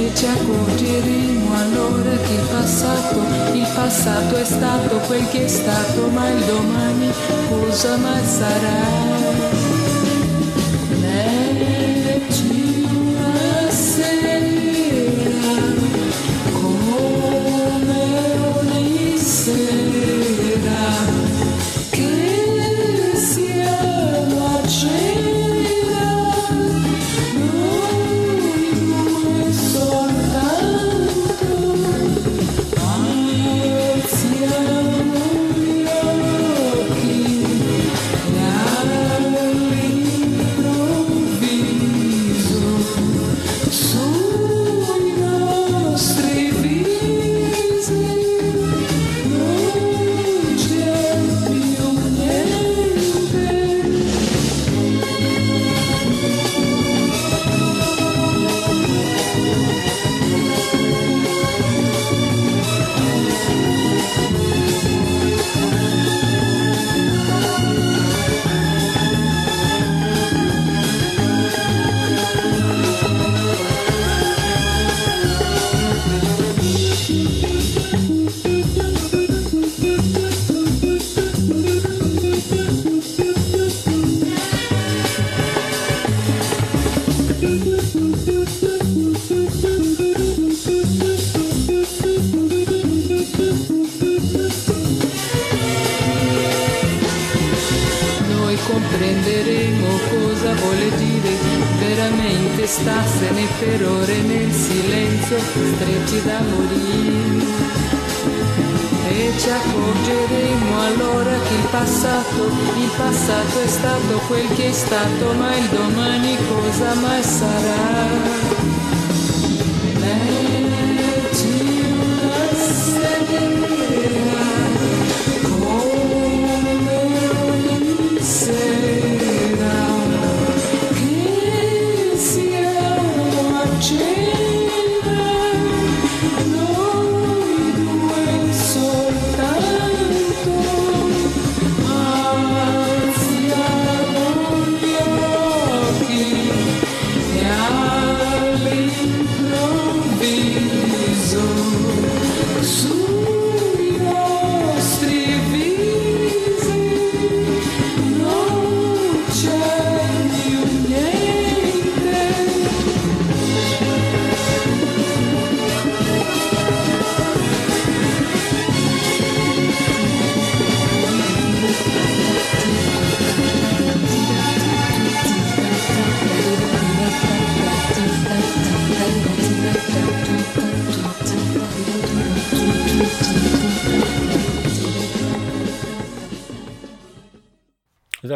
E 0.06 0.14
ci 0.14 0.24
accorgeremo 0.24 1.52
allora 1.52 2.16
che 2.18 2.32
il 2.32 2.46
passato, 2.48 3.18
il 3.54 3.66
passato 3.74 4.36
è 4.36 4.44
stato 4.44 4.98
quel 4.98 5.28
che 5.30 5.46
è 5.46 5.48
stato, 5.48 6.06
ma 6.10 6.28
il 6.28 6.44
domani 6.44 7.10
cosa 7.48 7.96
mai 7.96 8.24
sarà? 8.24 9.65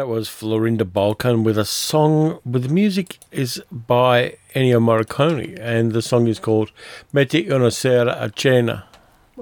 That 0.01 0.07
was 0.07 0.27
Florinda 0.29 0.83
Bolkan 0.83 1.43
with 1.43 1.59
a 1.59 1.63
song 1.63 2.39
with 2.43 2.63
the 2.63 2.73
music 2.73 3.19
is 3.31 3.61
by 3.71 4.37
Ennio 4.55 4.79
Morricone 4.81 5.55
and 5.61 5.91
the 5.91 6.01
song 6.01 6.25
is 6.25 6.39
called 6.39 6.71
Metti 7.13 7.47
una 7.51 7.69
sera 7.69 8.17
a 8.19 8.31
cena. 8.35 8.85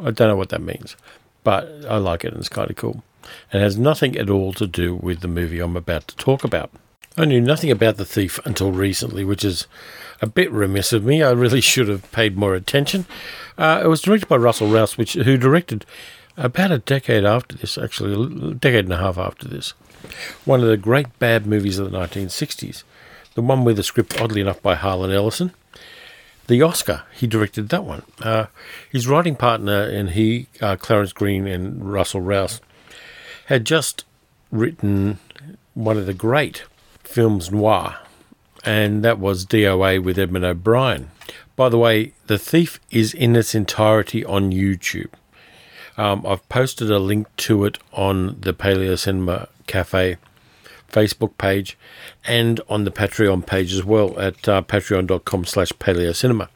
I 0.04 0.12
don't 0.12 0.28
know 0.28 0.36
what 0.36 0.50
that 0.50 0.62
means, 0.62 0.98
but 1.46 1.86
I 1.88 1.96
like 1.96 2.26
it 2.26 2.34
and 2.34 2.40
it's 2.40 2.50
kind 2.50 2.70
of 2.70 2.76
cool. 2.76 3.06
And 3.54 3.64
has 3.64 3.78
nothing 3.78 4.18
at 4.18 4.30
all 4.30 4.52
to 4.56 4.68
do 4.68 4.96
with 4.96 5.22
the 5.22 5.30
movie 5.30 5.62
I'm 5.62 5.78
about 5.78 6.10
to 6.10 6.18
talk 6.18 6.44
about. 6.44 6.72
I 7.16 7.24
knew 7.24 7.40
nothing 7.40 7.72
about 7.72 7.96
The 7.96 8.04
Thief 8.04 8.38
until 8.46 8.74
recently, 8.74 9.24
which 9.24 9.46
is 9.46 9.66
a 10.22 10.28
bit 10.28 10.52
remiss 10.52 10.92
of 10.92 11.06
me. 11.06 11.24
I 11.24 11.32
really 11.32 11.62
should 11.72 11.88
have 11.88 12.12
paid 12.12 12.36
more 12.36 12.54
attention. 12.54 13.06
Uh, 13.58 13.80
it 13.82 13.88
was 13.88 14.02
directed 14.02 14.28
by 14.28 14.36
Russell 14.36 14.68
Rouse, 14.68 14.98
which 14.98 15.14
who 15.14 15.38
directed 15.38 15.86
about 16.36 16.74
a 16.74 16.80
decade 16.80 17.24
after 17.24 17.56
this, 17.56 17.78
actually, 17.78 18.52
a 18.52 18.54
decade 18.56 18.84
and 18.84 18.94
a 18.94 18.98
half 18.98 19.18
after 19.18 19.48
this. 19.48 19.74
One 20.46 20.62
of 20.62 20.68
the 20.68 20.78
great 20.78 21.18
bad 21.20 21.46
movies 21.46 21.80
of 21.80 21.92
the 21.92 21.98
1960s. 21.98 22.84
The 23.36 23.42
one 23.42 23.64
with 23.64 23.78
the 23.78 23.84
script, 23.84 24.20
oddly 24.20 24.42
enough, 24.42 24.62
by 24.62 24.76
Harlan 24.76 25.12
Ellison. 25.12 25.54
the 26.48 26.62
Oscar. 26.64 27.04
He 27.14 27.28
directed 27.28 27.70
that 27.70 27.84
one. 27.84 28.02
Uh, 28.22 28.48
his 28.92 29.08
writing 29.08 29.36
partner 29.36 29.84
and 29.84 30.10
he, 30.12 30.48
uh, 30.62 30.76
Clarence 30.78 31.14
Greene 31.14 31.48
and 31.48 31.92
Russell 31.94 32.22
Rouse, 32.22 32.60
had 33.46 33.66
just 33.66 34.04
written 34.52 35.20
one 35.76 35.98
of 35.98 36.08
the 36.08 36.14
great 36.14 36.64
films 37.04 37.52
noir, 37.52 37.98
and 38.66 39.04
that 39.04 39.20
was 39.20 39.46
DOA 39.46 40.04
with 40.04 40.18
Edmond 40.18 40.46
O'Brien. 40.46 41.12
By 41.56 41.70
the 41.70 41.78
way, 41.78 42.14
The 42.28 42.40
Thief 42.40 42.80
is 42.90 43.14
in 43.14 43.36
its 43.36 43.54
entirety 43.54 44.26
on 44.26 44.52
YouTube. 44.52 45.12
Um, 45.98 46.26
I've 46.26 46.48
posted 46.50 46.90
a 46.90 46.98
link 47.00 47.28
to 47.38 47.66
it 47.66 47.78
on 47.94 48.40
the 48.40 48.54
Paleo 48.54 48.98
Cinema 48.98 49.50
Cafe 49.70 50.18
Facebook 50.92 51.38
page 51.38 51.78
and 52.26 52.60
on 52.68 52.84
the 52.84 52.92
Patreon 52.92 53.46
page 53.46 53.74
as 53.74 53.84
well 53.86 54.20
at 54.20 54.50
uh, 54.50 54.62
patreon.com 54.64 55.46
slash 55.46 55.70
paleocinema. 55.74 56.50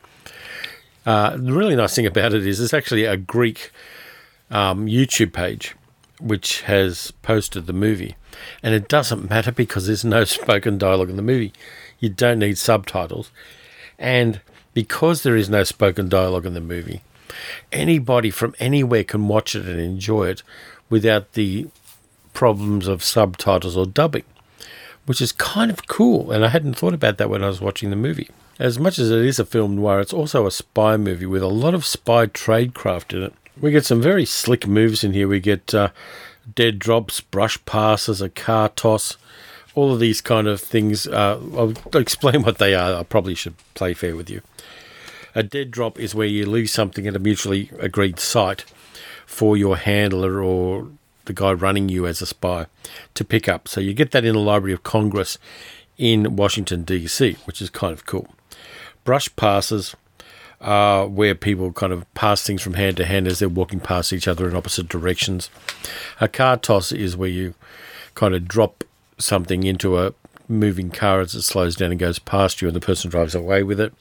Uh, 1.05 1.37
the 1.37 1.53
really 1.53 1.75
nice 1.75 1.95
thing 1.95 2.05
about 2.05 2.33
it 2.33 2.45
is 2.45 2.59
it's 2.59 2.73
actually 2.73 3.05
a 3.05 3.15
Greek 3.15 3.71
um, 4.49 4.87
YouTube 4.87 5.33
page 5.33 5.75
which 6.19 6.61
has 6.61 7.11
posted 7.21 7.67
the 7.67 7.73
movie. 7.73 8.15
And 8.61 8.73
it 8.73 8.87
doesn't 8.87 9.29
matter 9.29 9.51
because 9.51 9.87
there's 9.87 10.05
no 10.05 10.23
spoken 10.39 10.77
dialogue 10.77 11.09
in 11.09 11.17
the 11.17 11.21
movie. 11.21 11.53
You 11.99 12.09
don't 12.09 12.39
need 12.39 12.57
subtitles. 12.57 13.31
And 13.99 14.41
because 14.73 15.23
there 15.23 15.35
is 15.35 15.49
no 15.49 15.63
spoken 15.63 16.09
dialogue 16.09 16.45
in 16.45 16.53
the 16.53 16.61
movie, 16.61 17.01
anybody 17.71 18.31
from 18.31 18.55
anywhere 18.59 19.03
can 19.03 19.27
watch 19.27 19.55
it 19.55 19.65
and 19.65 19.79
enjoy 19.79 20.29
it 20.29 20.43
without 20.89 21.33
the 21.33 21.67
problems 22.33 22.87
of 22.87 23.03
subtitles 23.03 23.77
or 23.77 23.85
dubbing, 23.85 24.25
which 25.05 25.21
is 25.21 25.31
kind 25.31 25.71
of 25.71 25.87
cool. 25.87 26.31
And 26.31 26.45
I 26.45 26.49
hadn't 26.49 26.75
thought 26.75 26.93
about 26.93 27.17
that 27.17 27.29
when 27.29 27.43
I 27.43 27.47
was 27.47 27.61
watching 27.61 27.89
the 27.89 27.95
movie. 27.95 28.29
As 28.59 28.77
much 28.77 28.99
as 28.99 29.09
it 29.09 29.25
is 29.25 29.39
a 29.39 29.45
film 29.45 29.75
noir, 29.75 29.99
it's 29.99 30.13
also 30.13 30.45
a 30.45 30.51
spy 30.51 30.95
movie 30.97 31.25
with 31.25 31.41
a 31.41 31.47
lot 31.47 31.73
of 31.73 31.85
spy 31.85 32.27
tradecraft 32.27 33.15
in 33.15 33.23
it. 33.23 33.33
We 33.59 33.71
get 33.71 33.85
some 33.85 34.01
very 34.01 34.25
slick 34.25 34.67
moves 34.67 35.03
in 35.03 35.13
here. 35.13 35.27
We 35.27 35.39
get 35.39 35.73
uh, 35.73 35.89
dead 36.53 36.79
drops, 36.79 37.21
brush 37.21 37.63
passes, 37.65 38.21
a 38.21 38.29
car 38.29 38.69
toss, 38.69 39.17
all 39.75 39.93
of 39.93 39.99
these 39.99 40.21
kind 40.21 40.47
of 40.47 40.61
things. 40.61 41.07
Uh, 41.07 41.39
I'll 41.55 41.73
explain 41.99 42.43
what 42.43 42.57
they 42.57 42.75
are. 42.75 42.99
I 42.99 43.03
probably 43.03 43.35
should 43.35 43.55
play 43.73 43.93
fair 43.93 44.15
with 44.15 44.29
you. 44.29 44.41
A 45.35 45.41
dead 45.41 45.71
drop 45.71 45.99
is 45.99 46.13
where 46.13 46.27
you 46.27 46.45
leave 46.45 46.69
something 46.69 47.07
at 47.07 47.15
a 47.15 47.19
mutually 47.19 47.71
agreed 47.79 48.19
site 48.19 48.65
for 49.25 49.57
your 49.57 49.77
handler 49.77 50.43
or 50.43 50.89
the 51.25 51.33
guy 51.33 51.53
running 51.53 51.89
you 51.89 52.05
as 52.05 52.21
a 52.21 52.25
spy 52.25 52.67
to 53.13 53.23
pick 53.23 53.47
up. 53.47 53.67
So 53.67 53.81
you 53.81 53.93
get 53.93 54.11
that 54.11 54.25
in 54.25 54.33
the 54.33 54.39
Library 54.39 54.73
of 54.73 54.83
Congress 54.83 55.37
in 55.97 56.35
Washington, 56.35 56.83
D.C., 56.83 57.37
which 57.45 57.61
is 57.61 57.69
kind 57.69 57.93
of 57.93 58.05
cool. 58.05 58.27
Brush 59.03 59.33
passes 59.35 59.95
are 60.61 61.07
where 61.07 61.35
people 61.35 61.73
kind 61.73 61.91
of 61.91 62.11
pass 62.13 62.41
things 62.41 62.61
from 62.61 62.75
hand 62.75 62.97
to 62.97 63.05
hand 63.05 63.27
as 63.27 63.39
they're 63.39 63.49
walking 63.49 63.79
past 63.79 64.13
each 64.13 64.27
other 64.27 64.47
in 64.47 64.55
opposite 64.55 64.87
directions. 64.87 65.49
A 66.21 66.27
car 66.27 66.57
toss 66.57 66.91
is 66.91 67.17
where 67.17 67.29
you 67.29 67.53
kind 68.15 68.33
of 68.33 68.47
drop 68.47 68.83
something 69.17 69.63
into 69.63 69.99
a 69.99 70.13
moving 70.47 70.89
car 70.89 71.19
as 71.19 71.35
it 71.35 71.41
slows 71.41 71.75
down 71.75 71.91
and 71.91 71.99
goes 71.99 72.19
past 72.19 72.61
you 72.61 72.67
and 72.67 72.75
the 72.75 72.81
person 72.81 73.09
drives 73.09 73.35
away 73.35 73.63
with 73.63 73.79
it. 73.79 73.93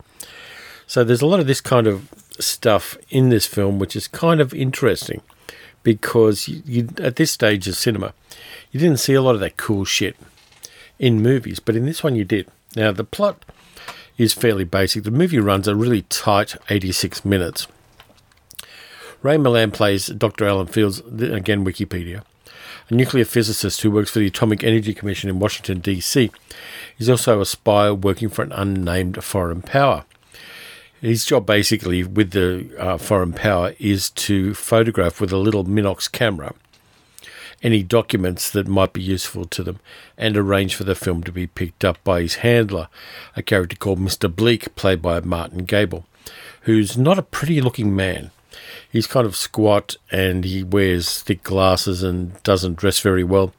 So 0.87 1.03
there's 1.03 1.23
a 1.23 1.27
lot 1.27 1.41
of 1.41 1.47
this 1.47 1.61
kind 1.61 1.87
of 1.87 2.09
stuff 2.39 2.97
in 3.11 3.29
this 3.29 3.47
film, 3.47 3.79
which 3.79 3.97
is 3.97 4.09
kind 4.09 4.41
of 4.41 4.55
interesting 4.55 5.21
because 5.83 6.49
you, 6.49 6.63
you, 6.65 6.89
at 6.99 7.17
this 7.17 7.31
stage 7.31 7.67
of 7.69 7.77
cinema, 7.77 8.15
you 8.71 8.81
didn't 8.81 9.01
see 9.01 9.15
a 9.15 9.23
lot 9.23 9.35
of 9.35 9.41
that 9.41 9.57
cool 9.57 9.85
shit 9.85 10.17
in 10.99 11.23
movies, 11.23 11.61
but 11.61 11.77
in 11.77 11.87
this 11.87 12.03
one 12.03 12.15
you 12.15 12.25
did. 12.25 12.49
Now 12.77 12.93
the 12.93 13.05
plot 13.05 13.45
is 14.17 14.33
fairly 14.33 14.65
basic. 14.65 15.05
The 15.05 15.11
movie 15.11 15.39
runs 15.39 15.69
a 15.69 15.75
really 15.77 16.03
tight 16.03 16.57
86 16.71 17.25
minutes. 17.25 17.67
Ray 19.23 19.37
Milland 19.37 19.73
plays 19.73 20.07
Dr. 20.07 20.47
Alan 20.47 20.67
Fields, 20.67 20.99
again 21.01 21.65
Wikipedia, 21.65 22.25
a 22.89 22.95
nuclear 22.95 23.25
physicist 23.25 23.81
who 23.83 23.91
works 23.91 24.11
for 24.11 24.19
the 24.19 24.27
Atomic 24.27 24.65
Energy 24.65 24.95
Commission 24.95 25.31
in 25.31 25.39
Washington, 25.39 25.79
D.C. 25.79 26.31
He's 26.99 27.09
also 27.09 27.41
a 27.41 27.47
spy 27.47 27.91
working 27.93 28.29
for 28.29 28.43
an 28.43 28.53
unnamed 28.53 29.23
foreign 29.23 29.63
power. 29.63 30.05
His 31.03 31.25
job, 31.25 31.47
basically, 31.47 32.05
with 32.05 32.31
the 32.31 32.71
uh, 32.79 32.97
foreign 32.97 33.33
power, 33.33 33.75
is 33.81 34.09
to 34.11 34.55
photograph 34.55 35.21
with 35.21 35.33
a 35.33 35.37
little 35.37 35.65
Minox 35.65 36.11
camera 36.11 36.55
any 37.63 37.83
documents 37.83 38.51
that 38.51 38.67
might 38.67 38.93
be 38.93 39.03
useful 39.03 39.45
to 39.45 39.63
them 39.63 39.79
and 40.19 40.37
arrange 40.37 40.75
for 40.75 40.85
the 40.85 40.95
film 40.95 41.23
to 41.23 41.33
be 41.33 41.47
picked 41.47 41.85
up 41.85 42.03
by 42.03 42.21
his 42.21 42.37
handler, 42.37 42.89
a 43.37 43.43
character 43.43 43.77
called 43.77 44.01
Mr. 44.01 44.35
Bleak, 44.35 44.75
played 44.75 45.01
by 45.01 45.21
Martin 45.21 45.65
Gabel, 45.65 46.05
who's 46.63 46.97
not 46.97 47.19
a 47.19 47.23
pretty 47.23 47.61
looking 47.61 47.95
man. 47.95 48.31
He's 48.91 49.07
kind 49.07 49.27
of 49.27 49.37
squat 49.37 49.97
and 50.11 50.45
he 50.45 50.63
wears 50.63 51.23
thick 51.23 51.43
glasses 51.43 52.03
and 52.03 52.43
doesn't 52.43 52.77
dress 52.77 53.01
very 53.01 53.25
well 53.25 53.53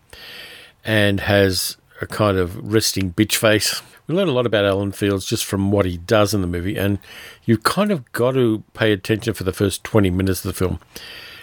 and 0.83 1.21
has 1.21 1.77
a 2.01 2.05
kind 2.05 2.37
of 2.37 2.73
resting 2.73 3.13
bitch 3.13 3.35
face 3.35 3.81
we 4.07 4.15
learn 4.15 4.27
a 4.27 4.33
lot 4.33 4.45
about 4.45 4.65
Alan 4.65 4.91
Fields 4.91 5.25
just 5.25 5.45
from 5.45 5.71
what 5.71 5.85
he 5.85 5.97
does 5.97 6.33
in 6.33 6.41
the 6.41 6.47
movie, 6.47 6.77
and 6.77 6.99
you 7.45 7.57
kind 7.57 7.91
of 7.91 8.11
got 8.11 8.31
to 8.33 8.63
pay 8.73 8.91
attention 8.91 9.33
for 9.33 9.43
the 9.43 9.53
first 9.53 9.83
20 9.83 10.09
minutes 10.09 10.43
of 10.43 10.49
the 10.49 10.57
film. 10.57 10.79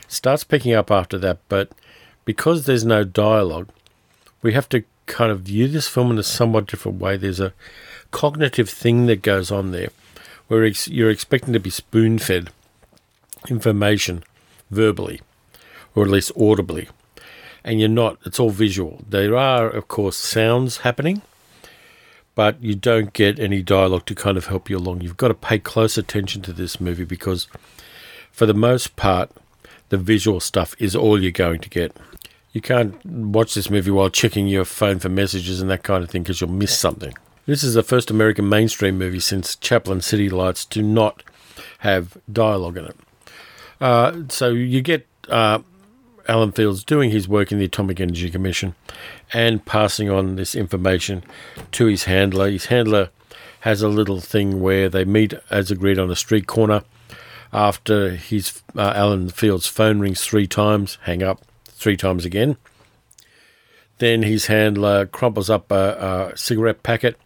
It 0.02 0.12
starts 0.12 0.44
picking 0.44 0.74
up 0.74 0.90
after 0.90 1.18
that, 1.18 1.38
but 1.48 1.70
because 2.24 2.66
there's 2.66 2.84
no 2.84 3.04
dialogue, 3.04 3.68
we 4.42 4.52
have 4.52 4.68
to 4.70 4.84
kind 5.06 5.32
of 5.32 5.40
view 5.40 5.68
this 5.68 5.88
film 5.88 6.10
in 6.10 6.18
a 6.18 6.22
somewhat 6.22 6.66
different 6.66 7.00
way. 7.00 7.16
There's 7.16 7.40
a 7.40 7.54
cognitive 8.10 8.68
thing 8.68 9.06
that 9.06 9.22
goes 9.22 9.50
on 9.50 9.70
there 9.70 9.88
where 10.48 10.64
you're 10.66 11.10
expecting 11.10 11.52
to 11.52 11.60
be 11.60 11.70
spoon 11.70 12.18
fed 12.18 12.50
information 13.48 14.22
verbally, 14.70 15.20
or 15.94 16.04
at 16.04 16.10
least 16.10 16.32
audibly, 16.38 16.88
and 17.64 17.80
you're 17.80 17.88
not. 17.88 18.18
It's 18.26 18.38
all 18.38 18.50
visual. 18.50 19.02
There 19.08 19.36
are, 19.36 19.68
of 19.68 19.88
course, 19.88 20.16
sounds 20.16 20.78
happening 20.78 21.22
but 22.34 22.62
you 22.62 22.74
don't 22.74 23.12
get 23.12 23.38
any 23.38 23.62
dialogue 23.62 24.06
to 24.06 24.14
kind 24.14 24.36
of 24.36 24.46
help 24.46 24.70
you 24.70 24.78
along. 24.78 25.00
You've 25.00 25.16
got 25.16 25.28
to 25.28 25.34
pay 25.34 25.58
close 25.58 25.98
attention 25.98 26.42
to 26.42 26.52
this 26.52 26.80
movie 26.80 27.04
because, 27.04 27.48
for 28.30 28.46
the 28.46 28.54
most 28.54 28.96
part, 28.96 29.30
the 29.88 29.98
visual 29.98 30.40
stuff 30.40 30.74
is 30.78 30.96
all 30.96 31.20
you're 31.20 31.32
going 31.32 31.60
to 31.60 31.68
get. 31.68 31.96
You 32.52 32.60
can't 32.60 33.04
watch 33.04 33.54
this 33.54 33.70
movie 33.70 33.90
while 33.90 34.10
checking 34.10 34.48
your 34.48 34.64
phone 34.64 34.98
for 34.98 35.08
messages 35.08 35.60
and 35.60 35.70
that 35.70 35.82
kind 35.82 36.02
of 36.02 36.10
thing 36.10 36.22
because 36.22 36.40
you'll 36.40 36.50
miss 36.50 36.76
something. 36.76 37.14
This 37.46 37.62
is 37.62 37.74
the 37.74 37.82
first 37.82 38.10
American 38.10 38.48
mainstream 38.48 38.98
movie 38.98 39.20
since 39.20 39.56
Chaplin 39.56 40.00
City 40.00 40.28
Lights 40.28 40.64
to 40.66 40.82
not 40.82 41.22
have 41.78 42.16
dialogue 42.32 42.76
in 42.76 42.86
it. 42.86 42.96
Uh, 43.80 44.22
so 44.28 44.50
you 44.50 44.82
get 44.82 45.06
uh, 45.28 45.60
Alan 46.30 46.52
Fields 46.52 46.84
doing 46.84 47.10
his 47.10 47.26
work 47.26 47.50
in 47.50 47.58
the 47.58 47.64
Atomic 47.64 47.98
Energy 47.98 48.30
Commission 48.30 48.76
and 49.32 49.66
passing 49.66 50.08
on 50.08 50.36
this 50.36 50.54
information 50.54 51.24
to 51.72 51.86
his 51.86 52.04
handler. 52.04 52.48
His 52.48 52.66
handler 52.66 53.10
has 53.60 53.82
a 53.82 53.88
little 53.88 54.20
thing 54.20 54.60
where 54.60 54.88
they 54.88 55.04
meet 55.04 55.34
as 55.50 55.72
agreed 55.72 55.98
on 55.98 56.08
a 56.08 56.14
street 56.14 56.46
corner. 56.46 56.84
After 57.52 58.10
his 58.10 58.62
uh, 58.76 58.92
Alan 58.94 59.30
Fields' 59.30 59.66
phone 59.66 59.98
rings 59.98 60.24
three 60.24 60.46
times, 60.46 60.98
hang 61.02 61.20
up 61.20 61.42
three 61.64 61.96
times 61.96 62.24
again. 62.24 62.56
Then 63.98 64.22
his 64.22 64.46
handler 64.46 65.06
crumples 65.06 65.50
up 65.50 65.72
a, 65.72 66.30
a 66.32 66.36
cigarette 66.36 66.84
packet, 66.84 67.18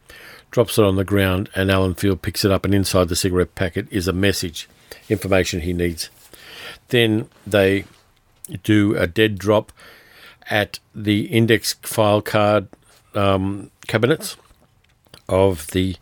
drops 0.50 0.78
it 0.78 0.84
on 0.84 0.96
the 0.96 1.04
ground, 1.04 1.50
and 1.54 1.70
Alan 1.70 1.94
Field 1.94 2.22
picks 2.22 2.42
it 2.42 2.50
up, 2.50 2.64
and 2.64 2.74
inside 2.74 3.10
the 3.10 3.16
cigarette 3.16 3.54
packet 3.54 3.86
is 3.90 4.08
a 4.08 4.14
message, 4.14 4.66
information 5.10 5.60
he 5.60 5.74
needs. 5.74 6.08
Then 6.88 7.28
they 7.46 7.84
do 8.62 8.96
a 8.96 9.06
dead 9.06 9.38
drop 9.38 9.72
at 10.50 10.78
the 10.94 11.26
index 11.26 11.74
file 11.82 12.20
card 12.20 12.68
um, 13.14 13.70
cabinets 13.86 14.36
of 15.28 15.68
the 15.68 15.96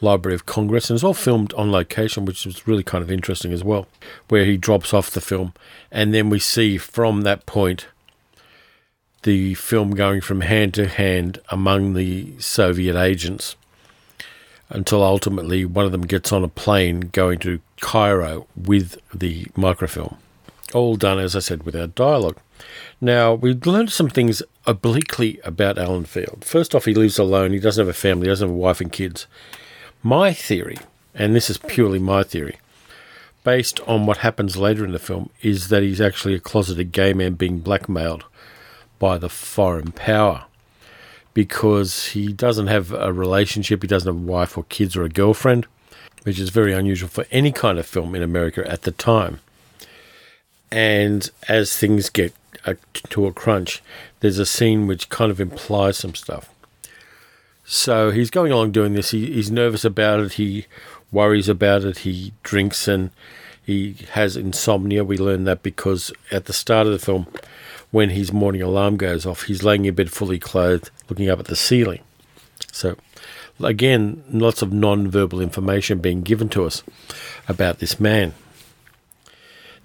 Library 0.00 0.34
of 0.34 0.46
Congress, 0.46 0.88
and 0.88 0.96
it's 0.96 1.04
all 1.04 1.14
filmed 1.14 1.52
on 1.54 1.70
location, 1.70 2.24
which 2.24 2.46
was 2.46 2.66
really 2.66 2.82
kind 2.82 3.02
of 3.02 3.10
interesting 3.10 3.52
as 3.52 3.62
well, 3.62 3.86
where 4.28 4.44
he 4.44 4.56
drops 4.56 4.94
off 4.94 5.10
the 5.10 5.20
film, 5.20 5.52
and 5.90 6.14
then 6.14 6.30
we 6.30 6.38
see 6.38 6.78
from 6.78 7.22
that 7.22 7.44
point 7.46 7.86
the 9.22 9.54
film 9.54 9.90
going 9.90 10.20
from 10.20 10.40
hand 10.40 10.72
to 10.74 10.86
hand 10.86 11.38
among 11.50 11.92
the 11.92 12.32
Soviet 12.38 12.98
agents 12.98 13.56
until 14.70 15.02
ultimately 15.02 15.64
one 15.64 15.84
of 15.84 15.92
them 15.92 16.06
gets 16.06 16.32
on 16.32 16.44
a 16.44 16.48
plane 16.48 17.00
going 17.12 17.38
to 17.40 17.60
Cairo 17.80 18.46
with 18.56 18.98
the 19.12 19.46
microfilm. 19.56 20.16
All 20.72 20.96
done, 20.96 21.18
as 21.18 21.34
I 21.34 21.40
said, 21.40 21.64
without 21.64 21.94
dialogue. 21.94 22.38
Now, 23.00 23.34
we've 23.34 23.66
learned 23.66 23.90
some 23.90 24.10
things 24.10 24.42
obliquely 24.66 25.40
about 25.44 25.78
Alan 25.78 26.04
Field. 26.04 26.44
First 26.44 26.74
off, 26.74 26.84
he 26.84 26.94
lives 26.94 27.18
alone. 27.18 27.52
He 27.52 27.58
doesn't 27.58 27.80
have 27.80 27.88
a 27.88 27.98
family, 27.98 28.26
he 28.26 28.30
doesn't 28.30 28.48
have 28.48 28.54
a 28.54 28.58
wife 28.58 28.80
and 28.80 28.92
kids. 28.92 29.26
My 30.02 30.32
theory, 30.32 30.78
and 31.14 31.34
this 31.34 31.50
is 31.50 31.58
purely 31.58 31.98
my 31.98 32.22
theory, 32.22 32.58
based 33.42 33.80
on 33.80 34.06
what 34.06 34.18
happens 34.18 34.56
later 34.56 34.84
in 34.84 34.92
the 34.92 34.98
film, 34.98 35.30
is 35.42 35.68
that 35.68 35.82
he's 35.82 36.00
actually 36.00 36.34
a 36.34 36.40
closeted 36.40 36.92
gay 36.92 37.12
man 37.12 37.34
being 37.34 37.60
blackmailed 37.60 38.24
by 38.98 39.18
the 39.18 39.30
foreign 39.30 39.92
power 39.92 40.44
because 41.32 42.08
he 42.08 42.32
doesn't 42.32 42.66
have 42.66 42.92
a 42.92 43.12
relationship, 43.12 43.82
he 43.82 43.88
doesn't 43.88 44.14
have 44.14 44.22
a 44.22 44.30
wife 44.30 44.58
or 44.58 44.64
kids 44.64 44.96
or 44.96 45.04
a 45.04 45.08
girlfriend. 45.08 45.66
which 46.24 46.38
is 46.38 46.50
very 46.50 46.72
unusual 46.74 47.08
for 47.08 47.24
any 47.30 47.50
kind 47.50 47.78
of 47.78 47.86
film 47.86 48.14
in 48.14 48.22
America 48.22 48.66
at 48.70 48.82
the 48.82 48.90
time. 48.90 49.40
And 50.72 51.28
as 51.48 51.76
things 51.76 52.08
get 52.10 52.32
uh, 52.64 52.74
to 53.10 53.26
a 53.26 53.32
crunch, 53.32 53.82
there's 54.20 54.38
a 54.38 54.46
scene 54.46 54.86
which 54.86 55.08
kind 55.08 55.30
of 55.30 55.40
implies 55.40 55.98
some 55.98 56.14
stuff. 56.14 56.50
So 57.64 58.10
he's 58.10 58.30
going 58.30 58.52
along 58.52 58.72
doing 58.72 58.94
this. 58.94 59.10
He, 59.10 59.32
he's 59.32 59.50
nervous 59.50 59.84
about 59.84 60.20
it. 60.20 60.32
He 60.32 60.66
worries 61.12 61.48
about 61.48 61.84
it. 61.84 61.98
He 61.98 62.32
drinks 62.42 62.88
and 62.88 63.10
he 63.64 63.96
has 64.12 64.36
insomnia. 64.36 65.04
We 65.04 65.16
learn 65.16 65.44
that 65.44 65.62
because 65.62 66.12
at 66.30 66.46
the 66.46 66.52
start 66.52 66.86
of 66.86 66.92
the 66.92 66.98
film, 66.98 67.26
when 67.90 68.10
his 68.10 68.32
morning 68.32 68.62
alarm 68.62 68.96
goes 68.96 69.26
off, 69.26 69.44
he's 69.44 69.62
laying 69.62 69.84
in 69.84 69.94
bed 69.94 70.10
fully 70.10 70.38
clothed, 70.38 70.90
looking 71.08 71.28
up 71.28 71.40
at 71.40 71.46
the 71.46 71.56
ceiling. 71.56 72.00
So, 72.72 72.96
again, 73.62 74.22
lots 74.30 74.62
of 74.62 74.72
non 74.72 75.08
verbal 75.08 75.40
information 75.40 75.98
being 75.98 76.22
given 76.22 76.48
to 76.50 76.64
us 76.64 76.82
about 77.48 77.78
this 77.78 77.98
man. 77.98 78.34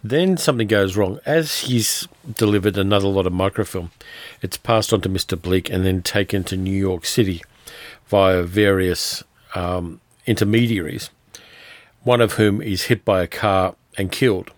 Then 0.09 0.37
something 0.37 0.67
goes 0.67 0.95
wrong. 0.95 1.19
As 1.25 1.61
he's 1.61 2.07
delivered 2.31 2.77
another 2.77 3.07
lot 3.07 3.25
of 3.25 3.33
microfilm, 3.33 3.89
it's 4.39 4.55
passed 4.55 4.93
on 4.93 5.01
to 5.01 5.09
Mr. 5.09 5.41
Bleak 5.41 5.67
and 5.67 5.83
then 5.83 6.03
taken 6.03 6.43
to 6.43 6.55
New 6.55 6.77
York 6.77 7.07
City 7.07 7.41
via 8.05 8.43
various 8.43 9.23
um, 9.55 9.99
intermediaries, 10.27 11.09
one 12.03 12.21
of 12.21 12.33
whom 12.33 12.61
is 12.61 12.83
hit 12.83 13.03
by 13.03 13.23
a 13.23 13.27
car 13.27 13.73
and 13.97 14.11
killed. 14.11 14.51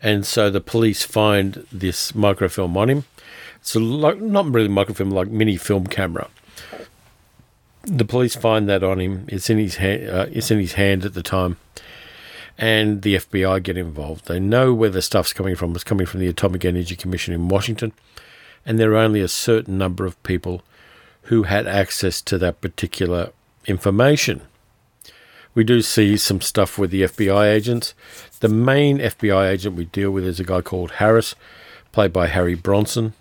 And 0.00 0.24
so 0.24 0.48
the 0.48 0.60
police 0.60 1.02
find 1.02 1.66
this 1.72 2.14
microfilm 2.14 2.76
on 2.76 2.88
him. 2.88 3.04
It's 3.56 3.74
a, 3.74 3.80
not 3.80 4.46
really 4.46 4.68
microfilm, 4.68 5.10
like 5.10 5.26
mini 5.26 5.56
film 5.56 5.88
camera. 5.88 6.28
The 7.82 8.04
police 8.04 8.36
find 8.36 8.68
that 8.68 8.84
on 8.84 9.00
him. 9.00 9.24
It's 9.26 9.50
in 9.50 9.58
his 9.58 9.76
hand. 9.76 10.08
Uh, 10.08 10.26
it's 10.30 10.52
in 10.52 10.60
his 10.60 10.74
hand 10.74 11.04
at 11.04 11.14
the 11.14 11.22
time 11.24 11.56
and 12.58 13.02
the 13.02 13.14
FBI 13.14 13.62
get 13.62 13.78
involved. 13.78 14.26
They 14.26 14.40
know 14.40 14.74
where 14.74 14.90
the 14.90 15.00
stuff's 15.00 15.32
coming 15.32 15.54
from. 15.54 15.74
It's 15.74 15.84
coming 15.84 16.06
from 16.06 16.20
the 16.20 16.26
Atomic 16.26 16.64
Energy 16.64 16.96
Commission 16.96 17.32
in 17.32 17.48
Washington, 17.48 17.92
and 18.66 18.78
there 18.78 18.92
are 18.92 18.96
only 18.96 19.20
a 19.20 19.28
certain 19.28 19.78
number 19.78 20.04
of 20.04 20.20
people 20.24 20.62
who 21.22 21.44
had 21.44 21.66
access 21.66 22.20
to 22.22 22.36
that 22.38 22.60
particular 22.60 23.30
information. 23.66 24.42
We 25.54 25.64
do 25.64 25.82
see 25.82 26.16
some 26.16 26.40
stuff 26.40 26.78
with 26.78 26.90
the 26.90 27.02
FBI 27.02 27.52
agents. 27.52 27.94
The 28.40 28.48
main 28.48 28.98
FBI 28.98 29.50
agent 29.50 29.76
we 29.76 29.86
deal 29.86 30.10
with 30.10 30.24
is 30.24 30.40
a 30.40 30.44
guy 30.44 30.60
called 30.60 30.92
Harris, 30.92 31.34
played 31.92 32.12
by 32.12 32.28
Harry 32.28 32.54
Bronson. 32.54 33.14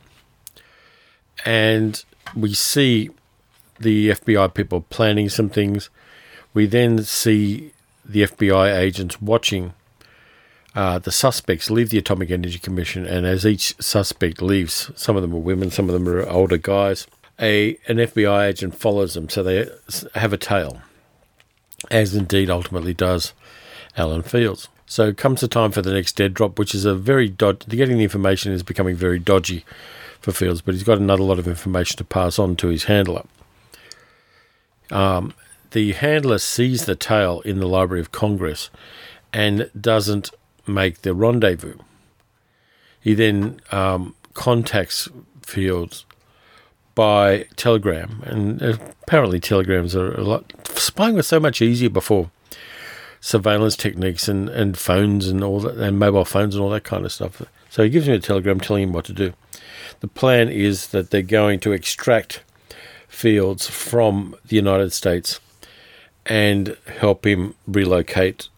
And 1.46 2.04
we 2.36 2.54
see 2.54 3.10
the 3.80 4.10
FBI 4.10 4.54
people 4.54 4.82
planning 4.82 5.30
some 5.30 5.50
things. 5.50 5.90
We 6.54 6.66
then 6.66 7.04
see 7.04 7.74
the 8.08 8.24
FBI 8.24 8.78
agents 8.78 9.22
watching 9.22 9.74
uh, 10.76 11.00
the 11.00 11.12
suspects 11.12 11.72
leave 11.72 11.90
the 11.90 11.98
Atomic 11.98 12.30
Energy 12.30 12.60
Commission, 12.60 13.06
and 13.06 13.26
as 13.26 13.46
each 13.46 13.76
suspect 13.82 14.42
leaves, 14.42 14.92
some 14.96 15.16
of 15.16 15.22
them 15.24 15.34
are 15.34 15.40
women, 15.40 15.72
some 15.72 15.90
of 15.90 15.94
them 15.94 16.08
are 16.08 16.28
older 16.30 16.58
guys. 16.58 17.08
A 17.40 17.78
an 17.88 17.98
FBI 17.98 18.48
agent 18.48 18.76
follows 18.76 19.14
them, 19.14 19.30
so 19.30 19.44
they 19.44 19.68
have 20.16 20.34
a 20.34 20.38
tail, 20.38 20.82
as 21.90 22.16
indeed 22.16 22.50
ultimately 22.50 22.94
does 22.94 23.34
Alan 23.96 24.24
Fields. 24.24 24.70
So 24.86 25.14
comes 25.14 25.42
the 25.42 25.48
time 25.48 25.72
for 25.72 25.82
the 25.82 25.94
next 25.94 26.16
dead 26.16 26.34
drop, 26.34 26.58
which 26.58 26.74
is 26.74 26.86
a 26.86 26.96
very 26.96 27.28
dod- 27.28 27.68
getting 27.68 27.98
the 27.98 28.04
information 28.04 28.54
is 28.54 28.64
becoming 28.64 28.96
very 28.96 29.20
dodgy 29.20 29.66
for 30.22 30.32
Fields, 30.32 30.62
but 30.62 30.74
he's 30.74 30.84
got 30.84 30.98
another 30.98 31.24
lot 31.24 31.40
of 31.40 31.48
information 31.48 31.98
to 31.98 32.04
pass 32.04 32.40
on 32.40 32.56
to 32.56 32.68
his 32.68 32.86
handler. 32.86 33.24
Um, 34.92 35.34
the 35.72 35.94
handler 35.94 36.38
sees 36.38 36.86
the 36.86 36.96
tail 36.96 37.42
in 37.42 37.60
the 37.60 37.68
Library 37.68 38.02
of 38.02 38.12
Congress 38.12 38.70
and 39.34 39.70
doesn't 39.80 40.32
make 40.66 41.02
the 41.02 41.14
rendezvous. 41.14 41.78
He 43.00 43.14
then 43.14 43.62
um, 43.72 44.16
contacts 44.34 45.08
Fields 45.42 46.06
by 46.94 47.46
telegram, 47.56 48.22
and 48.26 48.62
apparently 48.62 49.40
telegrams 49.40 49.96
are 49.96 50.14
a 50.14 50.24
lot. 50.24 50.52
Spying 50.78 51.16
was 51.16 51.28
so 51.28 51.40
much 51.40 51.62
easier 51.62 51.90
before 51.90 52.32
surveillance 53.22 53.78
techniques 53.78 54.28
and, 54.28 54.50
and 54.50 54.78
phones 54.78 55.28
and 55.28 55.44
all 55.44 55.60
that, 55.62 55.78
and 55.78 56.00
mobile 56.00 56.26
phones 56.26 56.56
and 56.56 56.64
all 56.64 56.70
that 56.72 56.84
kind 56.84 57.06
of 57.06 57.12
stuff. 57.12 57.42
So 57.70 57.84
he 57.84 57.90
gives 57.90 58.08
me 58.08 58.16
a 58.16 58.20
telegram 58.20 58.60
telling 58.60 58.84
him 58.84 58.94
what 58.94 59.06
to 59.06 59.14
do. 59.14 59.34
The 60.00 60.08
plan 60.08 60.50
is 60.50 60.88
that 60.88 61.12
they're 61.12 61.22
going 61.22 61.60
to 61.62 61.72
extract 61.72 62.44
Fields 63.08 63.70
from 63.70 64.36
the 64.46 64.56
United 64.58 64.92
States 64.92 65.40
and 66.28 66.78
help 67.00 67.26
him 67.26 67.56
relocate 67.66 68.50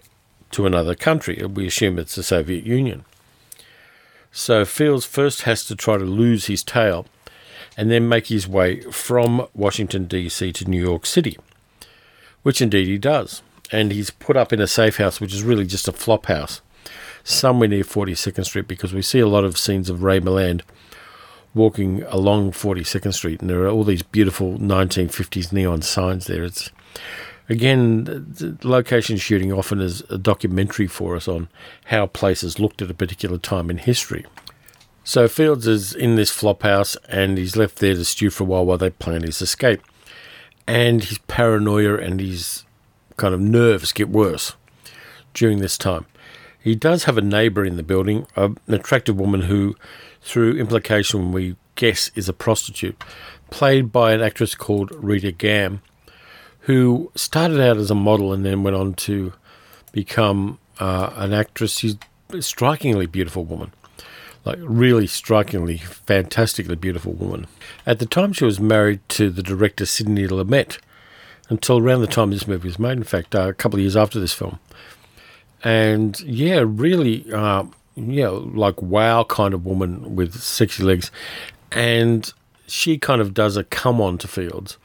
to 0.52 0.66
another 0.66 0.96
country. 0.96 1.44
We 1.46 1.68
assume 1.68 2.00
it's 2.00 2.16
the 2.16 2.24
Soviet 2.24 2.66
Union. 2.66 3.06
So 4.32 4.66
Fields 4.66 5.06
first 5.06 5.44
has 5.44 5.66
to 5.66 5.76
try 5.76 5.98
to 5.98 6.04
lose 6.04 6.48
his 6.48 6.64
tail 6.64 7.06
and 7.78 7.90
then 7.90 8.10
make 8.10 8.28
his 8.28 8.48
way 8.48 8.82
from 8.92 9.48
Washington, 9.54 10.06
D.C. 10.06 10.52
to 10.54 10.70
New 10.70 10.82
York 10.82 11.06
City, 11.06 11.38
which 12.44 12.62
indeed 12.62 12.88
he 12.88 12.98
does. 12.98 13.42
And 13.72 13.92
he's 13.92 14.10
put 14.10 14.36
up 14.36 14.52
in 14.52 14.60
a 14.60 14.68
safe 14.68 14.98
house, 14.98 15.22
which 15.22 15.34
is 15.34 15.44
really 15.44 15.66
just 15.66 15.88
a 15.88 15.92
flop 15.92 16.26
house, 16.26 16.62
somewhere 17.24 17.68
near 17.68 17.84
42nd 17.84 18.46
Street, 18.46 18.68
because 18.68 18.94
we 18.94 19.04
see 19.04 19.20
a 19.20 19.28
lot 19.28 19.44
of 19.44 19.58
scenes 19.58 19.90
of 19.90 20.04
Ray 20.04 20.20
Milland 20.20 20.62
walking 21.54 22.04
along 22.04 22.52
42nd 22.52 23.14
Street, 23.14 23.42
and 23.42 23.50
there 23.50 23.64
are 23.64 23.70
all 23.70 23.84
these 23.84 24.02
beautiful 24.02 24.58
1950s 24.58 25.54
neon 25.54 25.82
signs 25.84 26.26
there. 26.26 26.44
It's 26.44 26.72
Again, 27.50 28.36
location 28.64 29.18
shooting 29.18 29.52
often 29.52 29.82
is 29.82 30.02
a 30.10 30.20
documentary 30.20 30.86
for 30.86 31.16
us 31.16 31.28
on 31.28 31.50
how 31.86 32.06
places 32.06 32.60
looked 32.60 32.82
at 32.82 32.92
a 32.92 32.94
particular 32.94 33.40
time 33.40 33.72
in 33.72 33.80
history. 33.80 34.26
So 35.04 35.28
Fields 35.28 35.66
is 35.66 35.96
in 35.96 36.16
this 36.16 36.30
flop 36.30 36.62
house 36.62 36.96
and 37.10 37.40
he's 37.40 37.56
left 37.56 37.78
there 37.78 37.96
to 37.96 38.06
stew 38.06 38.30
for 38.30 38.44
a 38.44 38.46
while 38.46 38.66
while 38.68 38.78
they 38.78 38.92
plan 38.92 39.24
his 39.24 39.42
escape. 39.42 39.82
And 40.68 41.04
his 41.04 41.18
paranoia 41.28 41.98
and 41.98 42.20
his 42.20 42.66
kind 43.18 43.34
of 43.34 43.42
nerves 43.42 43.92
get 43.92 44.10
worse 44.10 44.56
during 45.34 45.58
this 45.58 45.80
time. 45.80 46.06
He 46.62 46.76
does 46.76 47.06
have 47.06 47.18
a 47.18 47.22
neighbour 47.22 47.66
in 47.66 47.78
the 47.78 47.84
building, 47.84 48.28
an 48.36 48.58
attractive 48.68 49.20
woman 49.20 49.44
who, 49.44 49.76
through 50.22 50.58
implication, 50.58 51.32
we 51.32 51.56
guess 51.76 52.12
is 52.14 52.30
a 52.30 52.34
prostitute, 52.34 53.02
played 53.50 53.92
by 53.92 54.12
an 54.14 54.22
actress 54.22 54.54
called 54.54 54.92
Rita 54.94 55.32
Gam, 55.32 55.82
who 56.62 57.12
started 57.16 57.60
out 57.60 57.78
as 57.78 57.90
a 57.90 57.96
model 57.96 58.34
and 58.34 58.46
then 58.46 58.64
went 58.64 58.76
on 58.76 58.94
to 58.94 59.34
become 59.92 60.60
uh, 60.80 61.12
an 61.16 61.34
actress. 61.34 61.78
She's 61.78 61.98
a 62.30 62.42
strikingly 62.42 63.06
beautiful 63.06 63.44
woman, 63.44 63.72
like 64.46 64.60
really 64.62 65.08
strikingly, 65.08 65.78
fantastically 65.78 66.76
beautiful 66.76 67.14
woman. 67.14 67.48
At 67.86 68.00
the 68.00 68.06
time, 68.06 68.34
she 68.34 68.46
was 68.46 68.60
married 68.60 69.00
to 69.10 69.30
the 69.30 69.44
director 69.44 69.86
Sidney 69.86 70.28
Lumet 70.28 70.78
until 71.50 71.80
around 71.80 72.02
the 72.02 72.08
time 72.08 72.32
this 72.32 72.48
movie 72.48 72.68
was 72.68 72.80
made. 72.80 72.98
In 72.98 73.04
fact, 73.04 73.34
uh, 73.34 73.50
a 73.50 73.54
couple 73.54 73.78
of 73.78 73.82
years 73.82 73.98
after 73.98 74.20
this 74.20 74.34
film. 74.34 74.60
And 75.64 76.20
yeah, 76.22 76.64
really, 76.66 77.32
uh, 77.34 77.66
yeah, 77.96 78.30
like 78.30 78.82
wow 78.82 79.24
kind 79.24 79.54
of 79.54 79.66
woman 79.66 80.16
with 80.16 80.40
sexy 80.40 80.84
legs. 80.84 81.12
And 81.72 82.32
she 82.68 82.98
kind 82.98 83.22
of 83.22 83.34
does 83.34 83.58
a 83.58 83.64
come 83.64 84.00
on 84.00 84.18
to 84.20 84.28
Fields 84.28 84.78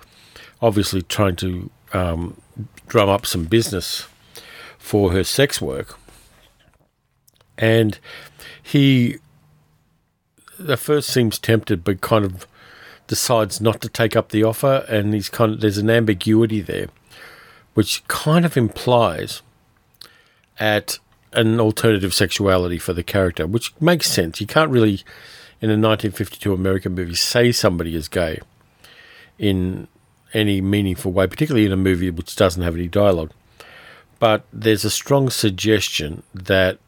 obviously 0.61 1.03
trying 1.03 1.37
to 1.37 1.71
um, 1.93 2.41
drum 2.89 3.09
up 3.09 3.27
some 3.27 3.45
business 3.45 4.07
for 4.79 5.13
her 5.13 5.25
sex 5.25 5.61
work. 5.61 5.99
And 7.57 7.99
he 8.63 9.19
at 10.69 10.79
first 10.79 11.09
seems 11.09 11.39
tempted, 11.39 11.85
but 11.85 12.01
kind 12.01 12.25
of 12.25 12.47
decides 13.07 13.61
not 13.61 13.81
to 13.83 13.89
take 13.89 14.17
up 14.17 14.31
the 14.31 14.45
offer. 14.45 14.85
And 14.89 15.15
he's 15.15 15.29
kind 15.29 15.53
of 15.53 15.61
there's 15.61 15.79
an 15.79 15.91
ambiguity 15.91 16.61
there, 16.61 16.89
which 17.75 18.07
kind 18.09 18.45
of 18.45 18.57
implies 18.57 19.43
at 20.59 20.99
an 21.33 21.61
alternative 21.61 22.15
sexuality 22.15 22.79
for 22.79 22.93
the 22.93 23.03
character, 23.03 23.47
which 23.47 23.75
makes 23.81 24.11
sense. 24.11 24.41
You 24.41 24.47
can't 24.47 24.71
really, 24.71 25.03
in 25.61 25.71
a 25.71 25.79
1952 25.79 26.53
American 26.53 26.95
movie, 26.95 27.15
say 27.15 27.53
somebody 27.53 27.95
is 27.95 28.09
gay 28.09 28.41
in 29.39 29.89
any 30.35 30.61
meaningful 30.61 31.13
way, 31.13 31.27
particularly 31.27 31.65
in 31.65 31.73
a 31.73 31.77
movie 31.77 32.11
which 32.11 32.37
doesn't 32.37 32.63
have 32.63 32.75
any 32.75 32.89
dialogue. 32.89 33.31
But 34.19 34.45
there's 34.53 34.85
a 34.85 34.91
strong 34.91 35.31
suggestion 35.31 36.23
that 36.35 36.79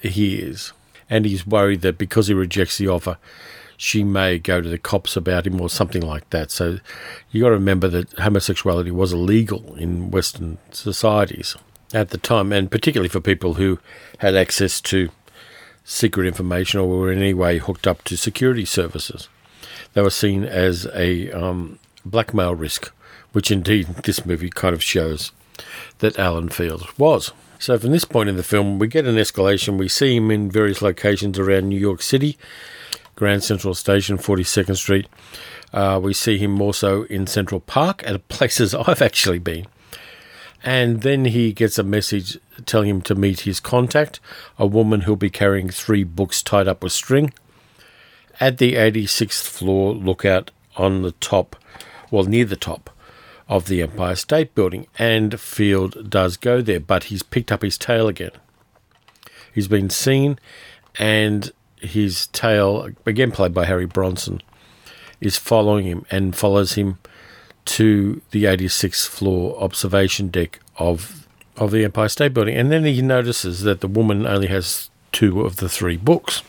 he 0.00 0.36
is, 0.36 0.72
and 1.08 1.24
he's 1.24 1.46
worried 1.46 1.82
that 1.82 1.98
because 1.98 2.28
he 2.28 2.34
rejects 2.34 2.78
the 2.78 2.88
offer, 2.88 3.18
she 3.76 4.04
may 4.04 4.38
go 4.38 4.60
to 4.60 4.68
the 4.68 4.78
cops 4.78 5.16
about 5.16 5.46
him 5.46 5.60
or 5.60 5.70
something 5.70 6.02
like 6.02 6.28
that. 6.30 6.50
So 6.50 6.78
you 7.30 7.42
got 7.42 7.48
to 7.48 7.54
remember 7.54 7.88
that 7.88 8.12
homosexuality 8.18 8.90
was 8.90 9.12
illegal 9.12 9.74
in 9.76 10.10
Western 10.10 10.58
societies 10.70 11.56
at 11.92 12.10
the 12.10 12.18
time, 12.18 12.52
and 12.52 12.70
particularly 12.70 13.08
for 13.08 13.20
people 13.20 13.54
who 13.54 13.78
had 14.18 14.36
access 14.36 14.80
to 14.82 15.10
secret 15.82 16.26
information 16.26 16.78
or 16.78 16.88
were 16.88 17.10
in 17.10 17.18
any 17.18 17.34
way 17.34 17.58
hooked 17.58 17.86
up 17.86 18.04
to 18.04 18.16
security 18.16 18.64
services. 18.64 19.28
They 19.94 20.02
were 20.02 20.10
seen 20.10 20.44
as 20.44 20.86
a 20.94 21.32
um, 21.32 21.78
blackmail 22.10 22.54
risk, 22.54 22.92
which 23.32 23.50
indeed 23.50 23.86
this 24.04 24.26
movie 24.26 24.50
kind 24.50 24.74
of 24.74 24.82
shows 24.82 25.32
that 25.98 26.18
Alan 26.18 26.48
Fields 26.48 26.98
was. 26.98 27.32
So 27.58 27.78
from 27.78 27.90
this 27.90 28.06
point 28.06 28.28
in 28.28 28.36
the 28.36 28.42
film, 28.42 28.78
we 28.78 28.88
get 28.88 29.06
an 29.06 29.16
escalation. 29.16 29.76
We 29.78 29.88
see 29.88 30.16
him 30.16 30.30
in 30.30 30.50
various 30.50 30.80
locations 30.80 31.38
around 31.38 31.68
New 31.68 31.78
York 31.78 32.00
City, 32.00 32.38
Grand 33.16 33.44
Central 33.44 33.74
Station, 33.74 34.16
42nd 34.16 34.76
Street. 34.76 35.06
Uh, 35.72 36.00
we 36.02 36.14
see 36.14 36.38
him 36.38 36.60
also 36.60 37.04
in 37.04 37.26
Central 37.26 37.60
Park 37.60 38.02
at 38.06 38.28
places 38.28 38.74
I've 38.86 39.02
actually 39.02 39.38
been. 39.38 39.66
And 40.62 41.02
then 41.02 41.26
he 41.26 41.52
gets 41.52 41.78
a 41.78 41.82
message 41.82 42.38
telling 42.66 42.88
him 42.88 43.02
to 43.02 43.14
meet 43.14 43.40
his 43.40 43.60
contact, 43.60 44.20
a 44.58 44.66
woman 44.66 45.02
who'll 45.02 45.16
be 45.16 45.30
carrying 45.30 45.70
three 45.70 46.04
books 46.04 46.42
tied 46.42 46.68
up 46.68 46.82
with 46.82 46.92
string, 46.92 47.32
at 48.40 48.58
the 48.58 48.74
86th 48.74 49.46
floor 49.46 49.94
lookout 49.94 50.50
on 50.76 51.02
the 51.02 51.12
top, 51.12 51.56
well, 52.10 52.24
near 52.24 52.44
the 52.44 52.56
top 52.56 52.90
of 53.48 53.66
the 53.66 53.82
Empire 53.82 54.14
State 54.14 54.54
Building. 54.54 54.86
And 54.98 55.40
Field 55.40 56.08
does 56.08 56.36
go 56.36 56.62
there, 56.62 56.80
but 56.80 57.04
he's 57.04 57.22
picked 57.22 57.50
up 57.52 57.62
his 57.62 57.76
tail 57.76 58.08
again. 58.08 58.30
He's 59.52 59.68
been 59.68 59.90
seen, 59.90 60.38
and 60.98 61.50
his 61.76 62.28
tail, 62.28 62.88
again 63.04 63.32
played 63.32 63.52
by 63.52 63.64
Harry 63.64 63.86
Bronson, 63.86 64.40
is 65.20 65.36
following 65.36 65.84
him 65.86 66.06
and 66.10 66.36
follows 66.36 66.74
him 66.74 66.98
to 67.64 68.22
the 68.30 68.44
86th 68.44 69.06
floor 69.06 69.60
observation 69.62 70.28
deck 70.28 70.60
of 70.78 71.26
of 71.56 71.72
the 71.72 71.84
Empire 71.84 72.08
State 72.08 72.32
Building. 72.32 72.56
And 72.56 72.72
then 72.72 72.84
he 72.84 73.02
notices 73.02 73.62
that 73.62 73.80
the 73.80 73.88
woman 73.88 74.26
only 74.26 74.46
has 74.46 74.88
two 75.12 75.42
of 75.42 75.56
the 75.56 75.68
three 75.68 75.98
books 75.98 76.42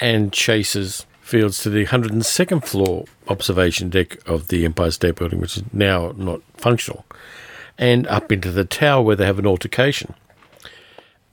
and 0.00 0.32
chases 0.32 1.04
Fields 1.34 1.58
to 1.64 1.68
the 1.68 1.86
102nd 1.86 2.64
floor 2.64 3.06
observation 3.26 3.90
deck 3.90 4.24
of 4.24 4.46
the 4.46 4.64
Empire 4.64 4.92
State 4.92 5.16
Building, 5.16 5.40
which 5.40 5.56
is 5.56 5.64
now 5.72 6.14
not 6.16 6.40
functional, 6.56 7.04
and 7.76 8.06
up 8.06 8.30
into 8.30 8.52
the 8.52 8.64
tower 8.64 9.02
where 9.02 9.16
they 9.16 9.26
have 9.26 9.40
an 9.40 9.46
altercation. 9.46 10.14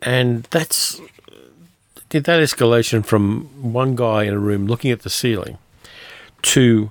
And 0.01 0.45
that's 0.45 0.99
that 2.09 2.25
escalation 2.25 3.05
from 3.05 3.43
one 3.61 3.95
guy 3.95 4.23
in 4.23 4.33
a 4.33 4.39
room 4.39 4.65
looking 4.65 4.89
at 4.89 5.01
the 5.01 5.09
ceiling 5.11 5.59
to 6.41 6.89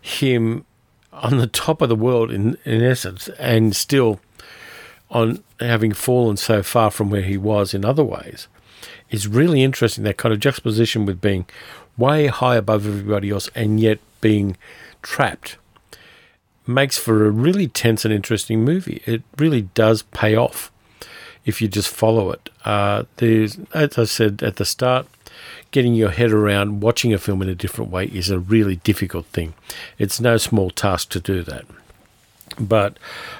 him 0.00 0.64
on 1.12 1.36
the 1.36 1.46
top 1.46 1.80
of 1.80 1.88
the 1.88 1.94
world 1.94 2.32
in, 2.32 2.58
in 2.64 2.82
essence 2.82 3.28
and 3.38 3.76
still 3.76 4.18
on 5.08 5.44
having 5.60 5.92
fallen 5.92 6.36
so 6.36 6.64
far 6.64 6.90
from 6.90 7.10
where 7.10 7.22
he 7.22 7.36
was 7.36 7.74
in 7.74 7.84
other 7.84 8.02
ways 8.02 8.48
is 9.10 9.26
really 9.26 9.62
interesting 9.62 10.04
that 10.04 10.16
kind 10.16 10.32
of 10.32 10.40
juxtaposition 10.40 11.04
with 11.06 11.20
being 11.20 11.46
way 12.00 12.26
high 12.26 12.56
above 12.56 12.86
everybody 12.86 13.30
else 13.30 13.48
and 13.54 13.78
yet 13.78 14.00
being 14.20 14.56
trapped 15.02 15.56
makes 16.66 16.98
for 16.98 17.26
a 17.26 17.30
really 17.30 17.68
tense 17.68 18.04
and 18.04 18.12
interesting 18.12 18.64
movie. 18.64 19.02
It 19.06 19.22
really 19.36 19.62
does 19.62 20.02
pay 20.02 20.34
off 20.34 20.72
if 21.44 21.60
you 21.60 21.68
just 21.68 21.88
follow 21.88 22.30
it. 22.30 22.48
Uh, 22.64 23.04
there's, 23.16 23.58
as 23.74 23.98
I 23.98 24.04
said 24.04 24.42
at 24.42 24.56
the 24.56 24.64
start, 24.64 25.06
getting 25.70 25.94
your 25.94 26.10
head 26.10 26.32
around 26.32 26.80
watching 26.80 27.12
a 27.12 27.18
film 27.18 27.42
in 27.42 27.48
a 27.48 27.54
different 27.54 27.90
way 27.90 28.06
is 28.06 28.30
a 28.30 28.38
really 28.38 28.76
difficult 28.76 29.26
thing. 29.26 29.54
It's 29.98 30.20
no 30.20 30.36
small 30.36 30.70
task 30.70 31.10
to 31.10 31.20
do 31.20 31.42
that. 31.44 31.64
But 32.58 32.98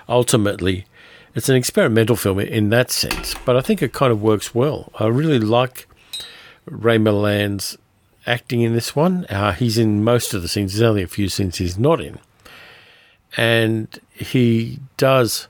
ultimately, 0.09 0.87
it's 1.35 1.49
an 1.49 1.57
experimental 1.57 2.17
film 2.17 2.41
in 2.41 2.71
that 2.71 2.91
sense, 2.91 3.35
but 3.45 3.57
I 3.57 3.61
think 3.61 3.83
it 3.83 3.93
kind 3.93 4.13
of 4.13 4.23
works 4.23 4.55
well. 4.55 4.91
I 4.99 5.07
really 5.07 5.39
like 5.39 5.87
Ray 6.67 6.99
Milland's 6.99 7.77
acting 8.27 8.61
in 8.62 8.75
this 8.75 8.95
one. 8.95 9.25
Uh, 9.27 9.53
he's 9.53 9.79
in 9.79 10.05
most 10.05 10.35
of 10.35 10.43
the 10.43 10.49
scenes. 10.49 10.73
There's 10.73 10.89
only 10.89 11.03
a 11.03 11.09
few 11.09 11.29
scenes 11.29 11.59
he's 11.59 11.79
not 11.79 12.01
in. 12.01 12.18
And 13.37 13.99
he 14.12 14.81
does 14.97 15.49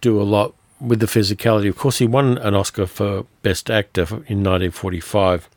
do 0.00 0.20
a 0.20 0.24
lot 0.24 0.54
with 0.80 1.00
the 1.00 1.06
physicality. 1.06 1.68
Of 1.68 1.76
course, 1.76 1.98
he 1.98 2.06
won 2.06 2.38
an 2.38 2.54
Oscar 2.54 2.86
for 2.86 3.26
Best 3.42 3.70
Actor 3.70 4.02
in 4.02 4.44
1945 4.44 5.48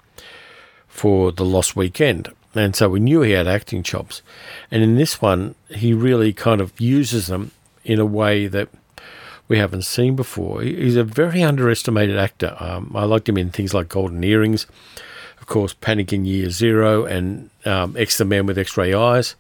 for 0.88 1.32
The 1.32 1.46
Lost 1.46 1.76
Weekend. 1.76 2.34
And 2.54 2.76
so 2.76 2.90
we 2.90 3.00
knew 3.00 3.22
he 3.22 3.32
had 3.32 3.48
acting 3.48 3.84
chops. 3.84 4.22
And 4.70 4.84
in 4.84 4.96
this 4.96 5.22
one, 5.22 5.56
he 5.70 5.94
really 5.94 6.34
kind 6.34 6.60
of 6.60 6.78
uses 6.80 7.28
them 7.28 7.52
in 7.86 8.00
a 8.00 8.06
way 8.06 8.48
that 8.48 8.70
we 9.48 9.58
haven't 9.58 9.84
seen 9.84 10.16
before. 10.16 10.62
He's 10.62 10.96
a 10.96 11.04
very 11.04 11.44
underestimated 11.44 12.18
actor. 12.18 12.56
Um, 12.60 12.92
I 12.96 13.06
liked 13.06 13.30
him 13.30 13.38
in 13.38 13.52
things 13.52 13.74
like 13.74 13.90
Golden 13.90 14.24
Earrings, 14.24 14.66
course, 15.52 15.74
Panic 15.74 16.14
in 16.14 16.26
Year 16.26 16.50
Zero, 16.50 17.06
and 17.06 17.50
um, 17.66 17.96
X 17.98 18.18
the 18.18 18.26
Man 18.26 18.46
with 18.46 18.58
X 18.58 18.78
ray 18.78 18.94
Eyes. 18.94 19.36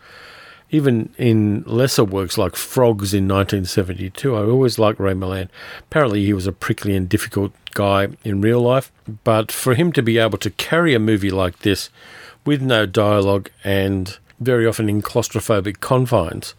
Even 0.69 1.13
in 1.17 1.63
lesser 1.65 2.03
works 2.03 2.37
like 2.37 2.55
Frogs 2.55 3.13
in 3.13 3.27
1972, 3.27 4.35
I 4.35 4.41
always 4.41 4.77
liked 4.77 4.99
Ray 4.99 5.13
Milland. 5.13 5.49
Apparently, 5.79 6.23
he 6.25 6.33
was 6.33 6.47
a 6.47 6.51
prickly 6.51 6.95
and 6.95 7.09
difficult 7.09 7.53
guy 7.73 8.09
in 8.23 8.41
real 8.41 8.61
life, 8.61 8.91
but 9.23 9.51
for 9.51 9.73
him 9.73 9.91
to 9.93 10.01
be 10.01 10.17
able 10.17 10.37
to 10.39 10.51
carry 10.51 10.93
a 10.93 10.99
movie 10.99 11.31
like 11.31 11.59
this 11.59 11.89
with 12.45 12.61
no 12.61 12.85
dialogue 12.85 13.49
and 13.63 14.17
very 14.39 14.65
often 14.65 14.89
in 14.89 15.01
claustrophobic 15.01 15.79
confines, 15.79 16.55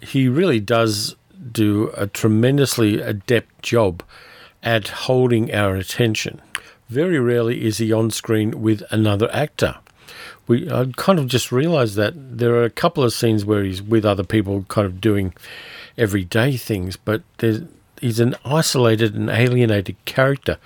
he 0.00 0.28
really 0.28 0.60
does 0.60 1.16
do 1.52 1.90
a 1.96 2.06
tremendously 2.06 3.00
adept 3.00 3.62
job 3.62 4.02
at 4.62 4.88
holding 4.88 5.52
our 5.54 5.76
attention. 5.76 6.40
Very 6.88 7.18
rarely 7.18 7.64
is 7.64 7.78
he 7.78 7.92
on 7.92 8.10
screen 8.10 8.62
with 8.62 8.82
another 8.90 9.28
actor. 9.32 9.76
We 10.46 10.70
I 10.70 10.92
kind 10.96 11.18
of 11.18 11.26
just 11.26 11.50
realised 11.50 11.96
that 11.96 12.14
there 12.38 12.54
are 12.54 12.64
a 12.64 12.70
couple 12.70 13.02
of 13.02 13.12
scenes 13.12 13.44
where 13.44 13.64
he's 13.64 13.82
with 13.82 14.04
other 14.04 14.22
people, 14.22 14.64
kind 14.68 14.86
of 14.86 15.00
doing 15.00 15.34
everyday 15.98 16.56
things, 16.56 16.96
but 16.96 17.22
he's 18.00 18.20
an 18.20 18.36
isolated 18.44 19.14
and 19.14 19.28
alienated 19.28 19.96
character. 20.04 20.58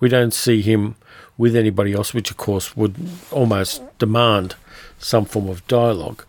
We 0.00 0.08
don't 0.08 0.34
see 0.34 0.62
him 0.62 0.96
with 1.38 1.54
anybody 1.54 1.92
else, 1.92 2.12
which 2.12 2.30
of 2.30 2.36
course 2.36 2.76
would 2.76 2.96
almost 3.30 3.82
demand 3.98 4.56
some 4.98 5.24
form 5.24 5.48
of 5.48 5.66
dialogue. 5.68 6.24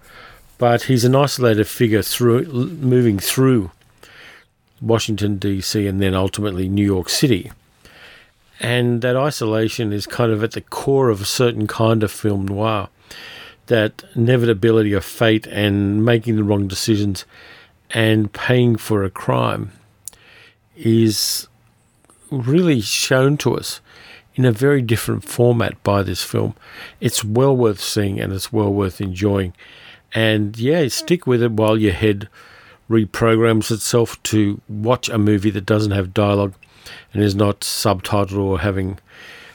But 0.59 0.83
he's 0.83 1.03
an 1.03 1.15
isolated 1.15 1.67
figure 1.67 2.03
through 2.03 2.45
moving 2.45 3.17
through 3.17 3.71
Washington, 4.79 5.37
D.C., 5.37 5.87
and 5.87 5.99
then 5.99 6.13
ultimately 6.13 6.69
New 6.69 6.85
York 6.85 7.09
City. 7.09 7.51
And 8.59 9.01
that 9.01 9.15
isolation 9.15 9.91
is 9.91 10.07
kind 10.07 10.31
of 10.31 10.43
at 10.43 10.51
the 10.51 10.61
core 10.61 11.09
of 11.09 11.21
a 11.21 11.25
certain 11.25 11.67
kind 11.67 12.03
of 12.03 12.11
film 12.11 12.45
noir. 12.45 12.89
That 13.67 14.03
inevitability 14.15 14.93
of 14.93 15.05
fate 15.05 15.47
and 15.47 16.03
making 16.03 16.35
the 16.35 16.43
wrong 16.43 16.67
decisions 16.67 17.25
and 17.91 18.31
paying 18.31 18.75
for 18.75 19.03
a 19.03 19.09
crime 19.09 19.71
is 20.75 21.47
really 22.29 22.81
shown 22.81 23.37
to 23.37 23.55
us 23.55 23.79
in 24.35 24.45
a 24.45 24.51
very 24.51 24.81
different 24.81 25.23
format 25.23 25.81
by 25.83 26.01
this 26.03 26.23
film. 26.23 26.55
It's 26.99 27.23
well 27.23 27.55
worth 27.55 27.79
seeing 27.79 28.19
and 28.19 28.33
it's 28.33 28.51
well 28.51 28.73
worth 28.73 28.99
enjoying. 28.99 29.53
And 30.13 30.57
yeah, 30.57 30.87
stick 30.87 31.27
with 31.27 31.43
it 31.43 31.51
while 31.51 31.77
your 31.77 31.93
head 31.93 32.27
reprograms 32.89 33.71
itself 33.71 34.21
to 34.23 34.61
watch 34.67 35.09
a 35.09 35.17
movie 35.17 35.51
that 35.51 35.65
doesn't 35.65 35.91
have 35.91 36.13
dialogue 36.13 36.53
and 37.13 37.23
is 37.23 37.35
not 37.35 37.61
subtitled 37.61 38.37
or 38.37 38.59
having 38.59 38.99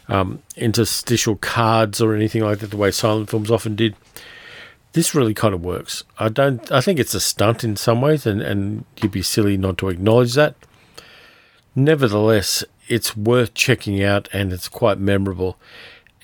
um, 0.09 0.43
interstitial 0.57 1.37
cards 1.37 2.01
or 2.01 2.15
anything 2.15 2.43
like 2.43 2.61
that, 2.61 2.71
the 2.71 2.77
way 2.77 2.91
silent 2.91 3.31
films 3.31 3.51
often 3.51 3.77
did. 3.77 3.95
This 4.93 5.15
really 5.15 5.35
kind 5.35 5.55
of 5.55 5.63
works. 5.63 6.05
I 6.19 6.29
don't. 6.29 6.71
I 6.73 6.81
think 6.81 6.99
it's 6.99 7.15
a 7.15 7.21
stunt 7.21 7.63
in 7.63 7.77
some 7.77 8.01
ways, 8.01 8.27
and, 8.27 8.41
and 8.41 8.85
you'd 9.03 9.13
be 9.13 9.23
silly 9.23 9.57
not 9.57 9.79
to 9.79 9.89
acknowledge 9.89 10.35
that. 10.35 10.55
Nevertheless, 11.75 12.65
it's 12.89 13.17
worth 13.17 13.55
checking 13.55 14.03
out, 14.03 14.29
and 14.33 14.53
it's 14.53 14.69
quite 14.69 14.99
memorable. 14.99 15.59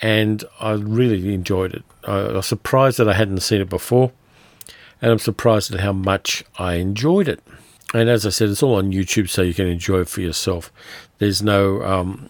And 0.00 0.44
I 0.61 0.72
really 0.72 1.34
enjoyed 1.34 1.74
it. 1.74 1.84
I, 2.05 2.16
I 2.16 2.32
was 2.32 2.46
surprised 2.46 2.98
that 2.98 3.09
I 3.09 3.14
hadn't 3.14 3.40
seen 3.40 3.61
it 3.61 3.68
before 3.68 4.12
and 5.05 5.12
I'm 5.12 5.18
surprised 5.18 5.72
at 5.74 5.80
how 5.80 5.92
much 5.92 6.44
I 6.59 6.74
enjoyed 6.76 7.28
it. 7.28 7.42
And 7.95 8.11
as 8.11 8.26
I 8.26 8.30
said, 8.30 8.49
it's 8.49 8.62
all 8.62 8.74
on 8.74 8.92
YouTube, 8.92 9.28
so 9.28 9.42
you 9.42 9.55
can 9.55 9.68
enjoy 9.68 10.01
it 10.01 10.09
for 10.09 10.20
yourself. 10.20 10.72
There's 11.18 11.42
no 11.42 11.80
um, 11.84 12.28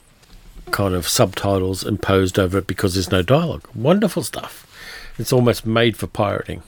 kind 0.70 0.94
of 0.94 1.08
subtitles 1.08 1.84
imposed 1.84 2.38
over 2.38 2.58
it 2.58 2.66
because 2.66 2.94
there's 2.94 3.10
no 3.10 3.22
dialogue. 3.22 3.66
Wonderful 3.74 4.22
stuff. 4.22 4.70
It's 5.18 5.32
almost 5.32 5.64
made 5.64 5.96
for 5.96 6.06
pirating. 6.06 6.62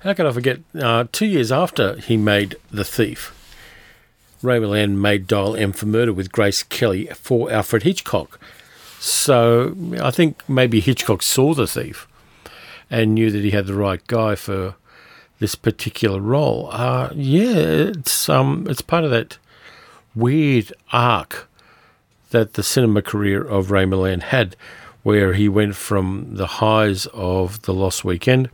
How 0.00 0.12
could 0.12 0.26
I 0.26 0.32
forget? 0.32 0.60
Uh, 0.78 1.06
two 1.10 1.26
years 1.26 1.50
after 1.50 1.96
he 1.96 2.18
made 2.18 2.56
The 2.70 2.84
Thief, 2.84 3.34
Ray 4.42 4.58
Milland 4.58 4.96
made 4.96 5.26
Dial 5.26 5.56
M 5.56 5.72
for 5.72 5.86
Murder 5.86 6.12
with 6.12 6.30
Grace 6.30 6.62
Kelly 6.62 7.06
for 7.14 7.50
Alfred 7.50 7.84
Hitchcock. 7.84 8.38
So 9.00 9.74
I 10.02 10.10
think 10.10 10.46
maybe 10.48 10.80
Hitchcock 10.80 11.22
saw 11.22 11.54
The 11.54 11.66
Thief 11.66 12.06
and 12.90 13.14
knew 13.14 13.30
that 13.30 13.42
he 13.42 13.52
had 13.52 13.66
the 13.66 13.74
right 13.74 14.04
guy 14.06 14.34
for 14.34 14.74
this 15.38 15.54
particular 15.54 16.20
role. 16.20 16.68
Uh, 16.72 17.10
yeah, 17.14 17.56
it's 17.94 18.28
um, 18.28 18.66
it's 18.68 18.82
part 18.82 19.04
of 19.04 19.10
that 19.10 19.38
weird 20.14 20.72
arc 20.92 21.48
that 22.30 22.54
the 22.54 22.62
cinema 22.62 23.02
career 23.02 23.42
of 23.42 23.70
Ray 23.70 23.84
Milland 23.84 24.22
had, 24.24 24.56
where 25.02 25.32
he 25.32 25.48
went 25.48 25.76
from 25.76 26.34
the 26.34 26.46
highs 26.46 27.06
of 27.06 27.62
The 27.62 27.72
Lost 27.72 28.04
Weekend 28.04 28.50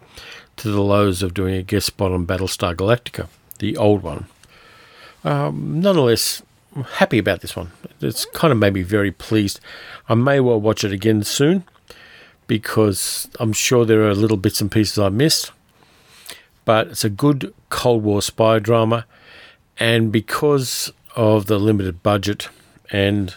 to 0.57 0.70
the 0.70 0.82
lows 0.82 1.22
of 1.22 1.35
doing 1.35 1.55
a 1.55 1.62
guest 1.62 1.87
spot 1.87 2.12
on 2.12 2.26
Battlestar 2.26 2.74
Galactica, 2.74 3.28
the 3.59 3.76
old 3.76 4.03
one. 4.03 4.26
um, 5.24 5.80
nonetheless, 5.80 6.43
happy 6.97 7.18
about 7.18 7.41
this 7.41 7.57
one. 7.57 7.72
It's 8.01 8.26
kind 8.26 8.53
of 8.53 8.59
made 8.59 8.74
me 8.74 8.82
very 8.82 9.11
pleased. 9.11 9.59
I 10.09 10.14
may 10.14 10.39
well 10.39 10.61
watch 10.61 10.85
it 10.85 10.93
again 10.93 11.24
soon 11.24 11.64
because 12.47 13.28
I'm 13.41 13.53
sure 13.53 13.85
there 13.85 14.07
are 14.07 14.14
little 14.14 14.37
bits 14.37 14.61
and 14.61 14.70
pieces 14.70 14.99
I 14.99 15.09
missed. 15.09 15.51
But 16.65 16.89
it's 16.89 17.05
a 17.05 17.11
good 17.11 17.53
Cold 17.69 18.03
War 18.03 18.23
spy 18.23 18.59
drama, 18.59 19.07
and 19.79 20.11
because 20.11 20.93
of 21.17 21.47
the 21.47 21.59
limited 21.59 22.03
budget 22.03 22.49
and 22.91 23.35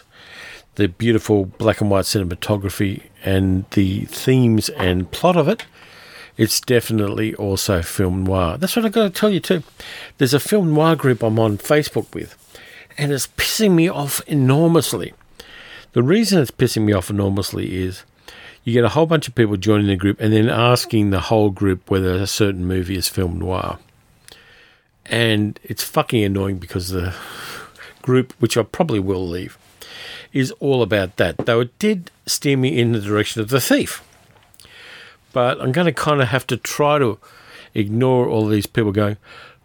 the 0.76 0.88
beautiful 0.88 1.44
black 1.44 1.80
and 1.80 1.90
white 1.90 2.04
cinematography 2.04 3.02
and 3.24 3.64
the 3.70 4.04
themes 4.06 4.68
and 4.70 5.10
plot 5.10 5.36
of 5.36 5.48
it, 5.48 5.66
it's 6.36 6.60
definitely 6.60 7.34
also 7.34 7.82
film 7.82 8.24
noir. 8.24 8.56
That's 8.56 8.76
what 8.76 8.84
I've 8.84 8.92
got 8.92 9.02
to 9.02 9.10
tell 9.10 9.30
you 9.30 9.40
too. 9.40 9.64
There's 10.18 10.34
a 10.34 10.40
film 10.40 10.72
noir 10.72 10.94
group 10.94 11.22
I'm 11.22 11.38
on 11.38 11.58
Facebook 11.58 12.14
with, 12.14 12.36
and 12.96 13.12
it's 13.12 13.26
pissing 13.26 13.72
me 13.72 13.88
off 13.88 14.22
enormously. 14.28 15.14
The 15.92 16.02
reason 16.02 16.40
it's 16.40 16.52
pissing 16.52 16.84
me 16.84 16.92
off 16.92 17.10
enormously 17.10 17.76
is 17.76 18.04
you 18.64 18.72
get 18.72 18.84
a 18.84 18.90
whole 18.90 19.06
bunch 19.06 19.28
of 19.28 19.34
people 19.34 19.56
joining 19.56 19.86
the 19.86 19.96
group 19.96 20.20
and 20.20 20.32
then 20.32 20.48
asking 20.48 21.10
the 21.10 21.20
whole 21.20 21.50
group 21.50 21.90
whether 21.90 22.14
a 22.14 22.26
certain 22.26 22.66
movie 22.66 22.96
is 22.96 23.08
film 23.08 23.38
noir. 23.38 23.78
And 25.06 25.58
it's 25.62 25.82
fucking 25.82 26.22
annoying 26.22 26.58
because 26.58 26.88
the 26.88 27.14
group, 28.02 28.34
which 28.38 28.56
I 28.56 28.62
probably 28.62 29.00
will 29.00 29.26
leave, 29.26 29.56
is 30.32 30.50
all 30.52 30.82
about 30.82 31.16
that. 31.16 31.38
Though 31.46 31.60
it 31.60 31.78
did 31.78 32.10
steer 32.26 32.56
me 32.56 32.78
in 32.78 32.92
the 32.92 33.00
direction 33.00 33.40
of 33.40 33.48
The 33.48 33.60
Thief. 33.60 34.04
But 35.32 35.60
I'm 35.60 35.72
going 35.72 35.86
to 35.86 35.92
kind 35.92 36.20
of 36.20 36.28
have 36.28 36.46
to 36.48 36.56
try 36.56 36.98
to 36.98 37.18
ignore 37.74 38.28
all 38.28 38.46
these 38.46 38.66
people 38.66 38.92
going, 38.92 39.16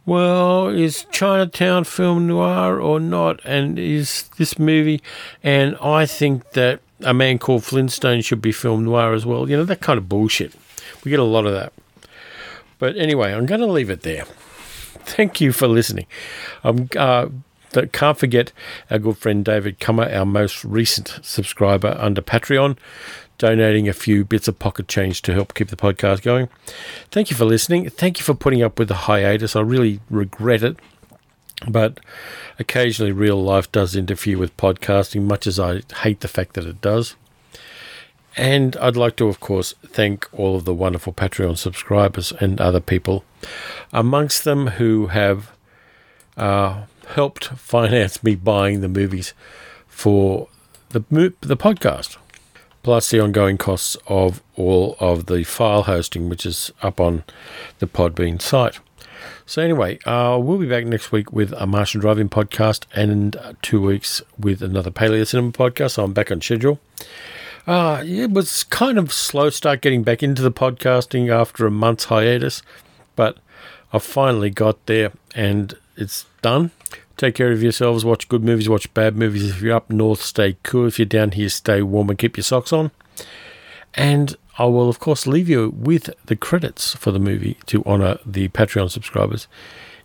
well, 0.05 0.67
is 0.67 1.05
Chinatown 1.11 1.85
film 1.85 2.27
noir 2.27 2.79
or 2.79 2.99
not? 2.99 3.39
And 3.45 3.79
is 3.79 4.29
this 4.37 4.59
movie? 4.59 5.01
And 5.41 5.77
I 5.77 6.05
think 6.05 6.51
that 6.51 6.81
a 7.01 7.13
man 7.13 7.39
called 7.39 7.63
Flintstone 7.63 8.21
should 8.21 8.41
be 8.41 8.51
film 8.51 8.85
noir 8.85 9.13
as 9.13 9.25
well. 9.25 9.49
You 9.49 9.57
know, 9.57 9.65
that 9.65 9.81
kind 9.81 9.97
of 9.97 10.09
bullshit. 10.09 10.53
We 11.03 11.11
get 11.11 11.19
a 11.19 11.23
lot 11.23 11.45
of 11.45 11.53
that. 11.53 11.73
But 12.79 12.97
anyway, 12.97 13.33
I'm 13.33 13.45
going 13.45 13.61
to 13.61 13.67
leave 13.67 13.89
it 13.89 14.01
there. 14.01 14.25
Thank 15.05 15.41
you 15.41 15.51
for 15.51 15.67
listening. 15.67 16.05
I'm 16.63 16.89
uh, 16.97 17.27
can't 17.91 18.17
forget 18.17 18.51
our 18.91 18.99
good 18.99 19.17
friend 19.17 19.43
David 19.43 19.79
Kummer, 19.79 20.13
our 20.15 20.25
most 20.25 20.63
recent 20.63 21.19
subscriber 21.23 21.97
under 21.99 22.21
Patreon, 22.21 22.77
donating 23.37 23.89
a 23.89 23.93
few 23.93 24.23
bits 24.23 24.47
of 24.47 24.59
pocket 24.59 24.87
change 24.87 25.21
to 25.23 25.33
help 25.33 25.53
keep 25.53 25.69
the 25.69 25.75
podcast 25.75 26.21
going. 26.21 26.49
Thank 27.09 27.31
you 27.31 27.35
for 27.35 27.45
listening. 27.45 27.89
Thank 27.89 28.19
you 28.19 28.23
for 28.23 28.33
putting 28.33 28.61
up 28.61 28.77
with 28.77 28.89
the 28.89 28.93
hiatus. 28.93 29.55
I 29.55 29.61
really 29.61 29.99
regret 30.09 30.63
it. 30.63 30.77
But 31.67 31.99
occasionally, 32.59 33.11
real 33.11 33.41
life 33.41 33.71
does 33.71 33.95
interfere 33.95 34.37
with 34.37 34.55
podcasting, 34.57 35.23
much 35.23 35.47
as 35.47 35.59
I 35.59 35.81
hate 36.01 36.19
the 36.19 36.27
fact 36.27 36.53
that 36.53 36.65
it 36.65 36.81
does. 36.81 37.15
And 38.35 38.75
I'd 38.77 38.97
like 38.97 39.15
to, 39.17 39.27
of 39.27 39.39
course, 39.39 39.75
thank 39.85 40.27
all 40.33 40.55
of 40.55 40.65
the 40.65 40.73
wonderful 40.73 41.13
Patreon 41.13 41.57
subscribers 41.57 42.31
and 42.39 42.59
other 42.59 42.79
people, 42.79 43.23
amongst 43.91 44.43
them 44.43 44.67
who 44.67 45.07
have 45.07 45.51
uh, 46.35 46.85
helped 47.09 47.45
finance 47.45 48.23
me 48.23 48.35
buying 48.35 48.81
the 48.81 48.87
movies 48.87 49.33
for 49.87 50.47
the 50.89 51.01
the 51.41 51.57
podcast, 51.57 52.17
plus 52.81 53.09
the 53.09 53.19
ongoing 53.19 53.57
costs 53.57 53.97
of 54.07 54.41
all 54.55 54.95
of 54.99 55.27
the 55.27 55.43
file 55.43 55.83
hosting, 55.83 56.27
which 56.27 56.45
is 56.45 56.71
up 56.81 56.99
on 56.99 57.23
the 57.79 57.87
Podbean 57.87 58.41
site. 58.41 58.79
So 59.45 59.61
anyway, 59.61 59.99
uh, 60.05 60.39
we'll 60.41 60.57
be 60.57 60.67
back 60.67 60.85
next 60.85 61.11
week 61.11 61.33
with 61.33 61.51
a 61.53 61.67
Martian 61.67 61.99
Drive-In 61.99 62.29
podcast, 62.29 62.85
and 62.93 63.35
two 63.61 63.81
weeks 63.81 64.21
with 64.39 64.61
another 64.61 64.91
Paleo 64.91 65.27
Cinema 65.27 65.51
podcast. 65.51 65.91
So 65.91 66.03
I'm 66.03 66.13
back 66.13 66.31
on 66.31 66.41
schedule. 66.41 66.79
Uh, 67.67 68.03
it 68.05 68.31
was 68.31 68.63
kind 68.65 68.97
of 68.97 69.11
slow 69.13 69.49
start 69.49 69.81
getting 69.81 70.03
back 70.03 70.23
into 70.23 70.41
the 70.41 70.51
podcasting 70.51 71.29
after 71.29 71.65
a 71.65 71.71
month's 71.71 72.05
hiatus, 72.05 72.61
but 73.15 73.37
I 73.91 73.99
finally 73.99 74.49
got 74.49 74.85
there, 74.85 75.11
and 75.35 75.73
it's 75.95 76.25
done. 76.41 76.71
Take 77.15 77.35
care 77.35 77.51
of 77.51 77.61
yourselves. 77.61 78.03
Watch 78.03 78.27
good 78.27 78.43
movies. 78.43 78.67
Watch 78.67 78.91
bad 78.93 79.15
movies. 79.15 79.49
If 79.49 79.61
you're 79.61 79.75
up 79.75 79.89
north, 79.89 80.21
stay 80.21 80.57
cool. 80.63 80.87
If 80.87 80.97
you're 80.97 81.05
down 81.05 81.31
here, 81.31 81.47
stay 81.47 81.81
warm 81.81 82.09
and 82.09 82.17
keep 82.17 82.37
your 82.37 82.43
socks 82.43 82.73
on. 82.73 82.91
And 83.93 84.35
I 84.55 84.65
will, 84.65 84.87
of 84.87 84.99
course, 84.99 85.25
leave 85.25 85.49
you 85.49 85.73
with 85.75 86.11
the 86.25 86.35
credits 86.35 86.95
for 86.95 87.11
the 87.11 87.19
movie 87.19 87.57
to 87.65 87.83
honour 87.85 88.19
the 88.23 88.49
Patreon 88.49 88.91
subscribers 88.91 89.47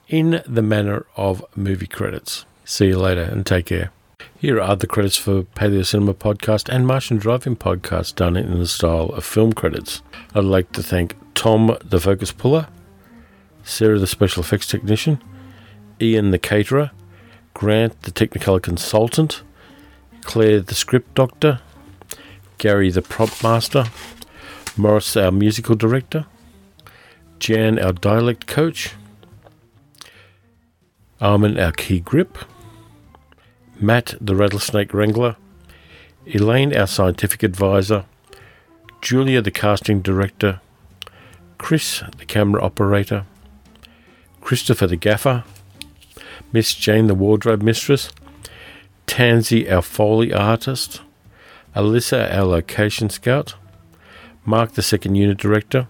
in 0.08 0.42
the 0.46 0.62
manner 0.62 1.04
of 1.16 1.44
movie 1.54 1.86
credits. 1.86 2.46
See 2.64 2.86
you 2.86 2.98
later 2.98 3.22
and 3.22 3.44
take 3.44 3.66
care. 3.66 3.92
Here 4.38 4.58
are 4.58 4.74
the 4.74 4.86
credits 4.86 5.18
for 5.18 5.42
Paleo 5.42 5.84
Cinema 5.84 6.14
Podcast 6.14 6.72
and 6.72 6.86
Martian 6.86 7.18
Drive-In 7.18 7.56
Podcast 7.56 8.14
done 8.14 8.36
in 8.36 8.58
the 8.58 8.66
style 8.66 9.10
of 9.10 9.24
film 9.24 9.52
credits. 9.52 10.00
I'd 10.34 10.44
like 10.44 10.72
to 10.72 10.82
thank 10.82 11.14
Tom, 11.34 11.76
the 11.84 12.00
focus 12.00 12.32
puller, 12.32 12.68
Sarah, 13.64 13.98
the 13.98 14.06
special 14.06 14.42
effects 14.42 14.66
technician, 14.66 15.22
Ian, 16.00 16.30
the 16.30 16.38
caterer, 16.38 16.90
Grant, 17.52 18.00
the 18.02 18.12
Technicolor 18.12 18.62
consultant, 18.62 19.42
Claire, 20.22 20.60
the 20.60 20.74
script 20.74 21.14
doctor, 21.14 21.60
Gary, 22.56 22.90
the 22.90 23.02
prop 23.02 23.42
master, 23.42 23.84
Morris, 24.78 25.16
our 25.16 25.32
musical 25.32 25.74
director, 25.74 26.26
Jan, 27.40 27.80
our 27.80 27.92
dialect 27.92 28.46
coach, 28.46 28.94
Armin, 31.20 31.58
our 31.58 31.72
key 31.72 31.98
grip, 31.98 32.38
Matt, 33.80 34.14
the 34.20 34.36
rattlesnake 34.36 34.94
wrangler, 34.94 35.34
Elaine, 36.26 36.76
our 36.76 36.86
scientific 36.86 37.42
advisor, 37.42 38.04
Julia, 39.02 39.42
the 39.42 39.50
casting 39.50 40.00
director, 40.00 40.60
Chris, 41.58 42.04
the 42.16 42.24
camera 42.24 42.62
operator, 42.62 43.26
Christopher, 44.40 44.86
the 44.86 44.96
gaffer, 44.96 45.42
Miss 46.52 46.72
Jane, 46.74 47.08
the 47.08 47.14
wardrobe 47.14 47.62
mistress, 47.62 48.10
Tansy, 49.08 49.68
our 49.68 49.82
Foley 49.82 50.32
artist, 50.32 51.00
Alyssa, 51.74 52.32
our 52.32 52.44
location 52.44 53.10
scout, 53.10 53.54
Mark, 54.48 54.72
the 54.72 54.82
second 54.82 55.14
unit 55.14 55.36
director, 55.36 55.86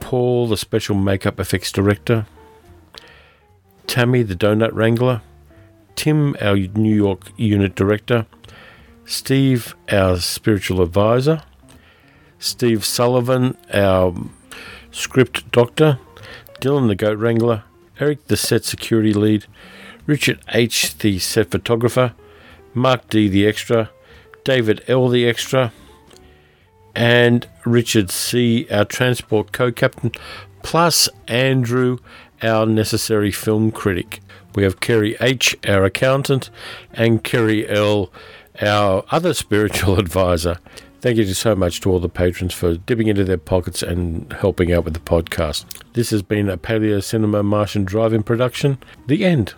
Paul, 0.00 0.46
the 0.46 0.58
special 0.58 0.94
makeup 0.94 1.40
effects 1.40 1.72
director, 1.72 2.26
Tammy, 3.86 4.22
the 4.22 4.36
donut 4.36 4.74
wrangler, 4.74 5.22
Tim, 5.94 6.36
our 6.42 6.56
New 6.58 6.94
York 6.94 7.32
unit 7.38 7.74
director, 7.74 8.26
Steve, 9.06 9.74
our 9.90 10.18
spiritual 10.18 10.82
advisor, 10.82 11.42
Steve 12.38 12.84
Sullivan, 12.84 13.56
our 13.72 14.14
script 14.90 15.50
doctor, 15.52 15.98
Dylan, 16.60 16.88
the 16.88 16.94
goat 16.94 17.16
wrangler, 17.16 17.64
Eric, 17.98 18.26
the 18.26 18.36
set 18.36 18.62
security 18.62 19.14
lead, 19.14 19.46
Richard 20.04 20.40
H., 20.52 20.98
the 20.98 21.18
set 21.18 21.50
photographer, 21.50 22.12
Mark 22.74 23.08
D., 23.08 23.26
the 23.26 23.46
extra, 23.46 23.88
David 24.44 24.84
L., 24.86 25.08
the 25.08 25.26
extra, 25.26 25.72
and 26.96 27.46
Richard 27.66 28.10
C., 28.10 28.66
our 28.70 28.86
transport 28.86 29.52
co 29.52 29.70
captain, 29.70 30.10
plus 30.62 31.08
Andrew, 31.28 31.98
our 32.42 32.66
necessary 32.66 33.30
film 33.30 33.70
critic. 33.70 34.20
We 34.54 34.62
have 34.64 34.80
Kerry 34.80 35.16
H., 35.20 35.54
our 35.68 35.84
accountant, 35.84 36.50
and 36.94 37.22
Kerry 37.22 37.68
L., 37.68 38.10
our 38.60 39.04
other 39.10 39.34
spiritual 39.34 39.98
advisor. 39.98 40.58
Thank 41.02 41.18
you 41.18 41.26
so 41.34 41.54
much 41.54 41.82
to 41.82 41.90
all 41.90 42.00
the 42.00 42.08
patrons 42.08 42.54
for 42.54 42.76
dipping 42.78 43.08
into 43.08 43.22
their 43.22 43.36
pockets 43.36 43.82
and 43.82 44.32
helping 44.32 44.72
out 44.72 44.84
with 44.84 44.94
the 44.94 45.00
podcast. 45.00 45.66
This 45.92 46.08
has 46.10 46.22
been 46.22 46.48
a 46.48 46.56
Paleo 46.56 47.04
Cinema 47.04 47.42
Martian 47.42 47.84
Drive-In 47.84 48.22
production. 48.22 48.78
The 49.06 49.24
end. 49.24 49.54